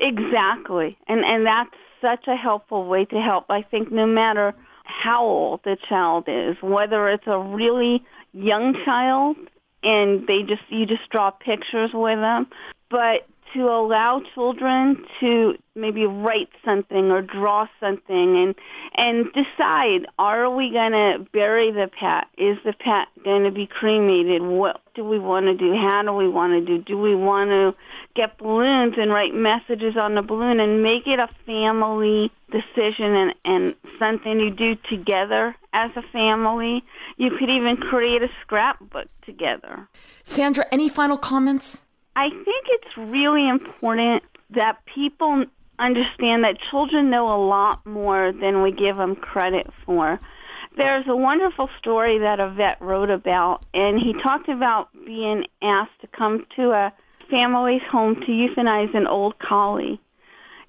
Exactly. 0.00 0.96
And 1.08 1.24
and 1.24 1.46
that's 1.46 1.74
such 2.00 2.26
a 2.26 2.36
helpful 2.36 2.86
way 2.86 3.04
to 3.06 3.20
help. 3.20 3.46
I 3.48 3.62
think 3.62 3.90
no 3.90 4.06
matter 4.06 4.54
how 4.84 5.24
old 5.24 5.60
the 5.64 5.76
child 5.88 6.24
is, 6.26 6.56
whether 6.60 7.08
it's 7.08 7.26
a 7.26 7.38
really 7.38 8.04
young 8.32 8.74
child 8.84 9.36
and 9.82 10.26
they 10.26 10.42
just 10.42 10.62
you 10.68 10.86
just 10.86 11.08
draw 11.10 11.30
pictures 11.30 11.90
with 11.92 12.18
them, 12.18 12.46
but 12.90 13.26
to 13.54 13.68
allow 13.68 14.22
children 14.34 15.04
to 15.20 15.56
maybe 15.74 16.06
write 16.06 16.48
something 16.64 17.10
or 17.10 17.22
draw 17.22 17.66
something 17.80 18.36
and 18.36 18.54
and 18.94 19.26
decide 19.32 20.06
are 20.18 20.50
we 20.50 20.70
going 20.70 20.92
to 20.92 21.26
bury 21.32 21.70
the 21.70 21.88
pet? 21.88 22.26
Is 22.36 22.58
the 22.64 22.72
pet 22.72 23.08
going 23.24 23.44
to 23.44 23.50
be 23.50 23.66
cremated? 23.66 24.42
What 24.42 24.80
do 24.94 25.04
we 25.04 25.18
want 25.18 25.46
to 25.46 25.54
do? 25.54 25.74
How 25.74 26.02
do 26.02 26.12
we 26.12 26.28
want 26.28 26.52
to 26.52 26.60
do? 26.60 26.82
Do 26.82 26.98
we 26.98 27.14
want 27.14 27.50
to 27.50 27.74
get 28.14 28.36
balloons 28.38 28.94
and 28.98 29.10
write 29.10 29.34
messages 29.34 29.96
on 29.96 30.14
the 30.14 30.22
balloon 30.22 30.60
and 30.60 30.82
make 30.82 31.06
it 31.06 31.18
a 31.18 31.28
family 31.46 32.30
decision 32.50 33.14
and 33.14 33.34
and 33.44 33.74
something 33.98 34.40
you 34.40 34.50
do 34.50 34.76
together 34.88 35.56
as 35.72 35.90
a 35.96 36.02
family? 36.12 36.84
You 37.16 37.30
could 37.38 37.48
even 37.48 37.76
create 37.76 38.22
a 38.22 38.28
scrapbook 38.42 39.08
together. 39.24 39.88
Sandra 40.22 40.66
any 40.70 40.88
final 40.88 41.16
comments 41.16 41.78
I 42.16 42.28
think 42.28 42.66
it's 42.68 42.96
really 42.96 43.48
important 43.48 44.22
that 44.50 44.84
people 44.86 45.44
understand 45.78 46.44
that 46.44 46.58
children 46.70 47.10
know 47.10 47.34
a 47.34 47.40
lot 47.44 47.84
more 47.86 48.32
than 48.32 48.62
we 48.62 48.70
give 48.70 48.96
them 48.96 49.16
credit 49.16 49.66
for. 49.84 50.20
There's 50.76 51.06
a 51.06 51.16
wonderful 51.16 51.68
story 51.78 52.18
that 52.18 52.40
a 52.40 52.50
vet 52.50 52.80
wrote 52.80 53.10
about, 53.10 53.64
and 53.74 53.98
he 53.98 54.14
talked 54.14 54.48
about 54.48 54.88
being 55.04 55.46
asked 55.60 56.00
to 56.00 56.06
come 56.06 56.46
to 56.56 56.70
a 56.72 56.92
family's 57.30 57.82
home 57.90 58.16
to 58.16 58.26
euthanize 58.26 58.94
an 58.94 59.06
old 59.06 59.38
collie. 59.38 60.00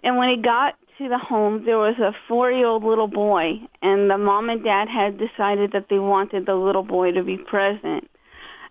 And 0.03 0.17
when 0.17 0.29
he 0.29 0.37
got 0.37 0.75
to 0.97 1.09
the 1.09 1.17
home, 1.17 1.65
there 1.65 1.77
was 1.77 1.97
a 1.99 2.13
four-year-old 2.27 2.83
little 2.83 3.07
boy, 3.07 3.59
and 3.81 4.09
the 4.09 4.17
mom 4.17 4.49
and 4.49 4.63
dad 4.63 4.89
had 4.89 5.17
decided 5.17 5.71
that 5.71 5.87
they 5.89 5.99
wanted 5.99 6.45
the 6.45 6.55
little 6.55 6.83
boy 6.83 7.11
to 7.11 7.23
be 7.23 7.37
present. 7.37 8.09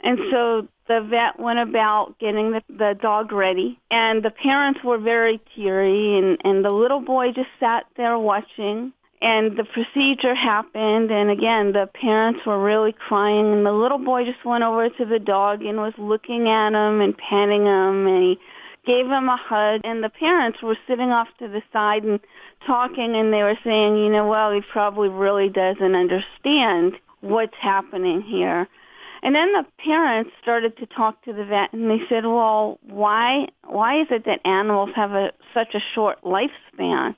And 0.00 0.18
so 0.30 0.68
the 0.88 1.00
vet 1.00 1.38
went 1.38 1.58
about 1.58 2.18
getting 2.18 2.52
the, 2.52 2.62
the 2.68 2.98
dog 3.00 3.32
ready, 3.32 3.78
and 3.90 4.22
the 4.22 4.30
parents 4.30 4.80
were 4.82 4.98
very 4.98 5.40
teary, 5.54 6.18
and, 6.18 6.38
and 6.44 6.64
the 6.64 6.74
little 6.74 7.00
boy 7.00 7.32
just 7.32 7.50
sat 7.60 7.86
there 7.96 8.18
watching. 8.18 8.92
And 9.20 9.56
the 9.56 9.62
procedure 9.62 10.34
happened, 10.34 11.12
and 11.12 11.30
again, 11.30 11.70
the 11.72 11.88
parents 11.94 12.40
were 12.44 12.60
really 12.60 12.92
crying, 12.92 13.52
and 13.52 13.64
the 13.64 13.72
little 13.72 13.98
boy 13.98 14.24
just 14.24 14.44
went 14.44 14.64
over 14.64 14.88
to 14.88 15.04
the 15.04 15.20
dog 15.20 15.62
and 15.62 15.78
was 15.78 15.94
looking 15.96 16.48
at 16.48 16.72
him 16.72 17.00
and 17.00 17.16
petting 17.16 17.64
him, 17.64 18.08
and 18.08 18.22
he 18.24 18.38
gave 18.84 19.06
him 19.06 19.28
a 19.28 19.36
hug, 19.36 19.82
and 19.84 20.02
the 20.02 20.08
parents 20.08 20.60
were 20.60 20.76
sitting 20.88 21.10
off 21.10 21.28
to 21.38 21.46
the 21.46 21.62
side 21.72 22.02
and 22.02 22.18
talking, 22.66 23.14
and 23.14 23.32
they 23.32 23.44
were 23.44 23.58
saying, 23.62 23.96
you 23.96 24.10
know, 24.10 24.26
well, 24.26 24.50
he 24.50 24.60
probably 24.60 25.08
really 25.08 25.48
doesn't 25.48 25.94
understand 25.94 26.98
what's 27.20 27.54
happening 27.60 28.22
here. 28.22 28.66
And 29.22 29.34
then 29.36 29.52
the 29.52 29.64
parents 29.78 30.32
started 30.42 30.76
to 30.78 30.86
talk 30.86 31.22
to 31.24 31.32
the 31.32 31.44
vet, 31.44 31.72
and 31.72 31.88
they 31.88 32.00
said, 32.08 32.26
"Well, 32.26 32.78
why 32.82 33.48
why 33.64 34.00
is 34.00 34.08
it 34.10 34.24
that 34.24 34.40
animals 34.44 34.90
have 34.96 35.12
a 35.12 35.32
such 35.54 35.74
a 35.74 35.80
short 35.94 36.22
lifespan?" 36.22 37.14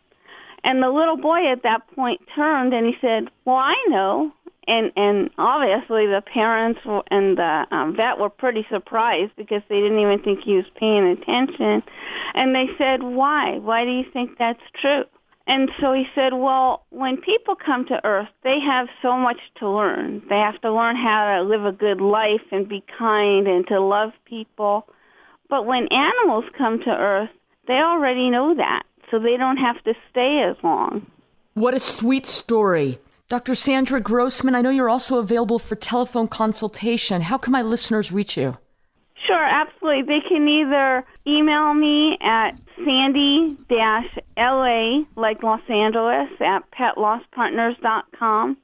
And 0.62 0.82
the 0.82 0.90
little 0.90 1.16
boy 1.16 1.46
at 1.48 1.62
that 1.62 1.86
point 1.94 2.20
turned 2.34 2.74
and 2.74 2.86
he 2.86 2.96
said, 3.00 3.30
"Well, 3.44 3.56
I 3.56 3.76
know." 3.88 4.32
And 4.66 4.92
and 4.96 5.30
obviously 5.38 6.06
the 6.06 6.22
parents 6.22 6.80
and 7.10 7.38
the 7.38 7.66
um, 7.70 7.96
vet 7.96 8.18
were 8.18 8.30
pretty 8.30 8.66
surprised 8.70 9.32
because 9.36 9.62
they 9.68 9.80
didn't 9.80 9.98
even 9.98 10.20
think 10.20 10.40
he 10.40 10.56
was 10.56 10.64
paying 10.76 11.06
attention. 11.06 11.82
And 12.34 12.54
they 12.54 12.68
said, 12.76 13.02
"Why? 13.02 13.58
Why 13.58 13.84
do 13.84 13.90
you 13.90 14.04
think 14.12 14.38
that's 14.38 14.62
true?" 14.80 15.04
And 15.46 15.70
so 15.78 15.92
he 15.92 16.06
said, 16.14 16.32
well, 16.32 16.86
when 16.88 17.18
people 17.18 17.54
come 17.54 17.84
to 17.86 18.04
Earth, 18.04 18.28
they 18.42 18.60
have 18.60 18.88
so 19.02 19.16
much 19.16 19.38
to 19.56 19.68
learn. 19.68 20.22
They 20.28 20.38
have 20.38 20.58
to 20.62 20.72
learn 20.72 20.96
how 20.96 21.36
to 21.36 21.42
live 21.42 21.66
a 21.66 21.72
good 21.72 22.00
life 22.00 22.40
and 22.50 22.66
be 22.66 22.82
kind 22.96 23.46
and 23.46 23.66
to 23.68 23.78
love 23.78 24.12
people. 24.24 24.86
But 25.50 25.66
when 25.66 25.86
animals 25.88 26.46
come 26.56 26.80
to 26.84 26.90
Earth, 26.90 27.30
they 27.68 27.74
already 27.74 28.30
know 28.30 28.54
that, 28.54 28.84
so 29.10 29.18
they 29.18 29.36
don't 29.36 29.58
have 29.58 29.82
to 29.84 29.94
stay 30.10 30.42
as 30.42 30.56
long. 30.62 31.06
What 31.52 31.74
a 31.74 31.80
sweet 31.80 32.24
story. 32.24 32.98
Dr. 33.28 33.54
Sandra 33.54 34.00
Grossman, 34.00 34.54
I 34.54 34.62
know 34.62 34.70
you're 34.70 34.88
also 34.88 35.18
available 35.18 35.58
for 35.58 35.76
telephone 35.76 36.28
consultation. 36.28 37.20
How 37.22 37.36
can 37.36 37.52
my 37.52 37.62
listeners 37.62 38.10
reach 38.10 38.36
you? 38.36 38.56
Sure, 39.26 39.44
absolutely. 39.44 40.02
They 40.02 40.20
can 40.20 40.46
either 40.48 41.04
email 41.26 41.72
me 41.72 42.18
at 42.20 42.58
sandy-la, 44.36 45.04
like 45.16 45.42
Los 45.42 45.62
Angeles, 45.68 46.28
at 46.40 46.70
petlosspartners.com, 46.70 48.56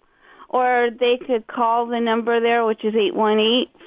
or 0.48 0.90
they 0.98 1.16
could 1.16 1.46
call 1.46 1.86
the 1.86 2.00
number 2.00 2.40
there, 2.40 2.64
which 2.64 2.84
is 2.84 2.94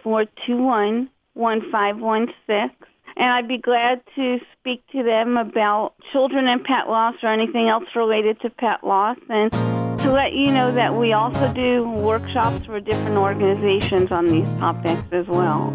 818-421-1516. 0.06 2.72
And 3.16 3.32
I'd 3.32 3.48
be 3.48 3.60
glad 3.60 4.02
to 4.16 4.40
speak 4.60 4.84
to 4.92 5.04
them 5.04 5.38
about 5.38 5.94
children 6.12 6.48
and 6.48 6.64
pet 6.64 6.90
loss 6.90 7.14
or 7.22 7.30
anything 7.30 7.70
else 7.70 7.86
related 7.96 8.42
to 8.42 8.50
pet 8.50 8.84
loss. 8.84 9.18
And 9.30 9.52
to 9.52 10.12
let 10.12 10.34
you 10.34 10.52
know 10.52 10.74
that 10.74 10.96
we 10.96 11.14
also 11.14 11.54
do 11.54 11.88
workshops 11.88 12.66
for 12.66 12.80
different 12.80 13.18
organizations 13.18 14.12
on 14.12 14.30
these 14.30 14.48
topics 14.60 15.04
as 15.12 15.28
well. 15.28 15.72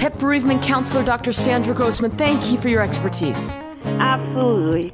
Pet 0.00 0.18
bereavement 0.18 0.62
counselor 0.62 1.04
Dr. 1.04 1.32
Sandra 1.32 1.74
Grossman, 1.74 2.12
thank 2.12 2.50
you 2.50 2.58
for 2.60 2.68
your 2.68 2.82
expertise. 2.82 3.38
Absolutely. 3.84 4.92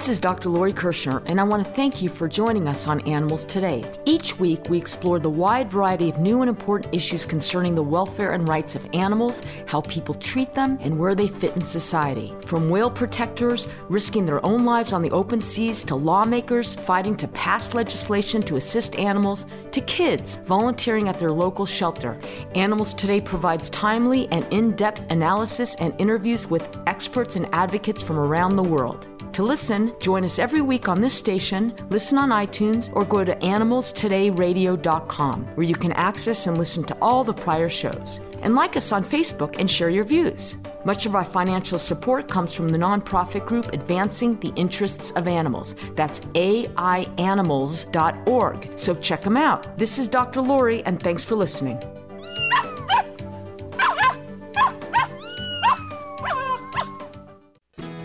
This 0.00 0.08
is 0.08 0.20
Dr. 0.20 0.48
Lori 0.48 0.72
Kirschner, 0.72 1.22
and 1.26 1.38
I 1.38 1.44
want 1.44 1.62
to 1.62 1.70
thank 1.72 2.00
you 2.00 2.08
for 2.08 2.26
joining 2.26 2.66
us 2.66 2.86
on 2.86 3.06
Animals 3.06 3.44
Today. 3.44 3.84
Each 4.06 4.38
week, 4.38 4.70
we 4.70 4.78
explore 4.78 5.18
the 5.18 5.28
wide 5.28 5.70
variety 5.70 6.08
of 6.08 6.18
new 6.18 6.40
and 6.40 6.48
important 6.48 6.94
issues 6.94 7.26
concerning 7.26 7.74
the 7.74 7.82
welfare 7.82 8.32
and 8.32 8.48
rights 8.48 8.74
of 8.74 8.86
animals, 8.94 9.42
how 9.66 9.82
people 9.82 10.14
treat 10.14 10.54
them, 10.54 10.78
and 10.80 10.98
where 10.98 11.14
they 11.14 11.28
fit 11.28 11.54
in 11.54 11.60
society. 11.60 12.34
From 12.46 12.70
whale 12.70 12.90
protectors 12.90 13.66
risking 13.90 14.24
their 14.24 14.42
own 14.42 14.64
lives 14.64 14.94
on 14.94 15.02
the 15.02 15.10
open 15.10 15.42
seas 15.42 15.82
to 15.82 15.96
lawmakers 15.96 16.74
fighting 16.74 17.14
to 17.18 17.28
pass 17.28 17.74
legislation 17.74 18.40
to 18.44 18.56
assist 18.56 18.96
animals 18.96 19.44
to 19.72 19.82
kids 19.82 20.36
volunteering 20.46 21.10
at 21.10 21.18
their 21.18 21.30
local 21.30 21.66
shelter. 21.66 22.18
Animals 22.54 22.94
Today 22.94 23.20
provides 23.20 23.68
timely 23.68 24.28
and 24.32 24.46
in 24.50 24.74
depth 24.76 25.04
analysis 25.10 25.74
and 25.74 25.92
interviews 26.00 26.46
with 26.46 26.66
experts 26.86 27.36
and 27.36 27.46
advocates 27.52 28.00
from 28.00 28.18
around 28.18 28.56
the 28.56 28.62
world. 28.62 29.06
To 29.34 29.44
listen, 29.44 29.92
join 30.00 30.24
us 30.24 30.40
every 30.40 30.60
week 30.60 30.88
on 30.88 31.00
this 31.00 31.14
station, 31.14 31.72
listen 31.88 32.18
on 32.18 32.30
iTunes, 32.30 32.90
or 32.94 33.04
go 33.04 33.24
to 33.24 33.36
animalstodayradio.com, 33.36 35.46
where 35.54 35.66
you 35.66 35.76
can 35.76 35.92
access 35.92 36.48
and 36.48 36.58
listen 36.58 36.82
to 36.84 36.96
all 37.00 37.22
the 37.22 37.32
prior 37.32 37.68
shows. 37.68 38.18
And 38.42 38.54
like 38.54 38.74
us 38.76 38.90
on 38.90 39.04
Facebook 39.04 39.58
and 39.58 39.70
share 39.70 39.90
your 39.90 40.04
views. 40.04 40.56
Much 40.84 41.06
of 41.06 41.14
our 41.14 41.24
financial 41.24 41.78
support 41.78 42.26
comes 42.26 42.52
from 42.54 42.70
the 42.70 42.78
nonprofit 42.78 43.46
group 43.46 43.72
Advancing 43.72 44.40
the 44.40 44.52
Interests 44.56 45.12
of 45.12 45.28
Animals. 45.28 45.76
That's 45.94 46.18
aianimals.org. 46.20 48.78
So 48.78 48.94
check 48.94 49.22
them 49.22 49.36
out. 49.36 49.76
This 49.76 49.98
is 49.98 50.08
Dr. 50.08 50.40
Lori, 50.40 50.82
and 50.84 50.98
thanks 51.00 51.22
for 51.22 51.36
listening. 51.36 51.78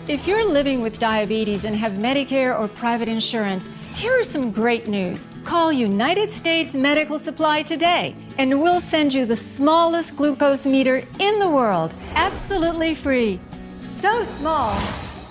If 0.08 0.28
you're 0.28 0.48
living 0.48 0.82
with 0.82 1.00
diabetes 1.00 1.64
and 1.64 1.74
have 1.74 1.94
Medicare 1.94 2.56
or 2.56 2.68
private 2.68 3.08
insurance, 3.08 3.68
here 3.96 4.16
is 4.20 4.28
some 4.28 4.52
great 4.52 4.86
news. 4.86 5.34
Call 5.42 5.72
United 5.72 6.30
States 6.30 6.74
Medical 6.74 7.18
Supply 7.18 7.64
today, 7.64 8.14
and 8.38 8.62
we'll 8.62 8.80
send 8.80 9.12
you 9.12 9.26
the 9.26 9.36
smallest 9.36 10.14
glucose 10.14 10.64
meter 10.64 11.02
in 11.18 11.40
the 11.40 11.50
world, 11.50 11.92
absolutely 12.14 12.94
free. 12.94 13.40
So 13.80 14.22
small, 14.22 14.80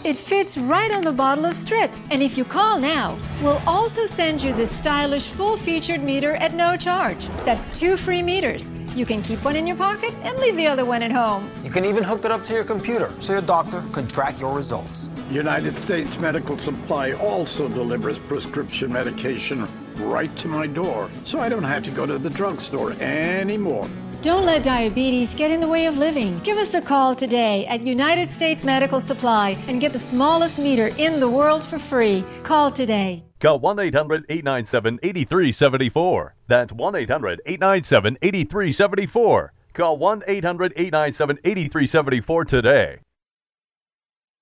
it 0.03 0.17
fits 0.17 0.57
right 0.57 0.91
on 0.91 1.03
the 1.03 1.13
bottle 1.13 1.45
of 1.45 1.55
strips. 1.55 2.05
And 2.11 2.21
if 2.21 2.37
you 2.37 2.43
call 2.43 2.77
now, 2.77 3.17
we'll 3.41 3.61
also 3.65 4.05
send 4.05 4.43
you 4.43 4.51
this 4.51 4.75
stylish 4.75 5.29
full 5.29 5.55
featured 5.55 6.03
meter 6.03 6.33
at 6.33 6.53
no 6.53 6.75
charge. 6.75 7.25
That's 7.45 7.79
two 7.79 7.95
free 7.95 8.21
meters. 8.21 8.73
You 8.95 9.05
can 9.05 9.21
keep 9.21 9.43
one 9.43 9.57
in 9.57 9.67
your 9.67 9.75
pocket 9.75 10.13
and 10.23 10.39
leave 10.39 10.55
the 10.55 10.67
other 10.67 10.85
one 10.85 11.03
at 11.03 11.11
home. 11.11 11.51
You 11.63 11.69
can 11.69 11.83
even 11.83 12.01
hook 12.01 12.23
it 12.23 12.31
up 12.31 12.45
to 12.45 12.53
your 12.53 12.63
computer 12.63 13.11
so 13.19 13.33
your 13.33 13.41
doctor 13.41 13.83
can 13.91 14.07
track 14.07 14.39
your 14.39 14.55
results. 14.55 15.11
United 15.29 15.77
States 15.77 16.17
Medical 16.17 16.55
Supply 16.55 17.11
also 17.11 17.67
delivers 17.67 18.17
prescription 18.17 18.93
medication 18.93 19.67
right 19.97 20.33
to 20.37 20.47
my 20.47 20.65
door, 20.65 21.09
so 21.25 21.41
I 21.41 21.49
don't 21.49 21.63
have 21.63 21.83
to 21.83 21.91
go 21.91 22.05
to 22.05 22.17
the 22.17 22.29
drugstore 22.29 22.93
anymore. 22.93 23.89
Don't 24.21 24.45
let 24.45 24.63
diabetes 24.63 25.35
get 25.35 25.51
in 25.51 25.59
the 25.59 25.67
way 25.67 25.87
of 25.87 25.97
living. 25.97 26.39
Give 26.39 26.57
us 26.57 26.73
a 26.73 26.81
call 26.81 27.15
today 27.15 27.65
at 27.67 27.81
United 27.81 28.29
States 28.29 28.63
Medical 28.63 29.01
Supply 29.01 29.57
and 29.67 29.81
get 29.81 29.91
the 29.91 29.99
smallest 29.99 30.57
meter 30.57 30.87
in 30.97 31.19
the 31.19 31.29
world 31.29 31.63
for 31.65 31.79
free. 31.79 32.23
Call 32.43 32.71
today. 32.71 33.23
Call 33.45 33.59
1 33.59 33.77
800 33.77 34.25
897 34.27 34.99
8374. 35.03 36.33
That's 36.47 36.73
1 36.73 36.95
800 36.95 37.41
897 37.45 38.17
8374. 38.19 39.53
Call 39.75 39.97
1 39.97 40.23
800 40.25 40.73
897 40.75 41.37
8374 41.43 42.45
today. 42.45 42.97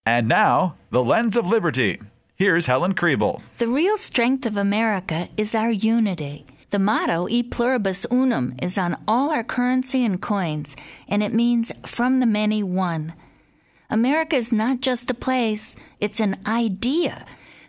And 0.05 0.29
now, 0.29 0.75
The 0.91 1.03
Lens 1.03 1.35
of 1.35 1.45
Liberty. 1.45 1.99
Here's 2.37 2.67
Helen 2.67 2.95
Krieble. 2.95 3.41
The 3.57 3.67
real 3.67 3.97
strength 3.97 4.45
of 4.45 4.55
America 4.55 5.27
is 5.35 5.53
our 5.53 5.69
unity. 5.69 6.45
The 6.69 6.79
motto, 6.79 7.27
E 7.27 7.43
pluribus 7.43 8.05
unum, 8.09 8.55
is 8.61 8.77
on 8.77 8.95
all 9.05 9.31
our 9.31 9.43
currency 9.43 10.05
and 10.05 10.21
coins, 10.21 10.77
and 11.09 11.21
it 11.21 11.33
means 11.33 11.73
from 11.85 12.21
the 12.21 12.25
many 12.25 12.63
one. 12.63 13.11
America 13.89 14.37
is 14.37 14.53
not 14.53 14.79
just 14.79 15.11
a 15.11 15.13
place, 15.13 15.75
it's 15.99 16.21
an 16.21 16.37
idea. 16.47 17.25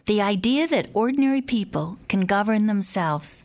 The 0.07 0.21
idea 0.21 0.67
that 0.67 0.91
ordinary 0.93 1.41
people 1.41 1.99
can 2.09 2.27
govern 2.27 2.67
themselves. 2.67 3.45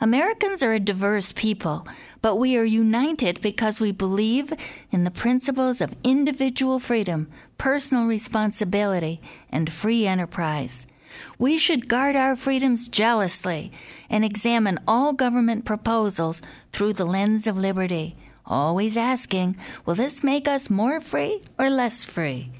Americans 0.00 0.62
are 0.62 0.72
a 0.72 0.80
diverse 0.80 1.32
people, 1.32 1.86
but 2.22 2.36
we 2.36 2.56
are 2.56 2.64
united 2.64 3.42
because 3.42 3.78
we 3.78 3.92
believe 3.92 4.54
in 4.90 5.04
the 5.04 5.10
principles 5.10 5.82
of 5.82 5.94
individual 6.02 6.78
freedom, 6.78 7.28
personal 7.58 8.06
responsibility, 8.06 9.20
and 9.50 9.70
free 9.70 10.06
enterprise. 10.06 10.86
We 11.38 11.58
should 11.58 11.88
guard 11.88 12.16
our 12.16 12.36
freedoms 12.36 12.88
jealously 12.88 13.70
and 14.08 14.24
examine 14.24 14.80
all 14.88 15.12
government 15.12 15.66
proposals 15.66 16.40
through 16.72 16.94
the 16.94 17.04
lens 17.04 17.46
of 17.46 17.58
liberty, 17.58 18.16
always 18.46 18.96
asking, 18.96 19.58
will 19.84 19.94
this 19.94 20.24
make 20.24 20.48
us 20.48 20.70
more 20.70 21.02
free 21.02 21.42
or 21.58 21.68
less 21.68 22.02
free? 22.02 22.50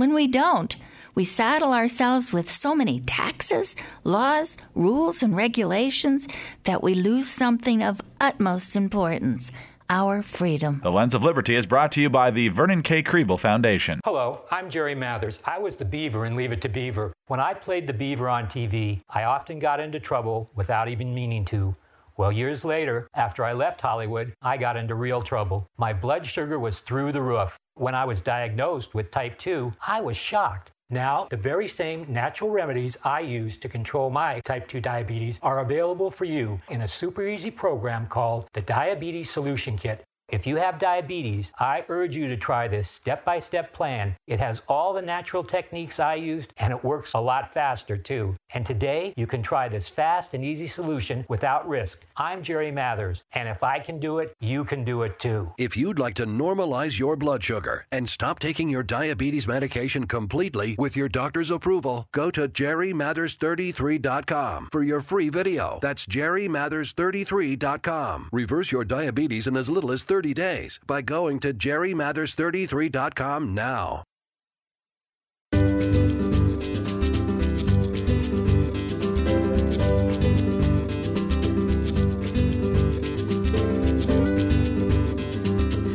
When 0.00 0.14
we 0.14 0.28
don't, 0.28 0.74
we 1.14 1.26
saddle 1.26 1.74
ourselves 1.74 2.32
with 2.32 2.48
so 2.48 2.74
many 2.74 3.00
taxes, 3.00 3.76
laws, 4.02 4.56
rules, 4.74 5.22
and 5.22 5.36
regulations 5.36 6.26
that 6.64 6.82
we 6.82 6.94
lose 6.94 7.28
something 7.28 7.82
of 7.82 8.00
utmost 8.18 8.76
importance 8.76 9.52
our 9.90 10.22
freedom. 10.22 10.80
The 10.82 10.90
Lens 10.90 11.14
of 11.14 11.22
Liberty 11.22 11.54
is 11.54 11.66
brought 11.66 11.92
to 11.92 12.00
you 12.00 12.08
by 12.08 12.30
the 12.30 12.48
Vernon 12.48 12.82
K. 12.82 13.02
Krieble 13.02 13.38
Foundation. 13.38 14.00
Hello, 14.06 14.40
I'm 14.50 14.70
Jerry 14.70 14.94
Mathers. 14.94 15.38
I 15.44 15.58
was 15.58 15.76
the 15.76 15.84
Beaver 15.84 16.24
in 16.24 16.34
Leave 16.34 16.52
It 16.52 16.62
to 16.62 16.70
Beaver. 16.70 17.12
When 17.26 17.40
I 17.40 17.52
played 17.52 17.86
the 17.86 17.92
Beaver 17.92 18.26
on 18.26 18.46
TV, 18.46 19.02
I 19.10 19.24
often 19.24 19.58
got 19.58 19.80
into 19.80 20.00
trouble 20.00 20.50
without 20.54 20.88
even 20.88 21.14
meaning 21.14 21.44
to. 21.46 21.74
Well, 22.16 22.32
years 22.32 22.64
later, 22.64 23.08
after 23.14 23.44
I 23.44 23.54
left 23.54 23.80
Hollywood, 23.80 24.34
I 24.42 24.56
got 24.56 24.76
into 24.76 24.94
real 24.94 25.22
trouble. 25.22 25.66
My 25.78 25.92
blood 25.92 26.26
sugar 26.26 26.58
was 26.58 26.80
through 26.80 27.12
the 27.12 27.22
roof. 27.22 27.56
When 27.80 27.94
I 27.94 28.04
was 28.04 28.20
diagnosed 28.20 28.94
with 28.94 29.10
type 29.10 29.38
2, 29.38 29.72
I 29.86 30.02
was 30.02 30.14
shocked. 30.14 30.70
Now, 30.90 31.28
the 31.30 31.38
very 31.38 31.66
same 31.66 32.04
natural 32.12 32.50
remedies 32.50 32.98
I 33.04 33.20
use 33.20 33.56
to 33.56 33.70
control 33.70 34.10
my 34.10 34.40
type 34.40 34.68
2 34.68 34.82
diabetes 34.82 35.38
are 35.40 35.60
available 35.60 36.10
for 36.10 36.26
you 36.26 36.58
in 36.68 36.82
a 36.82 36.86
super 36.86 37.26
easy 37.26 37.50
program 37.50 38.06
called 38.06 38.48
the 38.52 38.60
Diabetes 38.60 39.30
Solution 39.30 39.78
Kit. 39.78 40.04
If 40.32 40.46
you 40.46 40.56
have 40.56 40.78
diabetes, 40.78 41.52
I 41.58 41.84
urge 41.88 42.14
you 42.14 42.28
to 42.28 42.36
try 42.36 42.68
this 42.68 42.88
step 42.88 43.24
by 43.24 43.40
step 43.40 43.72
plan. 43.72 44.14
It 44.28 44.38
has 44.38 44.62
all 44.68 44.92
the 44.92 45.02
natural 45.02 45.42
techniques 45.42 45.98
I 45.98 46.14
used 46.14 46.52
and 46.56 46.72
it 46.72 46.84
works 46.84 47.14
a 47.14 47.20
lot 47.20 47.52
faster 47.52 47.96
too. 47.96 48.36
And 48.54 48.64
today 48.64 49.12
you 49.16 49.26
can 49.26 49.42
try 49.42 49.68
this 49.68 49.88
fast 49.88 50.32
and 50.32 50.44
easy 50.44 50.68
solution 50.68 51.24
without 51.28 51.68
risk. 51.68 52.04
I'm 52.16 52.44
Jerry 52.44 52.70
Mathers, 52.70 53.24
and 53.32 53.48
if 53.48 53.64
I 53.64 53.80
can 53.80 53.98
do 53.98 54.20
it, 54.20 54.32
you 54.40 54.64
can 54.64 54.84
do 54.84 55.02
it 55.02 55.18
too. 55.18 55.52
If 55.58 55.76
you'd 55.76 55.98
like 55.98 56.14
to 56.14 56.26
normalize 56.26 56.96
your 56.98 57.16
blood 57.16 57.42
sugar 57.42 57.86
and 57.90 58.08
stop 58.08 58.38
taking 58.38 58.68
your 58.68 58.84
diabetes 58.84 59.48
medication 59.48 60.06
completely 60.06 60.76
with 60.78 60.96
your 60.96 61.08
doctor's 61.08 61.50
approval, 61.50 62.06
go 62.12 62.30
to 62.30 62.48
jerrymathers33.com 62.48 64.68
for 64.70 64.84
your 64.84 65.00
free 65.00 65.28
video. 65.28 65.80
That's 65.82 66.06
jerrymathers33.com. 66.06 68.28
Reverse 68.32 68.70
your 68.70 68.84
diabetes 68.84 69.48
in 69.48 69.56
as 69.56 69.70
little 69.70 69.90
as 69.90 70.04
30 70.04 70.19
days 70.22 70.78
by 70.86 71.02
going 71.02 71.38
to 71.40 71.54
jerrymathers33.com 71.54 73.54
now. 73.54 74.04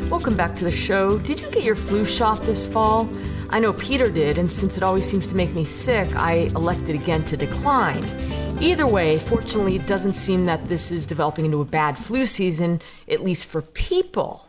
Welcome 0.09 0.35
back 0.35 0.55
to 0.55 0.63
the 0.63 0.71
show. 0.71 1.19
Did 1.19 1.39
you 1.39 1.51
get 1.51 1.63
your 1.63 1.75
flu 1.75 2.03
shot 2.03 2.41
this 2.41 2.65
fall? 2.65 3.07
I 3.49 3.59
know 3.59 3.73
Peter 3.73 4.09
did, 4.09 4.37
and 4.37 4.51
since 4.51 4.77
it 4.77 4.83
always 4.83 5.05
seems 5.05 5.27
to 5.27 5.35
make 5.35 5.53
me 5.53 5.65
sick, 5.65 6.13
I 6.15 6.51
elected 6.55 6.95
again 6.95 7.23
to 7.25 7.37
decline. 7.37 8.03
Either 8.61 8.87
way, 8.87 9.19
fortunately, 9.19 9.75
it 9.75 9.85
doesn't 9.85 10.13
seem 10.13 10.45
that 10.45 10.67
this 10.67 10.91
is 10.91 11.05
developing 11.05 11.45
into 11.45 11.61
a 11.61 11.65
bad 11.65 11.97
flu 11.97 12.25
season, 12.25 12.81
at 13.07 13.23
least 13.23 13.45
for 13.45 13.61
people. 13.61 14.44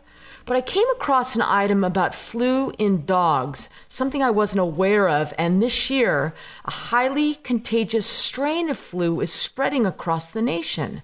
But 0.47 0.55
I 0.55 0.61
came 0.61 0.89
across 0.91 1.35
an 1.35 1.41
item 1.41 1.83
about 1.83 2.15
flu 2.15 2.71
in 2.77 3.05
dogs, 3.05 3.67
something 3.89 4.23
I 4.23 4.29
wasn't 4.29 4.61
aware 4.61 5.09
of, 5.09 5.33
and 5.37 5.61
this 5.61 5.89
year, 5.89 6.33
a 6.63 6.71
highly 6.71 7.35
contagious 7.35 8.05
strain 8.05 8.69
of 8.69 8.77
flu 8.77 9.19
is 9.19 9.31
spreading 9.31 9.85
across 9.85 10.31
the 10.31 10.41
nation. 10.41 11.01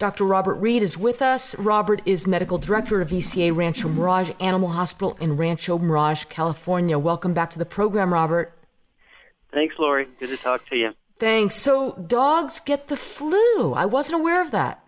Dr. 0.00 0.24
Robert 0.24 0.54
Reed 0.54 0.82
is 0.82 0.98
with 0.98 1.22
us. 1.22 1.54
Robert 1.54 2.02
is 2.04 2.26
medical 2.26 2.58
director 2.58 3.00
of 3.00 3.10
VCA 3.10 3.54
Rancho 3.56 3.88
Mirage 3.88 4.32
Animal 4.40 4.70
Hospital 4.70 5.16
in 5.20 5.36
Rancho 5.36 5.78
Mirage, 5.78 6.24
California. 6.24 6.98
Welcome 6.98 7.32
back 7.32 7.50
to 7.50 7.60
the 7.60 7.64
program, 7.64 8.12
Robert. 8.12 8.58
Thanks, 9.52 9.76
Lori. 9.78 10.08
Good 10.18 10.30
to 10.30 10.36
talk 10.36 10.68
to 10.68 10.76
you. 10.76 10.94
Thanks. 11.20 11.54
So, 11.54 11.92
dogs 11.92 12.58
get 12.58 12.88
the 12.88 12.96
flu. 12.96 13.72
I 13.72 13.86
wasn't 13.86 14.18
aware 14.18 14.42
of 14.42 14.50
that. 14.50 14.79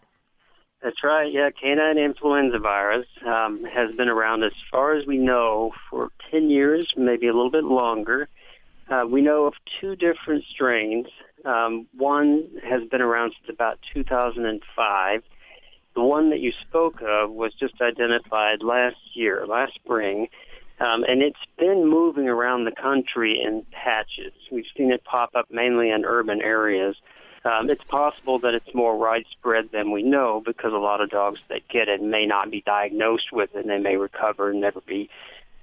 That's 0.83 1.05
right. 1.05 1.33
Yeah, 1.33 1.51
canine 1.51 1.97
influenza 1.97 2.59
virus 2.59 3.07
um, 3.25 3.65
has 3.65 3.95
been 3.95 4.09
around 4.09 4.43
as 4.43 4.53
far 4.69 4.95
as 4.95 5.07
we 5.07 5.17
know 5.17 5.73
for 5.89 6.11
10 6.33 6.51
years, 6.51 6.93
maybe 6.97 7.29
a 7.29 7.33
little 7.33 7.51
bit 7.53 7.65
longer. 7.65 8.29
Uh, 8.89 9.05
we 9.09 9.23
know 9.23 9.47
of 9.47 9.55
two 9.81 9.95
different 9.95 10.45
strains. 10.51 11.07
Um, 11.45 11.87
one 11.97 12.49
has 12.65 12.83
been 12.89 13.01
around 13.01 13.33
since 13.39 13.55
about 13.55 13.79
2005. 13.95 15.23
The 15.95 16.03
one 16.03 16.31
that 16.31 16.41
you 16.41 16.53
spoke 16.63 17.01
of 17.01 17.31
was 17.31 17.55
just 17.55 17.81
identified 17.81 18.63
last 18.65 18.97
year, 19.15 19.47
last 19.47 19.75
spring, 19.75 20.29
um, 20.81 21.05
and 21.05 21.23
it's 21.23 21.39
been 21.59 21.87
moving 21.87 22.29
around 22.29 22.65
the 22.65 22.73
country 22.73 23.41
in 23.41 23.65
patches. 23.71 24.33
We've 24.51 24.67
seen 24.77 24.91
it 24.91 25.05
pop 25.05 25.37
up 25.37 25.47
mainly 25.49 25.91
in 25.91 26.05
urban 26.05 26.43
areas. 26.43 26.97
Um, 27.45 27.71
it's 27.71 27.83
possible 27.85 28.39
that 28.41 28.55
it's 28.55 28.73
more 28.73 28.97
widespread 28.97 29.71
than 29.73 29.91
we 29.91 30.03
know 30.03 30.43
because 30.45 30.73
a 30.73 30.77
lot 30.77 31.01
of 31.01 31.11
dogs 31.11 31.41
that 31.49 31.67
get 31.69 31.89
it 31.89 32.01
may 32.01 32.25
not 32.25 32.51
be 32.51 32.63
diagnosed 32.65 33.33
with 33.33 33.51
it 33.55 33.63
and 33.63 33.71
they 33.71 33.79
may 33.79 33.97
recover 33.97 34.51
and 34.51 34.61
never 34.61 34.81
be 34.81 35.11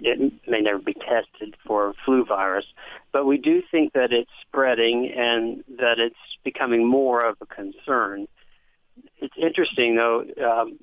it 0.01 0.33
may 0.47 0.61
never 0.61 0.79
be 0.79 0.93
tested 0.93 1.55
for 1.65 1.93
flu 2.05 2.23
virus. 2.23 2.65
But 3.11 3.25
we 3.25 3.37
do 3.37 3.61
think 3.69 3.93
that 3.93 4.13
it's 4.13 4.31
spreading 4.41 5.11
and 5.11 5.63
that 5.77 5.99
it's 5.99 6.15
becoming 6.43 6.87
more 6.87 7.25
of 7.25 7.37
a 7.41 7.45
concern. 7.45 8.27
It's 9.17 9.33
interesting 9.37 9.95
though, 9.95 10.23
um, 10.41 10.79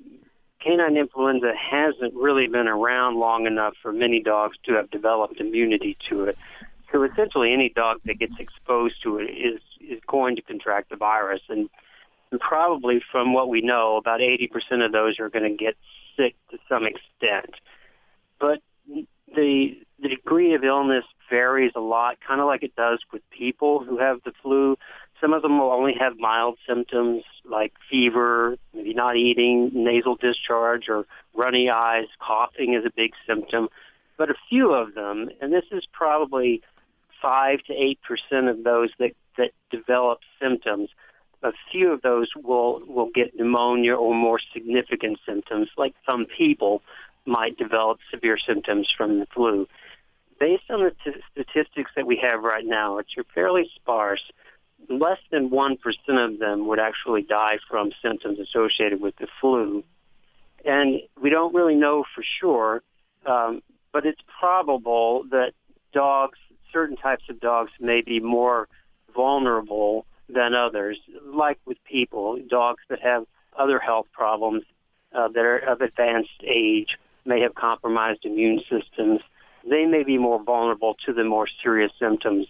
canine 0.59 0.97
influenza 0.97 1.53
hasn't 1.55 2.13
really 2.13 2.47
been 2.47 2.67
around 2.67 3.17
long 3.17 3.47
enough 3.47 3.73
for 3.81 3.91
many 3.91 4.21
dogs 4.21 4.57
to 4.65 4.73
have 4.73 4.91
developed 4.91 5.39
immunity 5.39 5.97
to 6.09 6.25
it. 6.25 6.37
So 6.91 7.03
essentially, 7.03 7.53
any 7.53 7.69
dog 7.69 8.01
that 8.05 8.19
gets 8.19 8.33
exposed 8.39 9.01
to 9.03 9.17
it 9.17 9.31
is 9.31 9.61
is 9.81 9.99
going 10.07 10.35
to 10.35 10.41
contract 10.41 10.89
the 10.89 10.95
virus, 10.95 11.41
and, 11.49 11.69
and 12.31 12.39
probably 12.39 13.01
from 13.11 13.33
what 13.33 13.49
we 13.49 13.61
know, 13.61 13.97
about 13.97 14.19
80% 14.19 14.85
of 14.85 14.91
those 14.91 15.19
are 15.19 15.29
going 15.29 15.49
to 15.49 15.57
get 15.57 15.75
sick 16.15 16.35
to 16.51 16.57
some 16.67 16.85
extent. 16.85 17.55
But 18.39 18.61
the 19.35 19.77
the 19.99 20.09
degree 20.09 20.53
of 20.53 20.63
illness 20.63 21.05
varies 21.29 21.71
a 21.75 21.79
lot, 21.79 22.17
kind 22.25 22.39
of 22.39 22.47
like 22.47 22.63
it 22.63 22.75
does 22.75 22.99
with 23.11 23.21
people 23.31 23.83
who 23.83 23.97
have 23.97 24.19
the 24.23 24.31
flu. 24.43 24.77
Some 25.19 25.33
of 25.33 25.41
them 25.41 25.57
will 25.57 25.71
only 25.71 25.95
have 25.99 26.17
mild 26.17 26.57
symptoms 26.67 27.23
like 27.43 27.73
fever, 27.89 28.57
maybe 28.73 28.93
not 28.93 29.17
eating, 29.17 29.71
nasal 29.73 30.15
discharge, 30.15 30.87
or 30.87 31.05
runny 31.33 31.69
eyes. 31.69 32.05
Coughing 32.19 32.75
is 32.75 32.85
a 32.85 32.91
big 32.95 33.13
symptom. 33.25 33.69
But 34.17 34.29
a 34.29 34.35
few 34.49 34.73
of 34.73 34.93
them, 34.93 35.29
and 35.41 35.51
this 35.51 35.65
is 35.71 35.87
probably 35.91 36.61
five 37.21 37.59
to 37.63 37.73
eight 37.73 37.99
percent 38.01 38.47
of 38.47 38.63
those 38.63 38.89
that 38.99 39.11
that 39.37 39.51
develop 39.71 40.19
symptoms, 40.41 40.89
a 41.43 41.51
few 41.71 41.91
of 41.91 42.01
those 42.01 42.29
will 42.35 42.81
will 42.87 43.09
get 43.13 43.35
pneumonia 43.35 43.95
or 43.95 44.13
more 44.13 44.39
significant 44.53 45.19
symptoms, 45.25 45.69
like 45.77 45.93
some 46.05 46.25
people 46.25 46.81
might 47.25 47.57
develop 47.57 47.99
severe 48.09 48.37
symptoms 48.37 48.87
from 48.95 49.19
the 49.19 49.27
flu. 49.33 49.67
Based 50.39 50.63
on 50.69 50.83
the 50.83 50.91
t- 51.03 51.19
statistics 51.31 51.91
that 51.95 52.07
we 52.07 52.17
have 52.17 52.43
right 52.43 52.65
now, 52.65 52.97
which 52.97 53.17
are 53.17 53.25
fairly 53.33 53.69
sparse, 53.75 54.21
less 54.89 55.19
than 55.31 55.49
1% 55.49 55.77
of 56.09 56.39
them 56.39 56.67
would 56.67 56.79
actually 56.79 57.23
die 57.23 57.57
from 57.69 57.91
symptoms 58.01 58.39
associated 58.39 59.01
with 59.01 59.15
the 59.17 59.27
flu. 59.41 59.83
And 60.63 61.01
we 61.21 61.29
don't 61.29 61.53
really 61.53 61.75
know 61.75 62.03
for 62.15 62.23
sure, 62.39 62.81
um, 63.25 63.61
but 63.91 64.05
it's 64.05 64.21
probable 64.39 65.23
that 65.31 65.53
dogs, 65.93 66.39
certain 66.77 66.97
types 66.97 67.23
of 67.29 67.39
dogs, 67.39 67.71
may 67.79 68.01
be 68.01 68.19
more 68.19 68.67
vulnerable 69.15 70.05
than 70.29 70.53
others, 70.53 70.97
like 71.25 71.57
with 71.65 71.77
people, 71.85 72.37
dogs 72.47 72.83
that 72.89 73.01
have 73.01 73.25
other 73.57 73.79
health 73.79 74.05
problems 74.13 74.63
uh, 75.15 75.27
that 75.29 75.43
are 75.43 75.57
of 75.57 75.81
advanced 75.81 76.41
age 76.43 76.99
may 77.25 77.39
have 77.41 77.55
compromised 77.55 78.25
immune 78.25 78.61
systems. 78.69 79.21
They 79.67 79.85
may 79.85 80.03
be 80.03 80.19
more 80.19 80.41
vulnerable 80.43 80.93
to 81.05 81.13
the 81.13 81.23
more 81.23 81.47
serious 81.63 81.91
symptoms 81.99 82.45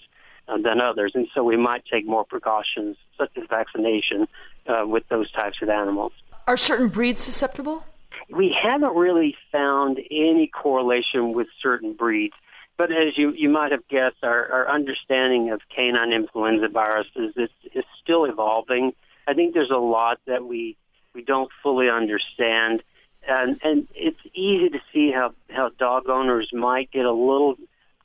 uh, 0.49 0.57
than 0.57 0.81
others, 0.81 1.13
and 1.15 1.27
so 1.33 1.43
we 1.43 1.55
might 1.55 1.83
take 1.85 2.05
more 2.05 2.25
precautions, 2.25 2.97
such 3.17 3.31
as 3.37 3.43
vaccination, 3.49 4.27
uh, 4.67 4.85
with 4.85 5.07
those 5.07 5.31
types 5.31 5.61
of 5.61 5.69
animals. 5.69 6.11
Are 6.47 6.57
certain 6.57 6.89
breeds 6.89 7.21
susceptible? 7.21 7.85
We 8.29 8.55
haven't 8.61 8.95
really 8.95 9.35
found 9.53 9.99
any 10.11 10.47
correlation 10.47 11.33
with 11.33 11.47
certain 11.61 11.93
breeds. 11.93 12.35
But 12.77 12.91
as 12.91 13.17
you, 13.17 13.33
you 13.33 13.49
might 13.49 13.71
have 13.71 13.87
guessed, 13.87 14.17
our, 14.23 14.51
our 14.51 14.69
understanding 14.69 15.51
of 15.51 15.61
canine 15.75 16.13
influenza 16.13 16.67
viruses 16.67 17.33
is, 17.35 17.49
is 17.73 17.83
still 18.03 18.25
evolving. 18.25 18.93
I 19.27 19.33
think 19.33 19.53
there's 19.53 19.71
a 19.71 19.77
lot 19.77 20.19
that 20.27 20.45
we 20.45 20.77
we 21.13 21.23
don't 21.23 21.49
fully 21.63 21.89
understand, 21.89 22.83
and 23.27 23.59
and 23.63 23.87
it's 23.95 24.19
easy 24.35 24.69
to 24.69 24.79
see 24.93 25.11
how 25.11 25.33
how 25.49 25.69
dog 25.79 26.07
owners 26.07 26.49
might 26.53 26.91
get 26.91 27.05
a 27.05 27.11
little 27.11 27.55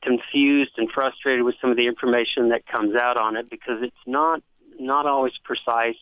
confused 0.00 0.72
and 0.78 0.90
frustrated 0.90 1.44
with 1.44 1.54
some 1.60 1.70
of 1.70 1.76
the 1.76 1.86
information 1.86 2.48
that 2.48 2.66
comes 2.66 2.96
out 2.96 3.16
on 3.16 3.36
it 3.36 3.50
because 3.50 3.82
it's 3.82 3.94
not 4.06 4.42
not 4.80 5.04
always 5.04 5.34
precise, 5.44 5.98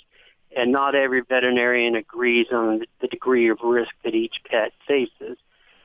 and 0.56 0.70
not 0.70 0.94
every 0.94 1.22
veterinarian 1.22 1.96
agrees 1.96 2.46
on 2.52 2.82
the 3.00 3.08
degree 3.08 3.50
of 3.50 3.58
risk 3.62 3.90
that 4.04 4.14
each 4.14 4.36
pet 4.48 4.72
faces. 4.86 5.36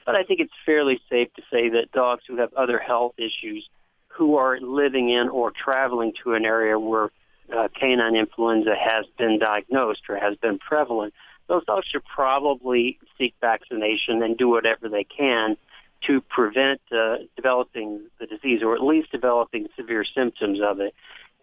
But 0.06 0.16
I 0.16 0.24
think 0.24 0.40
it's 0.40 0.54
fairly 0.66 1.00
safe 1.10 1.34
to 1.36 1.42
say 1.52 1.70
that 1.70 1.92
dogs 1.92 2.24
who 2.28 2.38
have 2.38 2.54
other 2.54 2.78
health 2.78 3.16
issues 3.18 3.68
who 4.08 4.38
are 4.38 4.60
living 4.60 5.10
in 5.10 5.30
or 5.30 5.52
traveling 5.52 6.14
to 6.24 6.34
an 6.34 6.46
area 6.46 6.80
where 6.80 7.12
uh, 7.56 7.68
canine 7.80 8.16
influenza 8.16 8.76
has 8.76 9.06
been 9.18 9.40
diagnosed 9.40 10.02
or 10.10 10.18
has 10.18 10.36
been 10.38 10.58
prevalent 10.58 11.14
those 11.48 11.66
dogs 11.66 11.88
should 11.88 12.04
probably 12.06 12.98
seek 13.18 13.34
vaccination 13.40 14.24
and 14.24 14.38
do 14.38 14.50
whatever 14.50 14.90
they 14.90 15.04
can 15.04 15.58
to 16.08 16.22
prevent 16.22 16.82
uh, 16.92 17.18
developing 17.36 18.02
the 18.20 18.26
disease 18.26 18.62
or 18.64 18.76
at 18.76 18.84
least 18.84 19.12
developing 19.12 19.68
severe 19.76 20.04
symptoms 20.04 20.60
of 20.62 20.80
it. 20.80 20.94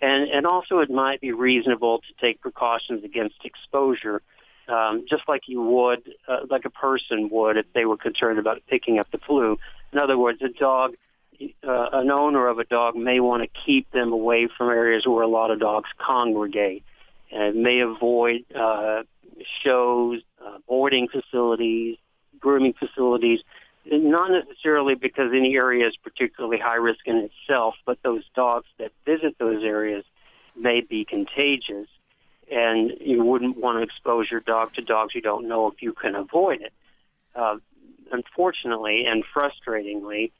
And, 0.00 0.28
and 0.28 0.46
also 0.46 0.78
it 0.78 0.90
might 0.90 1.20
be 1.20 1.32
reasonable 1.32 1.98
to 1.98 2.14
take 2.20 2.40
precautions 2.40 3.04
against 3.04 3.36
exposure, 3.44 4.22
um, 4.68 5.04
just 5.08 5.24
like 5.28 5.42
you 5.46 5.62
would, 5.62 6.14
uh, 6.28 6.40
like 6.48 6.64
a 6.64 6.70
person 6.70 7.28
would 7.30 7.56
if 7.56 7.66
they 7.74 7.84
were 7.84 7.96
concerned 7.96 8.38
about 8.38 8.62
picking 8.68 8.98
up 8.98 9.10
the 9.10 9.18
flu. 9.18 9.58
In 9.92 9.98
other 9.98 10.16
words, 10.16 10.40
a 10.42 10.48
dog, 10.48 10.94
uh, 11.40 11.88
an 11.92 12.10
owner 12.10 12.48
of 12.48 12.58
a 12.58 12.64
dog 12.64 12.96
may 12.96 13.20
want 13.20 13.42
to 13.42 13.48
keep 13.64 13.90
them 13.90 14.12
away 14.12 14.48
from 14.56 14.70
areas 14.70 15.06
where 15.06 15.22
a 15.22 15.28
lot 15.28 15.50
of 15.50 15.60
dogs 15.60 15.88
congregate 15.98 16.84
and 17.30 17.62
may 17.62 17.80
avoid 17.80 18.44
uh, 18.54 19.02
shows, 19.62 20.20
uh, 20.44 20.58
boarding 20.68 21.08
facilities, 21.08 21.96
grooming 22.38 22.74
facilities, 22.74 23.40
not 23.86 24.30
necessarily 24.30 24.94
because 24.94 25.32
any 25.34 25.56
area 25.56 25.86
is 25.86 25.96
particularly 25.96 26.58
high 26.58 26.76
risk 26.76 27.00
in 27.06 27.16
itself, 27.16 27.74
but 27.84 27.98
those 28.02 28.22
dogs 28.34 28.66
that 28.78 28.92
visit 29.04 29.36
those 29.38 29.64
areas 29.64 30.04
may 30.56 30.80
be 30.80 31.04
contagious, 31.04 31.88
and 32.52 32.92
you 33.00 33.24
wouldn't 33.24 33.56
want 33.56 33.78
to 33.78 33.82
expose 33.82 34.30
your 34.30 34.40
dog 34.40 34.74
to 34.74 34.82
dogs 34.82 35.14
you 35.14 35.22
don't 35.22 35.48
know 35.48 35.68
if 35.68 35.82
you 35.82 35.92
can 35.92 36.14
avoid 36.14 36.60
it. 36.60 36.72
Uh, 37.34 37.56
unfortunately 38.12 39.06
and 39.06 39.24
frustratingly, 39.34 40.30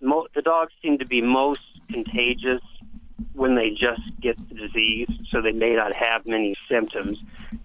mo- 0.00 0.26
the 0.34 0.42
dogs 0.42 0.72
seem 0.82 0.98
to 0.98 1.06
be 1.06 1.22
most 1.22 1.60
contagious 1.88 2.62
when 3.34 3.54
they 3.54 3.70
just 3.70 4.02
get 4.20 4.36
the 4.48 4.54
disease, 4.54 5.08
so 5.28 5.40
they 5.40 5.52
may 5.52 5.74
not 5.74 5.92
have 5.92 6.26
many 6.26 6.56
symptoms. 6.68 7.18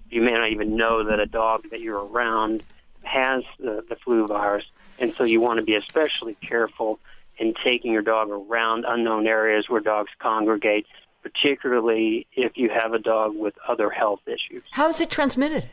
You 0.09 0.21
may 0.21 0.31
not 0.31 0.49
even 0.51 0.75
know 0.75 1.03
that 1.03 1.19
a 1.19 1.25
dog 1.25 1.69
that 1.71 1.79
you're 1.79 2.05
around 2.05 2.63
has 3.01 3.43
the, 3.59 3.83
the 3.87 3.95
flu 3.95 4.27
virus, 4.27 4.65
and 4.99 5.13
so 5.15 5.23
you 5.23 5.41
want 5.41 5.59
to 5.59 5.65
be 5.65 5.75
especially 5.75 6.35
careful 6.35 6.99
in 7.37 7.53
taking 7.63 7.91
your 7.91 8.01
dog 8.01 8.29
around 8.29 8.85
unknown 8.87 9.27
areas 9.27 9.67
where 9.67 9.81
dogs 9.81 10.11
congregate, 10.19 10.85
particularly 11.25 12.27
if 12.33 12.55
you 12.55 12.69
have 12.69 12.93
a 12.93 12.99
dog 12.99 13.35
with 13.35 13.55
other 13.67 13.89
health 13.89 14.19
issues. 14.27 14.61
How 14.69 14.87
is 14.89 15.01
it 15.01 15.09
transmitted? 15.09 15.67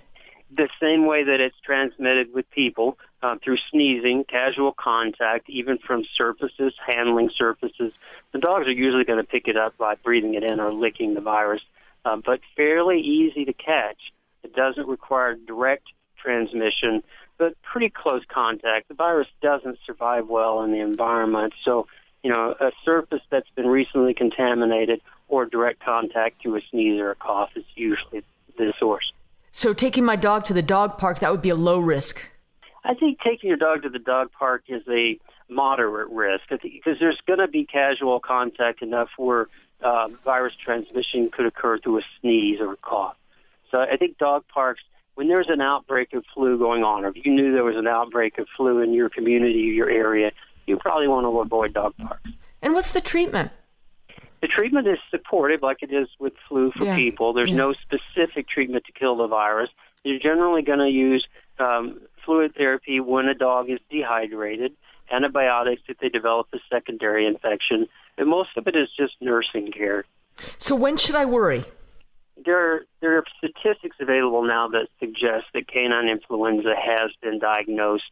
The 0.51 0.71
same 0.81 1.05
way 1.05 1.25
that 1.25 1.41
it's 1.41 1.61
transmitted 1.63 2.33
with 2.33 2.51
people 2.51 2.97
uh, 3.23 3.37
through 3.45 3.59
sneezing, 3.71 4.25
casual 4.25 4.73
contact, 4.73 5.51
even 5.51 5.77
from 5.77 6.05
surfaces, 6.17 6.73
handling 6.85 7.29
surfaces. 7.37 7.93
The 8.33 8.39
dogs 8.39 8.67
are 8.67 8.73
usually 8.73 9.05
going 9.05 9.19
to 9.19 9.29
pick 9.29 9.47
it 9.47 9.59
up 9.59 9.77
by 9.77 9.97
breathing 9.97 10.33
it 10.33 10.43
in 10.43 10.59
or 10.59 10.73
licking 10.73 11.13
the 11.13 11.21
virus, 11.21 11.61
uh, 12.07 12.17
but 12.25 12.41
fairly 12.57 13.01
easy 13.01 13.45
to 13.45 13.53
catch. 13.53 14.11
It 14.43 14.55
doesn't 14.55 14.89
require 14.89 15.35
direct 15.35 15.85
transmission, 16.17 17.03
but 17.37 17.61
pretty 17.61 17.91
close 17.91 18.23
contact. 18.27 18.89
The 18.89 18.95
virus 18.95 19.29
doesn't 19.43 19.81
survive 19.85 20.29
well 20.29 20.63
in 20.63 20.73
the 20.73 20.81
environment, 20.81 21.53
so 21.63 21.89
you 22.23 22.31
know 22.31 22.55
a 22.61 22.73
surface 22.85 23.23
that's 23.31 23.49
been 23.55 23.67
recently 23.67 24.15
contaminated 24.15 25.01
or 25.29 25.47
direct 25.47 25.81
contact 25.81 26.43
to 26.43 26.57
a 26.57 26.61
sneeze 26.71 27.01
or 27.01 27.11
a 27.11 27.15
cough 27.15 27.51
is 27.57 27.65
usually 27.75 28.23
the 28.59 28.73
source. 28.79 29.13
So 29.51 29.73
taking 29.73 30.05
my 30.05 30.17
dog 30.17 30.45
to 30.47 30.55
the 30.55 30.63
dog 30.63 30.99
park 30.99 31.21
that 31.21 31.31
would 31.31 31.43
be 31.43 31.51
a 31.51 31.57
low 31.57 31.79
risk. 31.79 32.29
I 32.85 32.95
think 32.95 33.21
taking 33.21 33.49
your 33.49 33.57
dog 33.57 33.83
to 33.83 33.89
the 33.89 33.99
dog 33.99 34.33
park 34.33 34.65
is 34.69 34.83
a 34.89 35.19
moderate 35.49 36.11
risk 36.11 36.49
because 36.49 36.99
there's 36.99 37.21
going 37.27 37.39
to 37.39 37.49
be 37.49 37.65
casual 37.65 38.19
contact 38.19 38.83
enough 38.83 39.09
where 39.17 39.49
uh, 39.83 40.09
virus 40.25 40.55
transmission 40.55 41.31
could 41.31 41.47
occur 41.47 41.79
through 41.79 41.99
a 41.99 42.03
sneeze 42.21 42.61
or 42.61 42.73
a 42.73 42.77
cough. 42.77 43.17
So 43.71 43.81
I 43.81 43.97
think 43.97 44.19
dog 44.19 44.45
parks, 44.49 44.83
when 45.15 45.29
there's 45.29 45.49
an 45.49 45.61
outbreak 45.61 46.13
of 46.13 46.25
flu 46.35 46.59
going 46.59 46.85
on, 46.85 47.05
or 47.05 47.09
if 47.09 47.25
you 47.25 47.33
knew 47.33 47.53
there 47.53 47.65
was 47.65 47.77
an 47.77 47.87
outbreak 47.87 48.39
of 48.39 48.49
flu 48.57 48.81
in 48.81 48.93
your 48.93 49.09
community, 49.09 49.61
your 49.61 49.91
area, 49.91 50.33
you 50.67 50.77
probably 50.77 51.09
want 51.09 51.25
to 51.25 51.41
avoid 51.41 51.75
dog 51.75 51.95
parks. 51.97 52.31
And 52.63 52.75
what's 52.75 52.93
the 52.93 53.01
treatment? 53.01 53.51
The 54.41 54.49
treatment 54.49 54.89
is 54.89 54.99
supportive, 55.11 55.63
like 55.63 55.79
it 55.83 55.93
is 55.93 56.09
with 56.19 56.33
flu 56.49 56.73
for 56.73 56.85
Yeah. 56.85 56.97
people. 56.97 57.33
There's 57.33 57.51
Yeah. 57.51 57.57
no 57.57 57.73
specific 57.75 58.49
treatment 58.49 58.85
to 58.87 58.93
kill 58.93 59.17
the 59.17 59.27
virus. 59.29 59.71
You're 60.05 60.19
generally 60.19 60.63
going 60.63 60.81
to 60.81 60.91
use 60.91 61.27
um, 61.59 62.01
fluid 62.25 62.55
therapy 62.57 62.99
when 62.99 63.29
a 63.29 63.35
dog 63.35 63.71
is 63.71 63.79
dehydrated, 63.89 64.73
antibiotics 65.13 65.83
if 65.87 65.99
they 65.99 66.09
develop 66.09 66.49
a 66.53 66.59
secondary 66.71 67.25
infection, 67.27 67.89
and 68.19 68.27
most 68.29 68.51
of 68.57 68.67
it 68.67 68.75
is 68.75 68.89
just 68.91 69.15
nursing 69.21 69.71
care. 69.71 70.05
So 70.59 70.75
when 70.75 70.97
should 70.97 71.15
I 71.15 71.25
worry? 71.25 71.63
There 72.45 72.59
are, 72.59 72.87
there 73.01 73.17
are 73.19 73.25
statistics 73.39 73.97
available 74.01 74.43
now 74.43 74.67
that 74.69 74.89
suggest 74.99 75.47
that 75.55 75.69
canine 75.69 76.09
influenza 76.09 76.75
has 76.75 77.13
been 77.21 77.39
diagnosed 77.39 78.11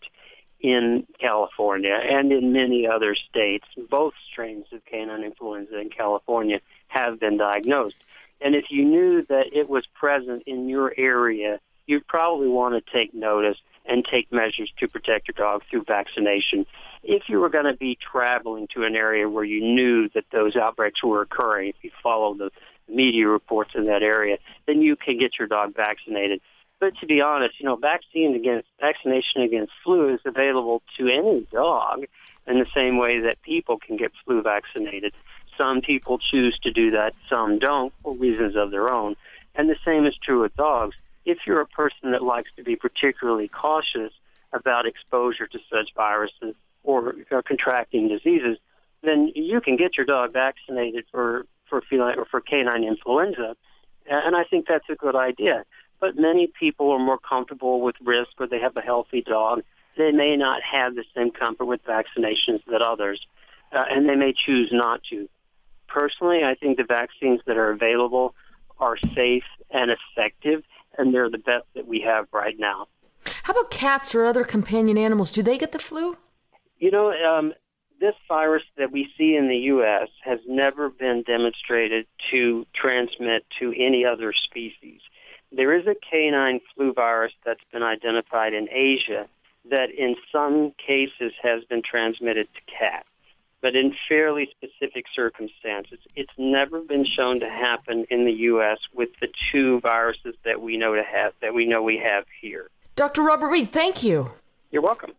in 0.60 1.06
California 1.18 1.98
and 2.02 2.32
in 2.32 2.52
many 2.52 2.86
other 2.86 3.14
states. 3.14 3.66
Both 3.88 4.14
strains 4.30 4.66
of 4.72 4.84
canine 4.84 5.24
influenza 5.24 5.78
in 5.78 5.90
California 5.90 6.60
have 6.88 7.18
been 7.18 7.36
diagnosed. 7.38 7.96
And 8.40 8.54
if 8.54 8.66
you 8.70 8.84
knew 8.84 9.24
that 9.28 9.52
it 9.52 9.68
was 9.68 9.86
present 9.94 10.44
in 10.46 10.68
your 10.68 10.92
area, 10.96 11.60
you'd 11.86 12.06
probably 12.06 12.48
want 12.48 12.74
to 12.74 12.92
take 12.92 13.14
notice 13.14 13.56
and 13.86 14.04
take 14.04 14.30
measures 14.30 14.70
to 14.78 14.88
protect 14.88 15.28
your 15.28 15.34
dog 15.36 15.62
through 15.70 15.84
vaccination. 15.84 16.66
If 17.02 17.28
you 17.28 17.40
were 17.40 17.48
going 17.48 17.64
to 17.64 17.76
be 17.76 17.96
traveling 17.96 18.68
to 18.74 18.84
an 18.84 18.94
area 18.94 19.28
where 19.28 19.44
you 19.44 19.60
knew 19.60 20.08
that 20.10 20.24
those 20.30 20.56
outbreaks 20.56 21.02
were 21.02 21.22
occurring, 21.22 21.70
if 21.70 21.76
you 21.82 21.90
follow 22.02 22.34
the 22.34 22.50
media 22.88 23.26
reports 23.26 23.72
in 23.74 23.84
that 23.84 24.02
area, 24.02 24.38
then 24.66 24.82
you 24.82 24.96
can 24.96 25.18
get 25.18 25.38
your 25.38 25.48
dog 25.48 25.74
vaccinated. 25.74 26.40
But 26.80 26.96
to 27.00 27.06
be 27.06 27.20
honest, 27.20 27.60
you 27.60 27.66
know, 27.66 27.76
vaccine 27.76 28.34
against 28.34 28.66
vaccination 28.80 29.42
against 29.42 29.72
flu 29.84 30.14
is 30.14 30.20
available 30.24 30.82
to 30.96 31.08
any 31.08 31.46
dog 31.52 32.04
in 32.46 32.58
the 32.58 32.66
same 32.74 32.98
way 32.98 33.20
that 33.20 33.42
people 33.42 33.78
can 33.78 33.96
get 33.96 34.12
flu 34.24 34.42
vaccinated. 34.42 35.12
Some 35.58 35.82
people 35.82 36.18
choose 36.18 36.58
to 36.62 36.72
do 36.72 36.90
that, 36.92 37.12
some 37.28 37.58
don't 37.58 37.92
for 38.02 38.14
reasons 38.14 38.56
of 38.56 38.70
their 38.70 38.88
own. 38.88 39.14
And 39.54 39.68
the 39.68 39.76
same 39.84 40.06
is 40.06 40.16
true 40.16 40.40
with 40.40 40.56
dogs. 40.56 40.96
If 41.26 41.38
you're 41.46 41.60
a 41.60 41.66
person 41.66 42.12
that 42.12 42.22
likes 42.22 42.50
to 42.56 42.64
be 42.64 42.76
particularly 42.76 43.48
cautious 43.48 44.12
about 44.52 44.86
exposure 44.86 45.46
to 45.46 45.58
such 45.70 45.92
viruses 45.94 46.54
or 46.82 47.14
uh, 47.30 47.42
contracting 47.42 48.08
diseases, 48.08 48.56
then 49.02 49.30
you 49.34 49.60
can 49.60 49.76
get 49.76 49.96
your 49.96 50.06
dog 50.06 50.32
vaccinated 50.32 51.04
for 51.10 51.46
for 51.68 51.82
feline 51.82 52.18
or 52.18 52.24
for 52.24 52.40
canine 52.40 52.82
influenza, 52.82 53.54
and 54.06 54.34
I 54.34 54.42
think 54.44 54.66
that's 54.66 54.88
a 54.88 54.96
good 54.96 55.14
idea. 55.14 55.64
But 56.00 56.16
many 56.16 56.46
people 56.58 56.90
are 56.90 56.98
more 56.98 57.18
comfortable 57.18 57.80
with 57.80 57.96
risk, 58.02 58.30
or 58.38 58.46
they 58.46 58.58
have 58.58 58.76
a 58.76 58.80
healthy 58.80 59.22
dog. 59.22 59.62
They 59.96 60.12
may 60.12 60.36
not 60.36 60.62
have 60.62 60.94
the 60.94 61.04
same 61.14 61.30
comfort 61.30 61.66
with 61.66 61.84
vaccinations 61.84 62.62
that 62.70 62.80
others, 62.80 63.20
uh, 63.72 63.84
and 63.90 64.08
they 64.08 64.16
may 64.16 64.32
choose 64.32 64.70
not 64.72 65.02
to. 65.10 65.28
Personally, 65.88 66.42
I 66.44 66.54
think 66.54 66.78
the 66.78 66.84
vaccines 66.84 67.40
that 67.46 67.56
are 67.56 67.70
available 67.70 68.34
are 68.78 68.96
safe 69.14 69.44
and 69.70 69.90
effective, 69.90 70.62
and 70.96 71.12
they're 71.12 71.28
the 71.28 71.38
best 71.38 71.66
that 71.74 71.86
we 71.86 72.00
have 72.00 72.26
right 72.32 72.58
now. 72.58 72.88
How 73.42 73.52
about 73.52 73.70
cats 73.70 74.14
or 74.14 74.24
other 74.24 74.44
companion 74.44 74.96
animals? 74.96 75.30
Do 75.32 75.42
they 75.42 75.58
get 75.58 75.72
the 75.72 75.78
flu? 75.78 76.16
You 76.78 76.90
know, 76.90 77.12
um, 77.12 77.52
this 78.00 78.14
virus 78.26 78.62
that 78.78 78.90
we 78.90 79.08
see 79.18 79.36
in 79.36 79.48
the 79.48 79.56
U.S. 79.56 80.08
has 80.24 80.38
never 80.48 80.88
been 80.88 81.22
demonstrated 81.22 82.06
to 82.30 82.66
transmit 82.72 83.44
to 83.58 83.74
any 83.76 84.06
other 84.06 84.32
species. 84.32 85.00
There 85.52 85.74
is 85.74 85.86
a 85.86 85.96
canine 86.08 86.60
flu 86.74 86.92
virus 86.92 87.32
that's 87.44 87.64
been 87.72 87.82
identified 87.82 88.54
in 88.54 88.68
Asia 88.70 89.26
that 89.68 89.90
in 89.90 90.14
some 90.30 90.72
cases 90.84 91.32
has 91.42 91.64
been 91.64 91.82
transmitted 91.82 92.46
to 92.54 92.60
cats, 92.72 93.08
but 93.60 93.74
in 93.74 93.94
fairly 94.08 94.48
specific 94.50 95.06
circumstances. 95.12 95.98
It's 96.14 96.32
never 96.38 96.80
been 96.80 97.04
shown 97.04 97.40
to 97.40 97.48
happen 97.50 98.06
in 98.10 98.24
the 98.26 98.32
U.S. 98.32 98.78
with 98.94 99.10
the 99.20 99.28
two 99.50 99.80
viruses 99.80 100.36
that 100.44 100.62
we 100.62 100.76
know 100.76 100.94
to 100.94 101.02
have 101.02 101.32
that 101.42 101.52
we 101.52 101.66
know 101.66 101.82
we 101.82 101.98
have 101.98 102.26
here. 102.40 102.70
Dr. 102.94 103.22
Robert 103.22 103.48
Reed, 103.48 103.72
thank 103.72 104.04
you. 104.04 104.30
You're 104.70 104.82
welcome. 104.82 105.12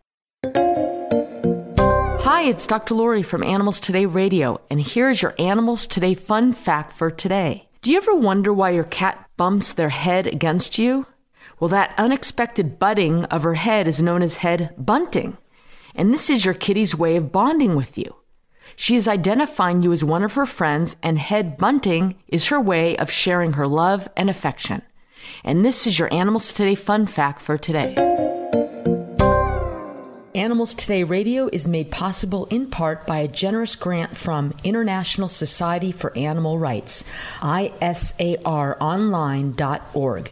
Hi, 2.24 2.42
it's 2.44 2.66
Dr. 2.66 2.94
Lori 2.94 3.22
from 3.22 3.42
Animals 3.42 3.80
Today 3.80 4.06
Radio, 4.06 4.60
and 4.70 4.80
here's 4.80 5.20
your 5.20 5.34
Animals 5.38 5.86
Today 5.86 6.14
fun 6.14 6.54
fact 6.54 6.94
for 6.94 7.10
today. 7.10 7.68
Do 7.82 7.90
you 7.90 7.96
ever 7.96 8.14
wonder 8.14 8.52
why 8.52 8.70
your 8.70 8.84
cat 8.84 9.28
bumps 9.36 9.72
their 9.72 9.88
head 9.88 10.28
against 10.28 10.78
you? 10.78 11.04
Well, 11.58 11.66
that 11.70 11.94
unexpected 11.98 12.78
butting 12.78 13.24
of 13.24 13.42
her 13.42 13.54
head 13.54 13.88
is 13.88 14.00
known 14.00 14.22
as 14.22 14.36
head 14.36 14.72
bunting, 14.78 15.36
and 15.92 16.14
this 16.14 16.30
is 16.30 16.44
your 16.44 16.54
kitty's 16.54 16.96
way 16.96 17.16
of 17.16 17.32
bonding 17.32 17.74
with 17.74 17.98
you. 17.98 18.14
She 18.76 18.94
is 18.94 19.08
identifying 19.08 19.82
you 19.82 19.90
as 19.90 20.04
one 20.04 20.22
of 20.22 20.34
her 20.34 20.46
friends, 20.46 20.94
and 21.02 21.18
head 21.18 21.58
bunting 21.58 22.14
is 22.28 22.46
her 22.46 22.60
way 22.60 22.96
of 22.98 23.10
sharing 23.10 23.54
her 23.54 23.66
love 23.66 24.06
and 24.16 24.30
affection. 24.30 24.82
And 25.42 25.64
this 25.64 25.84
is 25.84 25.98
your 25.98 26.12
Animals 26.14 26.52
Today 26.52 26.76
fun 26.76 27.08
fact 27.08 27.42
for 27.42 27.58
today. 27.58 27.96
Animals 30.34 30.72
Today 30.72 31.04
Radio 31.04 31.50
is 31.52 31.68
made 31.68 31.90
possible 31.90 32.46
in 32.46 32.70
part 32.70 33.06
by 33.06 33.18
a 33.18 33.28
generous 33.28 33.76
grant 33.76 34.16
from 34.16 34.54
International 34.64 35.28
Society 35.28 35.92
for 35.92 36.16
Animal 36.16 36.58
Rights, 36.58 37.04
isaronline.org. 37.40 40.30